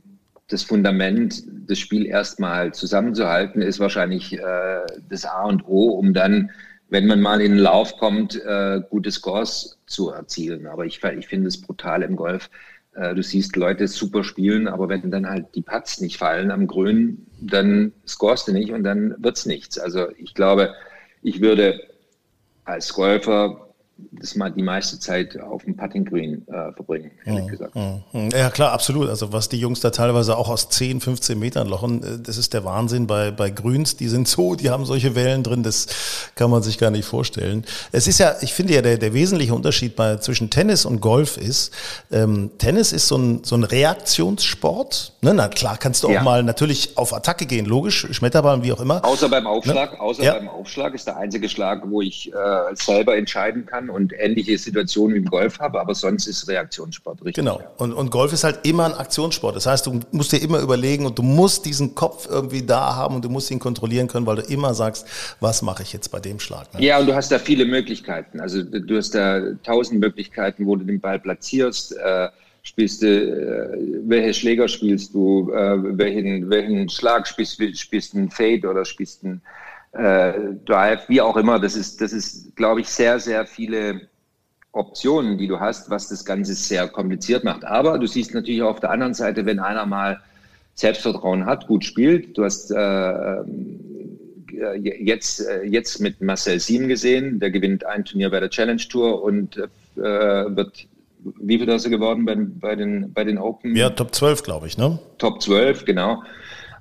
das 0.47 0.61
Fundament, 0.61 1.43
das 1.67 1.79
Spiel 1.79 2.05
erstmal 2.05 2.71
zusammenzuhalten, 2.71 3.63
ist 3.63 3.79
wahrscheinlich 3.79 4.33
äh, 4.33 4.85
das 5.09 5.25
A 5.25 5.45
und 5.45 5.67
O, 5.67 5.89
um 5.89 6.13
dann, 6.13 6.51
wenn 6.95 7.07
man 7.07 7.19
mal 7.19 7.41
in 7.41 7.51
den 7.51 7.59
Lauf 7.59 7.97
kommt, 7.97 8.41
äh, 8.41 8.79
gute 8.89 9.11
Scores 9.11 9.77
zu 9.85 10.11
erzielen. 10.11 10.65
Aber 10.65 10.85
ich, 10.85 11.03
ich 11.03 11.27
finde 11.27 11.49
es 11.49 11.61
brutal 11.61 12.03
im 12.03 12.15
Golf. 12.15 12.49
Äh, 12.95 13.13
du 13.13 13.21
siehst 13.21 13.57
Leute 13.57 13.89
super 13.89 14.23
spielen, 14.23 14.69
aber 14.69 14.87
wenn 14.87 15.11
dann 15.11 15.27
halt 15.27 15.47
die 15.55 15.61
Putts 15.61 15.99
nicht 15.99 16.15
fallen 16.15 16.51
am 16.51 16.67
Grün, 16.67 17.27
dann 17.41 17.91
scorest 18.07 18.47
du 18.47 18.53
nicht 18.53 18.71
und 18.71 18.85
dann 18.85 19.13
wird's 19.17 19.45
nichts. 19.45 19.77
Also 19.77 20.07
ich 20.17 20.33
glaube, 20.35 20.73
ich 21.21 21.41
würde 21.41 21.81
als 22.63 22.93
Golfer 22.93 23.64
das 23.97 24.35
mal 24.35 24.51
die 24.51 24.61
meiste 24.61 24.99
Zeit 24.99 25.39
auf 25.39 25.63
dem 25.63 25.77
Putting 25.77 26.03
Green 26.03 26.45
äh, 26.47 26.73
verbringen, 26.73 27.11
ehrlich 27.23 27.47
gesagt. 27.47 27.75
Ja, 28.33 28.49
klar, 28.49 28.73
absolut. 28.73 29.07
Also 29.09 29.31
was 29.31 29.47
die 29.47 29.57
Jungs 29.57 29.79
da 29.79 29.89
teilweise 29.89 30.37
auch 30.37 30.49
aus 30.49 30.69
10, 30.69 30.99
15 30.99 31.39
Metern 31.39 31.67
lochen, 31.67 32.03
äh, 32.03 32.19
das 32.21 32.37
ist 32.37 32.53
der 32.53 32.65
Wahnsinn 32.65 33.07
bei, 33.07 33.31
bei 33.31 33.49
Grüns. 33.49 33.95
Die 33.95 34.09
sind 34.09 34.27
so, 34.27 34.55
die 34.55 34.69
haben 34.69 34.85
solche 34.85 35.15
Wellen 35.15 35.43
drin, 35.43 35.63
das 35.63 35.87
kann 36.35 36.51
man 36.51 36.61
sich 36.61 36.77
gar 36.77 36.91
nicht 36.91 37.05
vorstellen. 37.05 37.65
Es 37.93 38.07
ist 38.07 38.19
ja, 38.19 38.35
ich 38.41 38.53
finde 38.53 38.73
ja, 38.73 38.81
der, 38.81 38.97
der 38.97 39.13
wesentliche 39.13 39.53
Unterschied 39.53 39.95
bei, 39.95 40.17
zwischen 40.17 40.49
Tennis 40.49 40.85
und 40.85 40.99
Golf 40.99 41.37
ist, 41.37 41.73
ähm, 42.11 42.51
Tennis 42.57 42.91
ist 42.91 43.07
so 43.07 43.17
ein, 43.17 43.43
so 43.43 43.55
ein 43.55 43.63
Reaktionssport. 43.63 45.13
Ne? 45.21 45.33
Na 45.33 45.47
klar, 45.47 45.77
kannst 45.77 46.03
du 46.03 46.07
auch 46.07 46.13
ja. 46.13 46.23
mal 46.23 46.43
natürlich 46.43 46.97
auf 46.97 47.13
Attacke 47.13 47.45
gehen, 47.45 47.65
logisch, 47.65 48.07
Schmetterball, 48.11 48.61
wie 48.63 48.73
auch 48.73 48.81
immer. 48.81 49.05
Außer 49.05 49.29
beim 49.29 49.47
Aufschlag, 49.47 49.93
ne? 49.93 50.01
außer 50.01 50.23
ja. 50.23 50.33
beim 50.33 50.49
Aufschlag 50.49 50.93
ist 50.93 51.07
der 51.07 51.15
einzige 51.15 51.47
Schlag, 51.47 51.83
wo 51.85 52.01
ich 52.01 52.31
äh, 52.33 52.75
selber 52.75 53.15
entscheiden 53.15 53.65
kann 53.65 53.84
und 53.89 54.13
ähnliche 54.17 54.57
Situationen 54.57 55.15
wie 55.15 55.19
im 55.19 55.25
Golf 55.25 55.59
habe, 55.59 55.79
aber 55.79 55.95
sonst 55.95 56.27
ist 56.27 56.47
Reaktionssport 56.47 57.19
richtig. 57.25 57.35
Genau. 57.35 57.61
Und, 57.77 57.93
und 57.93 58.11
Golf 58.11 58.33
ist 58.33 58.43
halt 58.43 58.59
immer 58.63 58.85
ein 58.85 58.93
Aktionssport. 58.93 59.55
Das 59.55 59.65
heißt, 59.65 59.85
du 59.85 59.99
musst 60.11 60.31
dir 60.31 60.41
immer 60.41 60.59
überlegen 60.59 61.05
und 61.05 61.17
du 61.17 61.23
musst 61.23 61.65
diesen 61.65 61.95
Kopf 61.95 62.27
irgendwie 62.29 62.63
da 62.63 62.95
haben 62.95 63.15
und 63.15 63.25
du 63.25 63.29
musst 63.29 63.51
ihn 63.51 63.59
kontrollieren 63.59 64.07
können, 64.07 64.25
weil 64.25 64.37
du 64.37 64.43
immer 64.43 64.73
sagst, 64.73 65.07
was 65.39 65.61
mache 65.61 65.83
ich 65.83 65.93
jetzt 65.93 66.09
bei 66.09 66.19
dem 66.19 66.39
Schlag? 66.39 66.73
Ne? 66.73 66.83
Ja, 66.83 66.99
und 66.99 67.07
du 67.07 67.15
hast 67.15 67.31
da 67.31 67.39
viele 67.39 67.65
Möglichkeiten. 67.65 68.39
Also 68.39 68.63
du 68.63 68.97
hast 68.97 69.15
da 69.15 69.41
tausend 69.63 69.99
Möglichkeiten, 69.99 70.65
wo 70.65 70.75
du 70.75 70.85
den 70.85 70.99
Ball 70.99 71.19
platzierst. 71.19 71.95
Äh, 71.97 72.29
spielst 72.65 73.03
du, 73.03 73.07
äh, 73.07 73.77
welche 74.05 74.33
Schläger 74.33 74.67
spielst 74.67 75.13
du, 75.13 75.51
äh, 75.51 75.97
welchen, 75.97 76.49
welchen 76.49 76.89
Schlag 76.89 77.27
spielst 77.27 77.59
du, 77.59 77.73
spielst 77.75 78.13
du 78.13 78.17
einen 78.17 78.31
Fade 78.31 78.67
oder 78.67 78.83
spielst 78.83 79.23
du 79.23 79.27
einen 79.27 79.41
äh, 79.95 80.33
Drive, 80.65 81.07
wie 81.07 81.21
auch 81.21 81.37
immer. 81.37 81.59
Das 81.59 81.75
ist, 81.75 82.01
das 82.01 82.13
ist, 82.13 82.55
glaube 82.55 82.81
ich, 82.81 82.89
sehr, 82.89 83.19
sehr 83.19 83.45
viele 83.45 84.01
Optionen, 84.71 85.37
die 85.37 85.47
du 85.47 85.59
hast, 85.59 85.89
was 85.89 86.09
das 86.09 86.25
Ganze 86.25 86.53
sehr 86.53 86.87
kompliziert 86.87 87.43
macht. 87.43 87.63
Aber 87.63 87.97
du 87.97 88.07
siehst 88.07 88.33
natürlich 88.33 88.61
auf 88.61 88.79
der 88.79 88.91
anderen 88.91 89.13
Seite, 89.13 89.45
wenn 89.45 89.59
einer 89.59 89.85
mal 89.85 90.19
Selbstvertrauen 90.73 91.45
hat, 91.45 91.67
gut 91.67 91.85
spielt. 91.85 92.37
Du 92.37 92.43
hast 92.43 92.71
äh, 92.71 92.75
äh 92.77 93.43
jetzt, 94.77 95.45
äh, 95.45 95.63
jetzt 95.63 95.99
mit 96.01 96.21
Marcel 96.21 96.59
Siem 96.59 96.87
gesehen, 96.87 97.39
der 97.39 97.51
gewinnt 97.51 97.85
ein 97.85 98.03
Turnier 98.03 98.29
bei 98.29 98.39
der 98.39 98.49
Challenge 98.49 98.81
Tour 98.89 99.23
und 99.23 99.57
äh, 99.57 99.67
wird, 99.97 100.87
wie 101.41 101.57
viel 101.57 101.69
ist 101.69 101.85
er 101.85 101.91
geworden 101.91 102.25
bei, 102.25 102.35
bei, 102.37 102.75
den, 102.75 103.13
bei 103.13 103.23
den 103.23 103.37
Open? 103.37 103.75
Ja, 103.75 103.89
Top 103.89 104.13
12, 104.13 104.43
glaube 104.43 104.67
ich, 104.67 104.77
ne? 104.77 104.99
Top 105.17 105.41
12, 105.41 105.85
genau. 105.85 106.23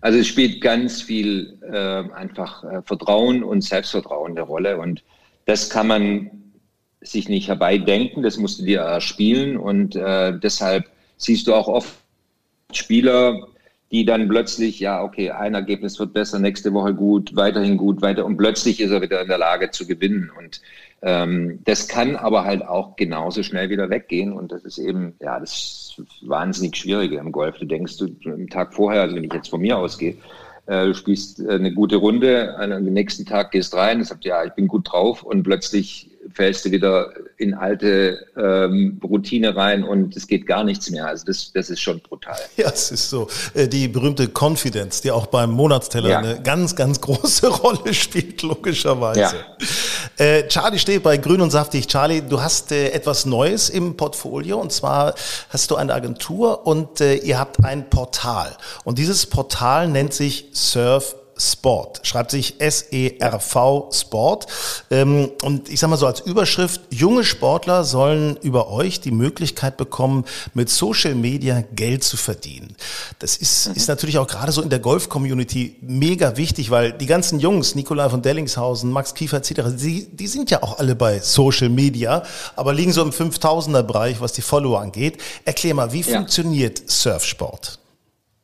Also 0.05 0.19
es 0.19 0.27
spielt 0.27 0.61
ganz 0.61 1.01
viel 1.01 1.59
äh, 1.63 2.13
einfach 2.15 2.63
äh, 2.63 2.83
Vertrauen 2.83 3.43
und 3.43 3.63
Selbstvertrauen 3.63 4.33
eine 4.33 4.43
Rolle 4.43 4.77
und 4.77 5.03
das 5.47 5.71
kann 5.71 5.87
man 5.87 6.31
sich 7.01 7.31
nicht 7.31 7.49
herbeidenken, 7.49 8.23
das 8.23 8.37
musst 8.37 8.61
du 8.61 8.65
dir 8.67 8.81
erspielen 8.81 9.57
und 9.57 9.97
äh, 9.97 10.39
deshalb 10.39 10.91
siehst 11.17 11.47
du 11.47 11.55
auch 11.55 11.69
oft 11.69 11.95
Spieler, 12.71 13.49
die 13.93 14.05
dann 14.05 14.29
plötzlich, 14.29 14.81
ja, 14.81 15.03
okay, 15.03 15.31
ein 15.31 15.55
Ergebnis 15.55 15.99
wird 15.99 16.13
besser, 16.13 16.39
nächste 16.39 16.73
Woche 16.73 16.95
gut, 16.95 17.37
weiterhin 17.37 17.77
gut, 17.77 18.03
weiter 18.03 18.25
und 18.25 18.37
plötzlich 18.37 18.81
ist 18.81 18.91
er 18.91 19.03
wieder 19.03 19.21
in 19.21 19.29
der 19.29 19.39
Lage 19.39 19.71
zu 19.71 19.87
gewinnen. 19.87 20.31
Und 20.37 20.61
ähm, 21.03 21.61
das 21.65 21.87
kann 21.87 22.17
aber 22.17 22.45
halt 22.45 22.67
auch 22.67 22.97
genauso 22.97 23.43
schnell 23.43 23.71
wieder 23.71 23.91
weggehen 23.91 24.33
und 24.33 24.53
das 24.53 24.65
ist 24.65 24.79
eben, 24.79 25.15
ja, 25.21 25.39
das 25.39 26.03
wahnsinnig 26.23 26.77
Schwierige 26.77 27.19
im 27.19 27.31
Golf. 27.31 27.59
Du 27.59 27.67
denkst, 27.67 27.99
du 27.99 28.09
am 28.25 28.49
Tag 28.49 28.75
vorher, 28.75 29.03
also 29.03 29.17
wenn 29.17 29.25
ich 29.25 29.33
jetzt 29.33 29.51
von 29.51 29.61
mir 29.61 29.79
ausgehe, 29.79 30.17
äh, 30.67 30.87
du 30.87 30.95
spielst 30.95 31.47
eine 31.47 31.73
gute 31.73 31.97
Runde, 31.97 32.57
am 32.59 32.85
nächsten 32.85 33.27
Tag 33.27 33.51
gehst 33.51 33.75
rein, 33.75 34.03
sagst, 34.03 34.25
ja, 34.25 34.45
ich 34.45 34.53
bin 34.55 34.67
gut 34.67 34.91
drauf 34.91 35.23
und 35.23 35.43
plötzlich 35.43 36.11
fällst 36.35 36.65
du 36.65 36.71
wieder 36.71 37.13
in 37.37 37.55
alte 37.55 38.27
ähm, 38.37 39.01
Routine 39.03 39.57
rein 39.57 39.85
und 39.85 40.17
es 40.17 40.27
geht 40.27 40.47
gar 40.47 40.65
nichts 40.65 40.91
mehr. 40.91 41.07
Also 41.07 41.25
das, 41.27 41.53
das 41.53 41.71
ist 41.71 41.81
schon 41.81 42.01
brutal. 42.01 42.37
Ja, 42.57 42.71
es 42.71 42.91
ist 42.91 43.11
so. 43.11 43.29
Äh, 43.55 43.69
die 43.69 43.89
berühmte 43.89 44.29
Confidence, 44.29 45.01
die 45.01 45.11
auch 45.11 45.27
beim 45.27 45.51
Monatsteller 45.51 46.09
ja. 46.09 46.19
eine 46.19 46.41
ganz, 46.43 46.77
ganz 46.77 47.01
große 47.01 47.47
Rolle 47.63 47.95
spielt, 47.95 48.43
logischerweise. 48.43 49.21
Ja. 49.21 50.25
Äh, 50.25 50.47
Charlie 50.49 50.79
steht 50.79 51.03
bei 51.03 51.17
Grün 51.17 51.41
und 51.41 51.51
Saftig. 51.51 51.87
Charlie, 51.89 52.23
du 52.23 52.41
hast 52.41 52.73
äh, 52.73 52.91
etwas 52.91 53.27
Neues 53.27 53.71
im 53.71 53.97
Portfolio 53.97 54.61
und 54.61 54.73
zwar 54.73 55.15
hast 55.49 55.71
du 55.71 55.77
eine 55.77 55.95
Agentur 55.95 56.67
und 56.67 57.01
äh, 57.01 57.15
ihr 57.17 57.39
habt 57.39 57.65
ein 57.65 57.91
Portal. 57.91 58.57
Und 58.85 58.99
dieses 58.99 59.27
Portal 59.27 59.89
nennt 59.89 60.15
sich 60.15 60.49
Surf 60.53 61.17
Sport. 61.37 62.01
Schreibt 62.05 62.31
sich 62.31 62.61
S-E-R-V 62.61 63.91
Sport. 63.93 64.47
Ähm, 64.91 65.31
und 65.43 65.69
ich 65.69 65.81
sage 65.81 65.91
mal 65.91 65.97
so 65.97 66.07
als 66.07 66.21
Überschrift, 66.21 66.81
junge 66.91 67.25
Sportler 67.25 67.85
sollen 67.85 68.37
über 68.43 68.71
euch 68.71 69.01
die 69.01 69.11
Möglichkeit 69.11 69.77
bekommen, 69.77 70.25
mit 70.55 70.71
Social 70.71 71.15
Media 71.15 71.65
Geld 71.75 72.05
zu 72.05 72.17
verdienen. 72.17 72.77
Das 73.19 73.37
ist, 73.37 73.69
mhm. 73.69 73.75
ist 73.75 73.89
natürlich 73.89 74.19
auch 74.19 74.27
gerade 74.27 74.53
so 74.53 74.63
in 74.63 74.71
der 74.71 74.79
Golf-Community 74.79 75.77
mega 75.81 76.37
wichtig, 76.37 76.71
weil 76.71 76.93
die 76.93 77.07
ganzen 77.07 77.41
Jungs, 77.41 77.75
Nikolai 77.75 78.09
von 78.09 78.23
Dellingshausen, 78.23 78.91
Max 78.91 79.15
Kiefer 79.15 79.39
etc., 79.39 79.63
die, 79.77 80.07
die 80.11 80.27
sind 80.27 80.51
ja 80.51 80.63
auch 80.63 80.79
alle 80.79 80.95
bei 80.95 81.21
Social 81.21 81.69
Media, 81.69 82.23
aber 82.57 82.73
liegen 82.75 82.93
so 82.93 83.03
im 83.03 83.11
5000er 83.11 83.83
Bereich, 83.83 84.21
was 84.21 84.33
die 84.33 84.43
Follower 84.43 84.81
angeht. 84.81 85.19
Erklär 85.45 85.75
mal, 85.75 85.93
wie 85.93 86.03
ja. 86.03 86.17
funktioniert 86.17 86.83
Surfsport? 86.91 87.79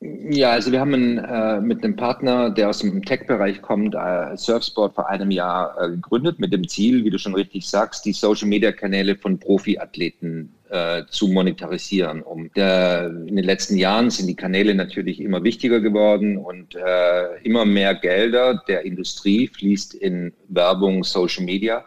Ja, 0.03 0.53
also 0.53 0.73
wir 0.73 0.81
haben 0.81 0.95
einen, 0.95 1.19
äh, 1.19 1.61
mit 1.61 1.85
einem 1.85 1.95
Partner, 1.95 2.49
der 2.49 2.71
aus 2.71 2.79
dem 2.79 3.05
Tech-Bereich 3.05 3.61
kommt, 3.61 3.95
äh, 3.95 4.35
Surfsport 4.35 4.95
vor 4.95 5.11
einem 5.11 5.31
Jahr 5.31 5.77
äh, 5.79 5.91
gegründet, 5.91 6.39
mit 6.39 6.55
dem 6.55 6.67
Ziel, 6.67 7.05
wie 7.05 7.11
du 7.11 7.19
schon 7.19 7.35
richtig 7.35 7.69
sagst, 7.69 8.07
die 8.07 8.15
Social-Media-Kanäle 8.15 9.17
von 9.17 9.39
Profiathleten 9.39 10.55
äh, 10.71 11.03
zu 11.11 11.29
monetarisieren. 11.29 12.23
Um 12.23 12.51
der, 12.55 13.09
in 13.11 13.37
den 13.37 13.45
letzten 13.45 13.77
Jahren 13.77 14.09
sind 14.09 14.27
die 14.27 14.37
Kanäle 14.37 14.75
natürlich 14.75 15.21
immer 15.21 15.45
wichtiger 15.45 15.81
geworden 15.81 16.39
und 16.39 16.77
äh, 16.77 17.37
immer 17.43 17.67
mehr 17.67 17.95
Gelder 17.95 18.63
der 18.69 18.87
Industrie 18.87 19.49
fließt 19.49 19.93
in 19.93 20.33
Werbung, 20.49 21.05
Social 21.05 21.45
Media. 21.45 21.85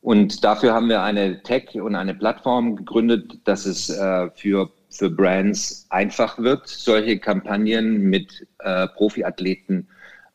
Und 0.00 0.44
dafür 0.44 0.74
haben 0.74 0.88
wir 0.88 1.02
eine 1.02 1.42
Tech 1.42 1.74
und 1.74 1.96
eine 1.96 2.14
Plattform 2.14 2.76
gegründet, 2.76 3.40
dass 3.44 3.66
es 3.66 3.90
äh, 3.90 4.30
für 4.36 4.70
für 4.98 5.10
Brands 5.10 5.86
einfach 5.90 6.40
wird, 6.40 6.66
solche 6.66 7.20
Kampagnen 7.20 8.10
mit 8.10 8.48
äh, 8.58 8.88
Profiathleten 8.88 9.86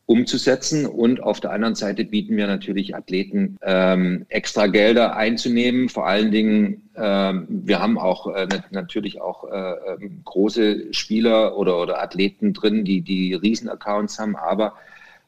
umzusetzen. 0.06 0.86
Und 0.86 1.22
auf 1.22 1.42
der 1.42 1.52
anderen 1.52 1.76
Seite 1.76 2.06
bieten 2.06 2.38
wir 2.38 2.48
natürlich 2.48 2.96
Athleten 2.96 3.58
ähm, 3.62 4.26
extra 4.30 4.68
Gelder 4.68 5.18
einzunehmen. 5.18 5.90
Vor 5.90 6.08
allen 6.08 6.32
Dingen, 6.32 6.90
ähm, 6.96 7.46
wir 7.50 7.82
haben 7.82 7.98
auch 7.98 8.34
äh, 8.34 8.48
natürlich 8.72 9.20
auch 9.20 9.52
äh, 9.52 9.74
ähm, 10.02 10.22
große 10.24 10.94
Spieler 10.94 11.58
oder, 11.58 11.82
oder 11.82 12.02
Athleten 12.02 12.54
drin, 12.54 12.86
die 12.86 13.02
die 13.02 13.34
Riesenaccounts 13.34 14.18
haben, 14.18 14.38
aber 14.38 14.76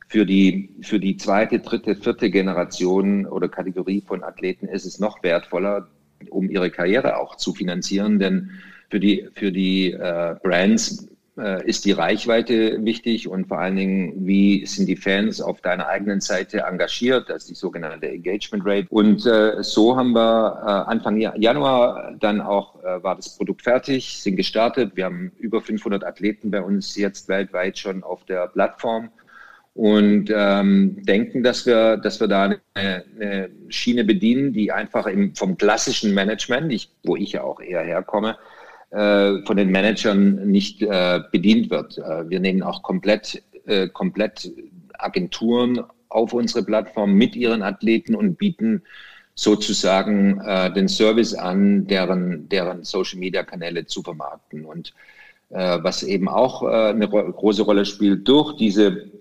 für 0.08 0.26
die, 0.26 0.70
für 0.82 1.00
die 1.00 1.18
zweite, 1.18 1.60
dritte, 1.60 1.98
vierte 1.98 2.30
Generation 2.30 3.26
oder 3.26 3.50
Kategorie 3.50 4.02
von 4.06 4.24
Athleten 4.24 4.70
ist 4.70 4.86
es 4.86 4.98
noch 4.98 5.24
wertvoller, 5.24 5.90
um 6.30 6.50
ihre 6.50 6.72
Karriere 6.72 7.18
auch 7.18 7.36
zu 7.36 7.54
finanzieren, 7.54 8.18
denn 8.18 8.52
für 8.90 9.00
die, 9.00 9.28
für 9.34 9.52
die 9.52 9.92
äh, 9.92 10.36
Brands 10.44 11.08
äh, 11.38 11.68
ist 11.68 11.86
die 11.86 11.92
Reichweite 11.92 12.84
wichtig 12.86 13.28
und 13.28 13.48
vor 13.48 13.60
allen 13.60 13.76
Dingen, 13.76 14.26
wie 14.26 14.66
sind 14.66 14.88
die 14.88 14.96
Fans 14.96 15.42
auf 15.42 15.62
deiner 15.62 15.88
eigenen 15.88 16.22
Seite 16.22 16.60
engagiert, 16.60 17.30
das 17.30 17.44
ist 17.44 17.50
die 17.50 17.56
sogenannte 17.56 18.08
Engagement 18.08 18.64
Rate. 18.66 18.88
Und 18.90 19.26
äh, 19.26 19.62
so 19.62 19.98
haben 19.98 20.14
wir 20.14 20.62
äh, 20.66 20.92
Anfang 20.92 21.18
Januar 21.18 22.16
dann 22.20 22.42
auch, 22.42 22.82
äh, 22.84 23.04
war 23.04 23.16
das 23.16 23.36
Produkt 23.36 23.64
fertig, 23.64 24.18
sind 24.22 24.38
gestartet. 24.38 24.96
Wir 24.96 25.06
haben 25.06 25.32
über 25.38 25.62
500 25.62 26.04
Athleten 26.04 26.52
bei 26.52 26.62
uns 26.62 26.96
jetzt 26.96 27.28
weltweit 27.28 27.78
schon 27.78 28.04
auf 28.04 28.24
der 28.26 28.48
Plattform 28.48 29.10
und 29.74 30.32
ähm, 30.34 31.04
denken, 31.04 31.44
dass 31.44 31.66
wir, 31.66 31.98
dass 31.98 32.22
wir 32.22 32.30
da 32.30 32.44
eine, 32.44 32.60
eine 32.76 33.50
Schiene 33.68 34.06
bedienen, 34.06 34.54
die 34.54 34.72
einfach 34.72 35.06
im, 35.06 35.36
vom 35.36 35.58
klassischen 35.58 36.14
Management, 36.14 36.72
ich, 36.72 36.90
wo 37.04 37.18
ich 37.18 37.34
ja 37.34 37.44
auch 37.44 37.60
eher 37.60 37.82
herkomme, 37.82 38.38
von 38.92 39.58
den 39.58 39.72
Managern 39.72 40.50
nicht 40.50 40.82
äh, 40.82 41.20
bedient 41.32 41.70
wird. 41.70 41.98
Äh, 41.98 42.30
wir 42.30 42.40
nehmen 42.40 42.64
auch 42.64 42.82
komplett, 42.82 43.44
äh, 43.66 43.90
komplett 43.90 44.52
Agenturen 44.94 45.82
auf 46.10 46.34
unsere 46.34 46.64
Plattform 46.64 47.14
mit 47.14 47.36
ihren 47.36 47.62
Athleten 47.62 48.16
und 48.16 48.38
bieten 48.38 48.84
sozusagen 49.36 50.40
äh, 50.40 50.74
den 50.74 50.88
Service 50.88 51.34
an, 51.34 51.86
deren, 51.88 52.48
deren 52.48 52.84
Social-Media-Kanäle 52.84 53.86
zu 53.86 54.02
vermarkten. 54.02 54.66
Und 54.66 54.94
äh, 55.50 55.78
was 55.82 56.04
eben 56.04 56.30
auch 56.30 56.64
äh, 56.64 56.90
eine 56.90 57.10
große 57.10 57.64
Rolle 57.64 57.86
spielt, 57.86 58.28
durch 58.28 58.56
diese, 58.56 59.12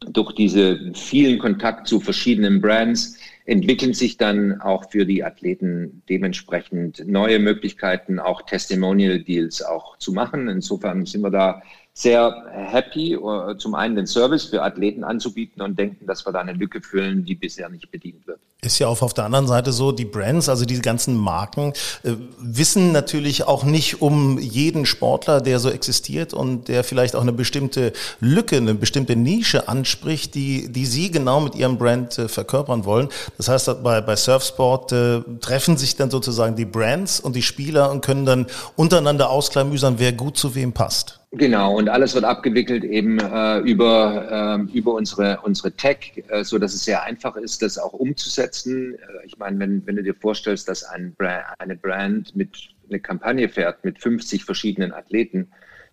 durch 0.00 0.32
diese 0.34 0.92
vielen 0.94 1.40
Kontakt 1.40 1.88
zu 1.88 1.98
verschiedenen 1.98 2.60
Brands 2.60 3.18
entwickeln 3.44 3.94
sich 3.94 4.16
dann 4.16 4.60
auch 4.60 4.90
für 4.90 5.04
die 5.04 5.24
Athleten 5.24 6.02
dementsprechend 6.08 7.06
neue 7.06 7.38
Möglichkeiten, 7.38 8.18
auch 8.18 8.42
Testimonial 8.42 9.20
Deals 9.20 9.62
auch 9.62 9.96
zu 9.98 10.12
machen. 10.12 10.48
Insofern 10.48 11.06
sind 11.06 11.22
wir 11.22 11.30
da 11.30 11.62
sehr 11.94 12.44
happy, 12.50 13.14
äh, 13.14 13.56
zum 13.58 13.74
einen 13.74 13.96
den 13.96 14.06
Service 14.06 14.44
für 14.44 14.62
Athleten 14.62 15.04
anzubieten 15.04 15.60
und 15.60 15.78
denken, 15.78 16.06
dass 16.06 16.24
wir 16.24 16.32
da 16.32 16.40
eine 16.40 16.54
Lücke 16.54 16.80
füllen, 16.80 17.24
die 17.24 17.34
bisher 17.34 17.68
nicht 17.68 17.90
bedient 17.90 18.26
wird. 18.26 18.40
Ist 18.62 18.78
ja 18.78 18.86
auch 18.86 19.02
auf 19.02 19.12
der 19.12 19.24
anderen 19.24 19.46
Seite 19.46 19.72
so, 19.72 19.92
die 19.92 20.04
Brands, 20.04 20.48
also 20.48 20.64
diese 20.64 20.80
ganzen 20.82 21.16
Marken, 21.16 21.74
äh, 22.02 22.12
wissen 22.38 22.92
natürlich 22.92 23.44
auch 23.44 23.64
nicht 23.64 24.00
um 24.00 24.38
jeden 24.38 24.86
Sportler, 24.86 25.42
der 25.42 25.58
so 25.58 25.68
existiert 25.68 26.32
und 26.32 26.68
der 26.68 26.82
vielleicht 26.82 27.14
auch 27.14 27.22
eine 27.22 27.32
bestimmte 27.32 27.92
Lücke, 28.20 28.56
eine 28.56 28.74
bestimmte 28.74 29.14
Nische 29.14 29.68
anspricht, 29.68 30.34
die, 30.34 30.72
die 30.72 30.86
sie 30.86 31.10
genau 31.10 31.40
mit 31.40 31.56
ihrem 31.56 31.76
Brand 31.76 32.18
äh, 32.18 32.28
verkörpern 32.28 32.86
wollen. 32.86 33.08
Das 33.36 33.48
heißt, 33.48 33.82
bei, 33.82 34.00
bei 34.00 34.16
Surfsport 34.16 34.92
äh, 34.92 35.20
treffen 35.40 35.76
sich 35.76 35.96
dann 35.96 36.10
sozusagen 36.10 36.56
die 36.56 36.64
Brands 36.64 37.20
und 37.20 37.36
die 37.36 37.42
Spieler 37.42 37.90
und 37.90 38.02
können 38.02 38.24
dann 38.24 38.46
untereinander 38.76 39.28
ausklamüsern, 39.28 39.96
wer 39.98 40.12
gut 40.12 40.38
zu 40.38 40.54
wem 40.54 40.72
passt. 40.72 41.21
Genau, 41.34 41.78
und 41.78 41.88
alles 41.88 42.14
wird 42.14 42.26
abgewickelt 42.26 42.84
eben 42.84 43.18
äh, 43.18 43.58
über, 43.60 44.68
äh, 44.70 44.76
über 44.76 44.92
unsere, 44.92 45.40
unsere 45.42 45.72
Tech, 45.72 46.22
äh, 46.28 46.44
so 46.44 46.58
dass 46.58 46.74
es 46.74 46.84
sehr 46.84 47.04
einfach 47.04 47.36
ist, 47.36 47.62
das 47.62 47.78
auch 47.78 47.94
umzusetzen. 47.94 48.96
Äh, 48.96 49.26
ich 49.26 49.38
meine, 49.38 49.58
wenn, 49.58 49.86
wenn 49.86 49.96
du 49.96 50.02
dir 50.02 50.14
vorstellst, 50.14 50.68
dass 50.68 50.84
ein 50.84 51.14
Brand, 51.14 51.46
eine 51.58 51.74
Brand 51.74 52.36
mit 52.36 52.50
eine 52.90 53.00
Kampagne 53.00 53.48
fährt 53.48 53.82
mit 53.82 53.98
50 53.98 54.44
verschiedenen 54.44 54.92
Athleten, 54.92 55.50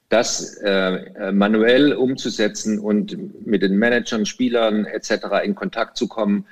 das 0.10 0.58
äh, 0.58 1.06
äh, 1.06 1.32
manuell 1.32 1.94
umzusetzen 1.94 2.78
und 2.78 3.48
mit 3.48 3.62
den 3.62 3.78
Managern, 3.78 4.26
Spielern 4.26 4.84
etc. 4.84 5.28
in 5.46 5.56
Kontakt 5.56 5.98
zu 5.98 6.08
kommen, 6.08 6.46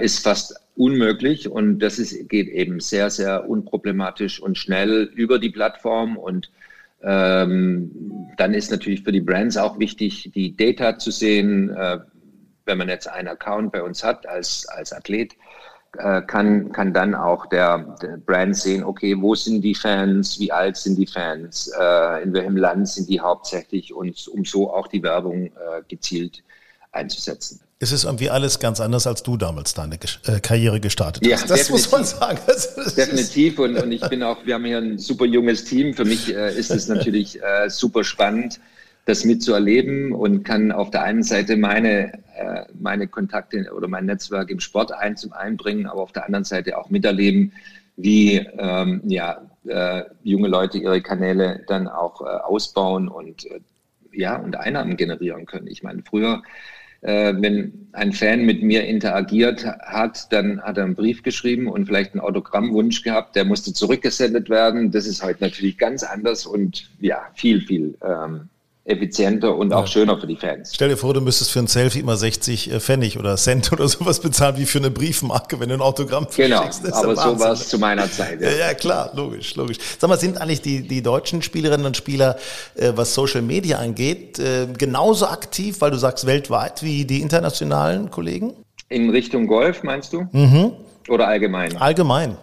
ist 0.00 0.20
fast 0.20 0.54
unmöglich. 0.76 1.48
Und 1.48 1.80
das 1.80 1.98
ist, 1.98 2.28
geht 2.28 2.46
eben 2.46 2.78
sehr, 2.78 3.10
sehr 3.10 3.50
unproblematisch 3.50 4.40
und 4.40 4.56
schnell 4.56 5.10
über 5.16 5.40
die 5.40 5.50
Plattform 5.50 6.16
und 6.16 6.48
ähm, 7.02 8.28
dann 8.36 8.54
ist 8.54 8.70
natürlich 8.70 9.02
für 9.02 9.12
die 9.12 9.20
Brands 9.20 9.56
auch 9.56 9.78
wichtig, 9.78 10.30
die 10.34 10.56
Data 10.56 10.98
zu 10.98 11.10
sehen. 11.10 11.70
Äh, 11.70 11.98
wenn 12.64 12.78
man 12.78 12.88
jetzt 12.88 13.08
einen 13.08 13.28
Account 13.28 13.72
bei 13.72 13.82
uns 13.82 14.04
hat 14.04 14.26
als, 14.28 14.66
als 14.68 14.92
Athlet, 14.92 15.34
äh, 15.96 16.20
kann, 16.22 16.70
kann 16.70 16.92
dann 16.92 17.14
auch 17.14 17.46
der, 17.46 17.96
der, 18.02 18.18
Brand 18.18 18.56
sehen, 18.56 18.84
okay, 18.84 19.16
wo 19.18 19.34
sind 19.34 19.62
die 19.62 19.74
Fans, 19.74 20.38
wie 20.38 20.52
alt 20.52 20.76
sind 20.76 20.96
die 20.96 21.06
Fans, 21.06 21.72
äh, 21.80 22.22
in 22.22 22.34
welchem 22.34 22.56
Land 22.56 22.88
sind 22.88 23.08
die 23.08 23.20
hauptsächlich 23.20 23.92
und 23.94 24.28
um 24.28 24.44
so 24.44 24.72
auch 24.72 24.86
die 24.86 25.02
Werbung 25.02 25.46
äh, 25.46 25.82
gezielt 25.88 26.44
einzusetzen. 26.92 27.60
Es 27.80 27.92
ist 27.92 28.04
irgendwie 28.04 28.28
alles 28.28 28.58
ganz 28.58 28.80
anders, 28.80 29.06
als 29.06 29.22
du 29.22 29.36
damals 29.36 29.72
deine 29.72 29.94
äh, 30.26 30.40
Karriere 30.40 30.80
gestartet 30.80 31.22
hast. 31.22 31.42
Ja, 31.42 31.46
das 31.46 31.70
muss 31.70 31.90
man 31.92 32.04
sagen. 32.04 32.38
Definitiv. 32.96 33.60
Und, 33.60 33.76
und 33.76 33.92
ich 33.92 34.00
bin 34.08 34.24
auch, 34.24 34.44
wir 34.44 34.54
haben 34.54 34.64
hier 34.64 34.78
ein 34.78 34.98
super 34.98 35.24
junges 35.26 35.64
Team. 35.64 35.94
Für 35.94 36.04
mich 36.04 36.34
äh, 36.34 36.58
ist 36.58 36.72
es 36.72 36.88
natürlich 36.88 37.40
äh, 37.40 37.70
super 37.70 38.02
spannend, 38.02 38.58
das 39.04 39.24
mitzuerleben 39.24 40.12
und 40.12 40.42
kann 40.42 40.72
auf 40.72 40.90
der 40.90 41.04
einen 41.04 41.22
Seite 41.22 41.56
meine, 41.56 42.14
äh, 42.34 42.64
meine 42.80 43.06
Kontakte 43.06 43.70
oder 43.72 43.86
mein 43.86 44.06
Netzwerk 44.06 44.50
im 44.50 44.58
Sport 44.58 44.90
ein, 44.90 45.16
zum 45.16 45.32
einbringen, 45.32 45.86
aber 45.86 46.02
auf 46.02 46.12
der 46.12 46.26
anderen 46.26 46.44
Seite 46.44 46.78
auch 46.78 46.90
miterleben, 46.90 47.52
wie 47.96 48.38
ähm, 48.58 49.02
ja, 49.06 49.40
äh, 49.68 50.02
junge 50.24 50.48
Leute 50.48 50.78
ihre 50.78 51.00
Kanäle 51.00 51.64
dann 51.68 51.86
auch 51.86 52.22
äh, 52.22 52.24
ausbauen 52.24 53.06
und 53.06 53.46
ja, 54.12 54.36
und 54.36 54.56
Einnahmen 54.56 54.96
generieren 54.96 55.46
können. 55.46 55.68
Ich 55.68 55.84
meine, 55.84 56.02
früher 56.02 56.42
äh, 57.00 57.34
wenn 57.38 57.88
ein 57.92 58.12
Fan 58.12 58.44
mit 58.44 58.62
mir 58.62 58.84
interagiert 58.86 59.64
hat, 59.64 60.32
dann 60.32 60.60
hat 60.62 60.78
er 60.78 60.84
einen 60.84 60.94
Brief 60.94 61.22
geschrieben 61.22 61.68
und 61.68 61.86
vielleicht 61.86 62.12
einen 62.12 62.20
Autogrammwunsch 62.20 63.02
gehabt, 63.02 63.36
der 63.36 63.44
musste 63.44 63.72
zurückgesendet 63.72 64.50
werden. 64.50 64.90
Das 64.90 65.06
ist 65.06 65.22
heute 65.22 65.42
natürlich 65.42 65.78
ganz 65.78 66.02
anders 66.02 66.46
und 66.46 66.90
ja, 67.00 67.30
viel, 67.34 67.60
viel 67.60 67.96
ähm, 68.02 68.48
effizienter 68.88 69.54
und 69.54 69.72
auch 69.72 69.82
ja. 69.82 69.86
schöner 69.86 70.18
für 70.18 70.26
die 70.26 70.36
Fans. 70.36 70.72
Stell 70.74 70.88
dir 70.88 70.96
vor, 70.96 71.12
du 71.12 71.20
müsstest 71.20 71.50
für 71.50 71.58
ein 71.58 71.66
Selfie 71.66 72.00
immer 72.00 72.16
60 72.16 72.72
äh, 72.72 72.80
Pfennig 72.80 73.18
oder 73.18 73.36
Cent 73.36 73.70
oder 73.72 73.86
sowas 73.86 74.20
bezahlen 74.20 74.56
wie 74.56 74.64
für 74.64 74.78
eine 74.78 74.90
Briefmarke, 74.90 75.60
wenn 75.60 75.68
du 75.68 75.74
ein 75.74 75.80
Autogramm 75.80 76.26
Genau, 76.34 76.62
aber 76.92 77.16
so 77.16 77.38
war 77.38 77.52
es 77.52 77.68
zu 77.68 77.78
meiner 77.78 78.10
Zeit. 78.10 78.40
Ja. 78.40 78.50
ja. 78.50 78.74
klar, 78.74 79.12
logisch, 79.14 79.54
logisch. 79.56 79.76
Sag 79.98 80.08
mal, 80.08 80.18
sind 80.18 80.40
eigentlich 80.40 80.62
die, 80.62 80.88
die 80.88 81.02
deutschen 81.02 81.42
Spielerinnen 81.42 81.86
und 81.86 81.96
Spieler, 81.96 82.36
äh, 82.74 82.92
was 82.94 83.14
Social 83.14 83.42
Media 83.42 83.78
angeht, 83.78 84.38
äh, 84.38 84.66
genauso 84.76 85.26
aktiv, 85.26 85.80
weil 85.80 85.90
du 85.90 85.98
sagst 85.98 86.26
weltweit, 86.26 86.82
wie 86.82 87.04
die 87.04 87.20
internationalen 87.20 88.10
Kollegen? 88.10 88.54
In 88.88 89.10
Richtung 89.10 89.46
Golf, 89.46 89.82
meinst 89.82 90.14
du? 90.14 90.26
Mhm. 90.32 90.72
Oder 91.08 91.28
allgemein? 91.28 91.76
Allgemein. 91.76 92.36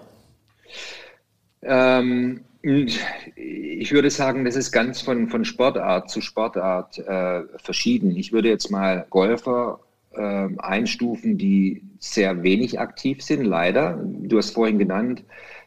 Ähm, 1.64 2.45
ich 2.66 3.92
würde 3.92 4.10
sagen, 4.10 4.44
das 4.44 4.56
ist 4.56 4.72
ganz 4.72 5.02
von, 5.02 5.30
von 5.30 5.46
Sportart 5.46 6.10
zu 6.10 6.20
Sportart 6.20 6.98
äh, 6.98 7.44
verschieden. 7.58 8.16
Ich 8.16 8.32
würde 8.32 8.50
jetzt 8.50 8.72
mal 8.72 9.06
Golfer 9.12 9.80
äh, 10.14 10.48
einstufen, 10.58 11.38
die 11.38 11.84
sehr 12.00 12.42
wenig 12.42 12.80
aktiv 12.80 13.22
sind, 13.22 13.46
leider. 13.46 14.00
Du 14.04 14.38
hast 14.38 14.52
vorhin 14.52 14.80
genannt, 14.80 15.24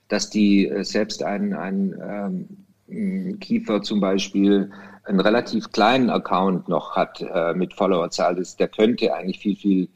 dass 0.09 0.29
die 0.29 0.67
äh, 0.67 0.83
selbst 0.83 1.23
ein, 1.23 1.55
ein 1.55 2.57
ähm, 2.89 3.39
Kiefer 3.39 3.83
zum 3.83 4.01
Beispiel 4.01 4.71
einen 5.05 5.21
relativ 5.21 5.71
kleinen 5.71 6.11
Account 6.11 6.69
noch 6.69 6.97
hat 6.97 7.21
äh, 7.21 7.55
mit 7.55 7.75
Followerzahl. 7.75 8.35
Das, 8.35 8.57
der 8.57 8.69
könnte 8.69 9.15
eigentlich 9.15 9.39
viel, 9.39 9.55
viel, 9.55 9.89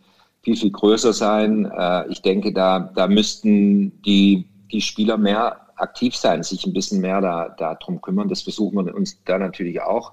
viel, 0.42 0.56
viel 0.56 0.70
größer 0.70 1.12
sein. 1.12 1.64
Äh, 1.64 2.08
ich 2.10 2.22
denke, 2.22 2.52
da, 2.52 2.92
da 2.94 3.08
müssten 3.08 4.00
die, 4.02 4.46
die 4.70 4.80
Spieler 4.80 5.16
mehr 5.16 5.61
aktiv 5.76 6.16
sein, 6.16 6.42
sich 6.42 6.66
ein 6.66 6.72
bisschen 6.72 7.00
mehr 7.00 7.20
da, 7.20 7.48
darum 7.48 8.00
kümmern. 8.00 8.28
Das 8.28 8.42
versuchen 8.42 8.84
wir 8.84 8.94
uns 8.94 9.22
da 9.24 9.38
natürlich 9.38 9.80
auch, 9.80 10.12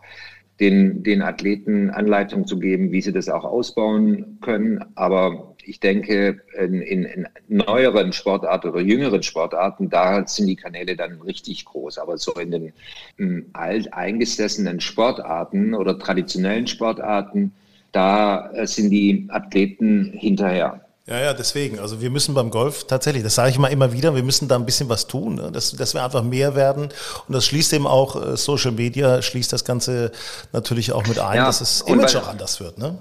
den, 0.60 1.04
den 1.04 1.22
Athleten 1.22 1.90
Anleitung 1.90 2.46
zu 2.46 2.60
geben, 2.60 2.92
wie 2.92 3.02
sie 3.02 3.14
das 3.14 3.30
auch 3.30 3.46
ausbauen 3.46 4.40
können. 4.42 4.84
Aber 4.96 5.56
ich 5.64 5.80
denke, 5.80 6.42
in, 6.58 6.82
in, 6.82 7.04
in 7.04 7.28
neueren 7.48 8.12
Sportarten 8.12 8.70
oder 8.70 8.82
jüngeren 8.82 9.24
Sportarten, 9.24 9.90
da 9.90 10.26
sind 10.28 10.48
die 10.48 10.56
Kanäle 10.56 10.96
dann 10.96 11.22
richtig 11.22 11.66
groß. 11.66 11.98
Aber 12.00 12.18
so 12.18 12.34
in 12.34 12.52
den 12.52 12.74
in 13.18 13.50
alt 13.54 13.94
eingesessenen 13.94 14.82
Sportarten 14.82 15.74
oder 15.74 15.98
traditionellen 15.98 16.68
Sportarten, 16.68 17.54
da 17.92 18.52
sind 18.66 18.90
die 18.90 19.28
Athleten 19.30 20.12
hinterher. 20.14 20.89
Ja, 21.10 21.20
ja, 21.20 21.34
deswegen. 21.34 21.80
Also 21.80 22.02
wir 22.02 22.12
müssen 22.12 22.36
beim 22.36 22.52
Golf 22.52 22.84
tatsächlich, 22.86 23.24
das 23.24 23.34
sage 23.34 23.50
ich 23.50 23.58
mal 23.58 23.70
immer 23.70 23.92
wieder, 23.94 24.14
wir 24.14 24.22
müssen 24.22 24.48
da 24.48 24.56
ein 24.56 24.66
bisschen 24.66 24.90
was 24.90 25.08
tun, 25.08 25.36
ne? 25.36 25.52
dass, 25.52 25.72
dass 25.72 25.96
wir 25.96 26.04
einfach 26.04 26.22
mehr 26.22 26.54
werden. 26.54 26.90
Und 27.28 27.34
das 27.34 27.46
schließt 27.46 27.74
eben 27.74 27.88
auch 27.88 28.16
äh, 28.16 28.38
Social 28.38 28.72
Media, 28.72 29.24
schließt 29.24 29.52
das 29.52 29.66
Ganze 29.66 30.12
natürlich 30.54 30.92
auch 30.92 31.08
mit 31.08 31.18
ein, 31.18 31.38
ja, 31.38 31.46
dass 31.48 31.60
das 31.60 31.82
Image 31.82 32.16
auch 32.16 32.28
anders 32.28 32.60
wird. 32.60 32.78
Ne? 32.78 32.96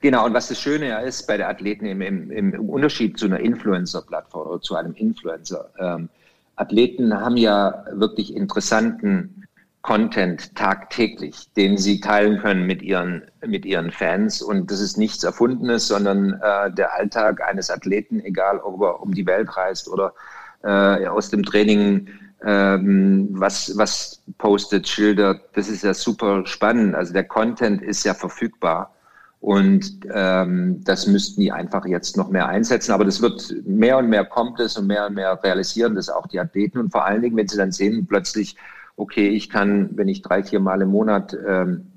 Genau, 0.00 0.24
und 0.24 0.32
was 0.32 0.48
das 0.48 0.58
Schöne 0.58 0.88
ja 0.88 1.00
ist 1.00 1.26
bei 1.26 1.36
der 1.36 1.50
Athleten 1.50 1.84
im, 1.84 2.00
im, 2.00 2.30
im 2.30 2.70
Unterschied 2.70 3.18
zu 3.18 3.26
einer 3.26 3.40
Influencer-Plattform 3.40 4.48
oder 4.48 4.60
zu 4.62 4.74
einem 4.74 4.94
Influencer, 4.94 5.68
ähm, 5.78 6.08
Athleten 6.56 7.12
haben 7.14 7.36
ja 7.36 7.84
wirklich 7.92 8.34
interessanten 8.34 9.46
Content 9.82 10.54
tagtäglich, 10.54 11.52
den 11.56 11.76
sie 11.76 12.00
teilen 12.00 12.38
können 12.38 12.66
mit 12.66 12.82
ihren, 12.82 13.22
mit 13.44 13.64
ihren 13.66 13.90
Fans. 13.90 14.40
Und 14.40 14.70
das 14.70 14.80
ist 14.80 14.96
nichts 14.96 15.24
Erfundenes, 15.24 15.88
sondern 15.88 16.40
äh, 16.40 16.72
der 16.72 16.94
Alltag 16.94 17.42
eines 17.42 17.68
Athleten, 17.68 18.20
egal 18.20 18.60
ob 18.60 18.80
er 18.80 19.02
um 19.02 19.12
die 19.12 19.26
Welt 19.26 19.56
reist 19.56 19.88
oder 19.88 20.14
äh, 20.62 21.06
aus 21.06 21.30
dem 21.30 21.42
Training 21.42 22.08
ähm, 22.44 23.28
was, 23.32 23.76
was 23.76 24.22
postet, 24.38 24.88
schildert. 24.88 25.40
Das 25.54 25.68
ist 25.68 25.82
ja 25.82 25.94
super 25.94 26.46
spannend. 26.46 26.94
Also 26.94 27.12
der 27.12 27.24
Content 27.24 27.82
ist 27.82 28.04
ja 28.04 28.14
verfügbar. 28.14 28.94
Und 29.40 30.06
ähm, 30.14 30.84
das 30.84 31.08
müssten 31.08 31.40
die 31.40 31.50
einfach 31.50 31.84
jetzt 31.86 32.16
noch 32.16 32.30
mehr 32.30 32.46
einsetzen. 32.46 32.92
Aber 32.92 33.04
das 33.04 33.20
wird 33.20 33.52
mehr 33.64 33.98
und 33.98 34.08
mehr 34.08 34.24
kommt 34.24 34.60
es 34.60 34.76
und 34.76 34.86
mehr 34.86 35.06
und 35.06 35.14
mehr 35.14 35.42
realisieren 35.42 35.96
das 35.96 36.08
auch 36.08 36.28
die 36.28 36.38
Athleten. 36.38 36.78
Und 36.78 36.92
vor 36.92 37.04
allen 37.04 37.22
Dingen, 37.22 37.36
wenn 37.36 37.48
sie 37.48 37.56
dann 37.56 37.72
sehen, 37.72 38.06
plötzlich 38.06 38.56
okay, 38.96 39.28
ich 39.28 39.50
kann, 39.50 39.90
wenn 39.96 40.08
ich 40.08 40.22
drei, 40.22 40.42
vier 40.42 40.60
Mal 40.60 40.82
im 40.82 40.90
Monat 40.90 41.36
ähm, 41.46 41.92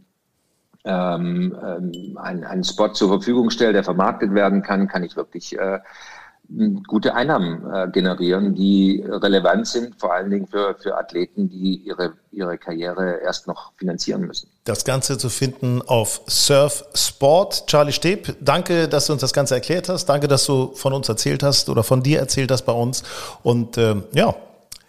ähm, 0.85 1.55
ähm, 1.63 2.17
einen, 2.17 2.43
einen 2.43 2.63
Spot 2.63 2.89
zur 2.89 3.09
Verfügung 3.09 3.49
stelle, 3.49 3.73
der 3.73 3.83
vermarktet 3.83 4.33
werden 4.33 4.61
kann, 4.61 4.87
kann 4.87 5.03
ich 5.03 5.15
wirklich 5.15 5.57
äh, 5.57 5.79
gute 6.87 7.15
Einnahmen 7.15 7.65
äh, 7.73 7.89
generieren, 7.89 8.53
die 8.53 9.03
relevant 9.07 9.67
sind, 9.67 9.99
vor 9.99 10.13
allen 10.13 10.29
Dingen 10.29 10.47
für, 10.47 10.75
für 10.75 10.95
Athleten, 10.95 11.49
die 11.49 11.77
ihre, 11.77 12.13
ihre 12.31 12.57
Karriere 12.57 13.19
erst 13.23 13.47
noch 13.47 13.73
finanzieren 13.77 14.21
müssen. 14.21 14.49
Das 14.63 14.85
Ganze 14.85 15.17
zu 15.17 15.29
finden 15.29 15.81
auf 15.81 16.21
Surf 16.27 16.85
Sport. 16.93 17.65
Charlie 17.67 17.91
Steb, 17.91 18.35
danke, 18.41 18.87
dass 18.87 19.07
du 19.07 19.13
uns 19.13 19.21
das 19.21 19.33
Ganze 19.33 19.55
erklärt 19.55 19.89
hast. 19.89 20.05
Danke, 20.05 20.27
dass 20.27 20.45
du 20.45 20.71
von 20.75 20.93
uns 20.93 21.09
erzählt 21.09 21.41
hast 21.41 21.69
oder 21.69 21.83
von 21.83 22.03
dir 22.03 22.19
erzählt 22.19 22.51
hast 22.51 22.63
bei 22.63 22.73
uns. 22.73 23.03
Und 23.41 23.77
ähm, 23.77 24.03
ja, 24.13 24.35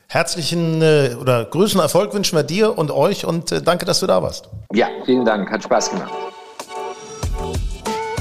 Herzlichen 0.08 0.82
äh, 0.82 1.16
oder 1.20 1.44
größten 1.44 1.80
Erfolg 1.80 2.14
wünschen 2.14 2.36
wir 2.36 2.44
dir 2.44 2.78
und 2.78 2.90
euch 2.92 3.24
und 3.24 3.50
äh, 3.50 3.60
danke, 3.60 3.84
dass 3.84 4.00
du 4.00 4.06
da 4.06 4.22
warst. 4.22 4.48
Ja, 4.72 4.86
vielen 5.04 5.24
Dank, 5.24 5.50
hat 5.50 5.64
Spaß 5.64 5.90
gemacht. 5.90 6.12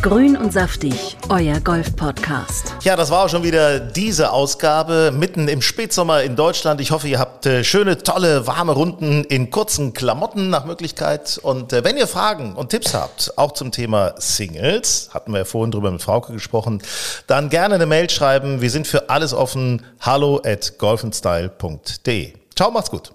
Grün 0.05 0.37
und 0.37 0.53
saftig, 0.53 1.17
euer 1.29 1.59
Golf-Podcast. 1.59 2.75
Ja, 2.83 2.95
das 2.95 3.09
war 3.09 3.25
auch 3.25 3.29
schon 3.29 3.41
wieder 3.41 3.79
diese 3.79 4.31
Ausgabe 4.31 5.11
mitten 5.11 5.47
im 5.47 5.63
Spätsommer 5.63 6.21
in 6.21 6.35
Deutschland. 6.35 6.79
Ich 6.79 6.91
hoffe, 6.91 7.07
ihr 7.07 7.17
habt 7.17 7.47
äh, 7.47 7.63
schöne, 7.63 7.97
tolle, 7.97 8.45
warme 8.45 8.73
Runden 8.73 9.23
in 9.23 9.49
kurzen 9.49 9.93
Klamotten 9.93 10.51
nach 10.51 10.65
Möglichkeit. 10.65 11.39
Und 11.41 11.73
äh, 11.73 11.83
wenn 11.83 11.97
ihr 11.97 12.05
Fragen 12.05 12.53
und 12.53 12.69
Tipps 12.69 12.93
habt, 12.93 13.35
auch 13.35 13.53
zum 13.53 13.71
Thema 13.71 14.13
Singles, 14.19 15.09
hatten 15.11 15.31
wir 15.31 15.39
ja 15.39 15.45
vorhin 15.45 15.71
drüber 15.71 15.89
mit 15.89 16.03
Frauke 16.03 16.33
gesprochen, 16.33 16.83
dann 17.25 17.49
gerne 17.49 17.73
eine 17.73 17.87
Mail 17.87 18.07
schreiben. 18.07 18.61
Wir 18.61 18.69
sind 18.69 18.85
für 18.85 19.09
alles 19.09 19.33
offen. 19.33 19.81
Hallo 20.01 20.39
at 20.45 20.77
golfenstyle.de. 20.77 22.33
Ciao, 22.55 22.69
macht's 22.69 22.91
gut. 22.91 23.14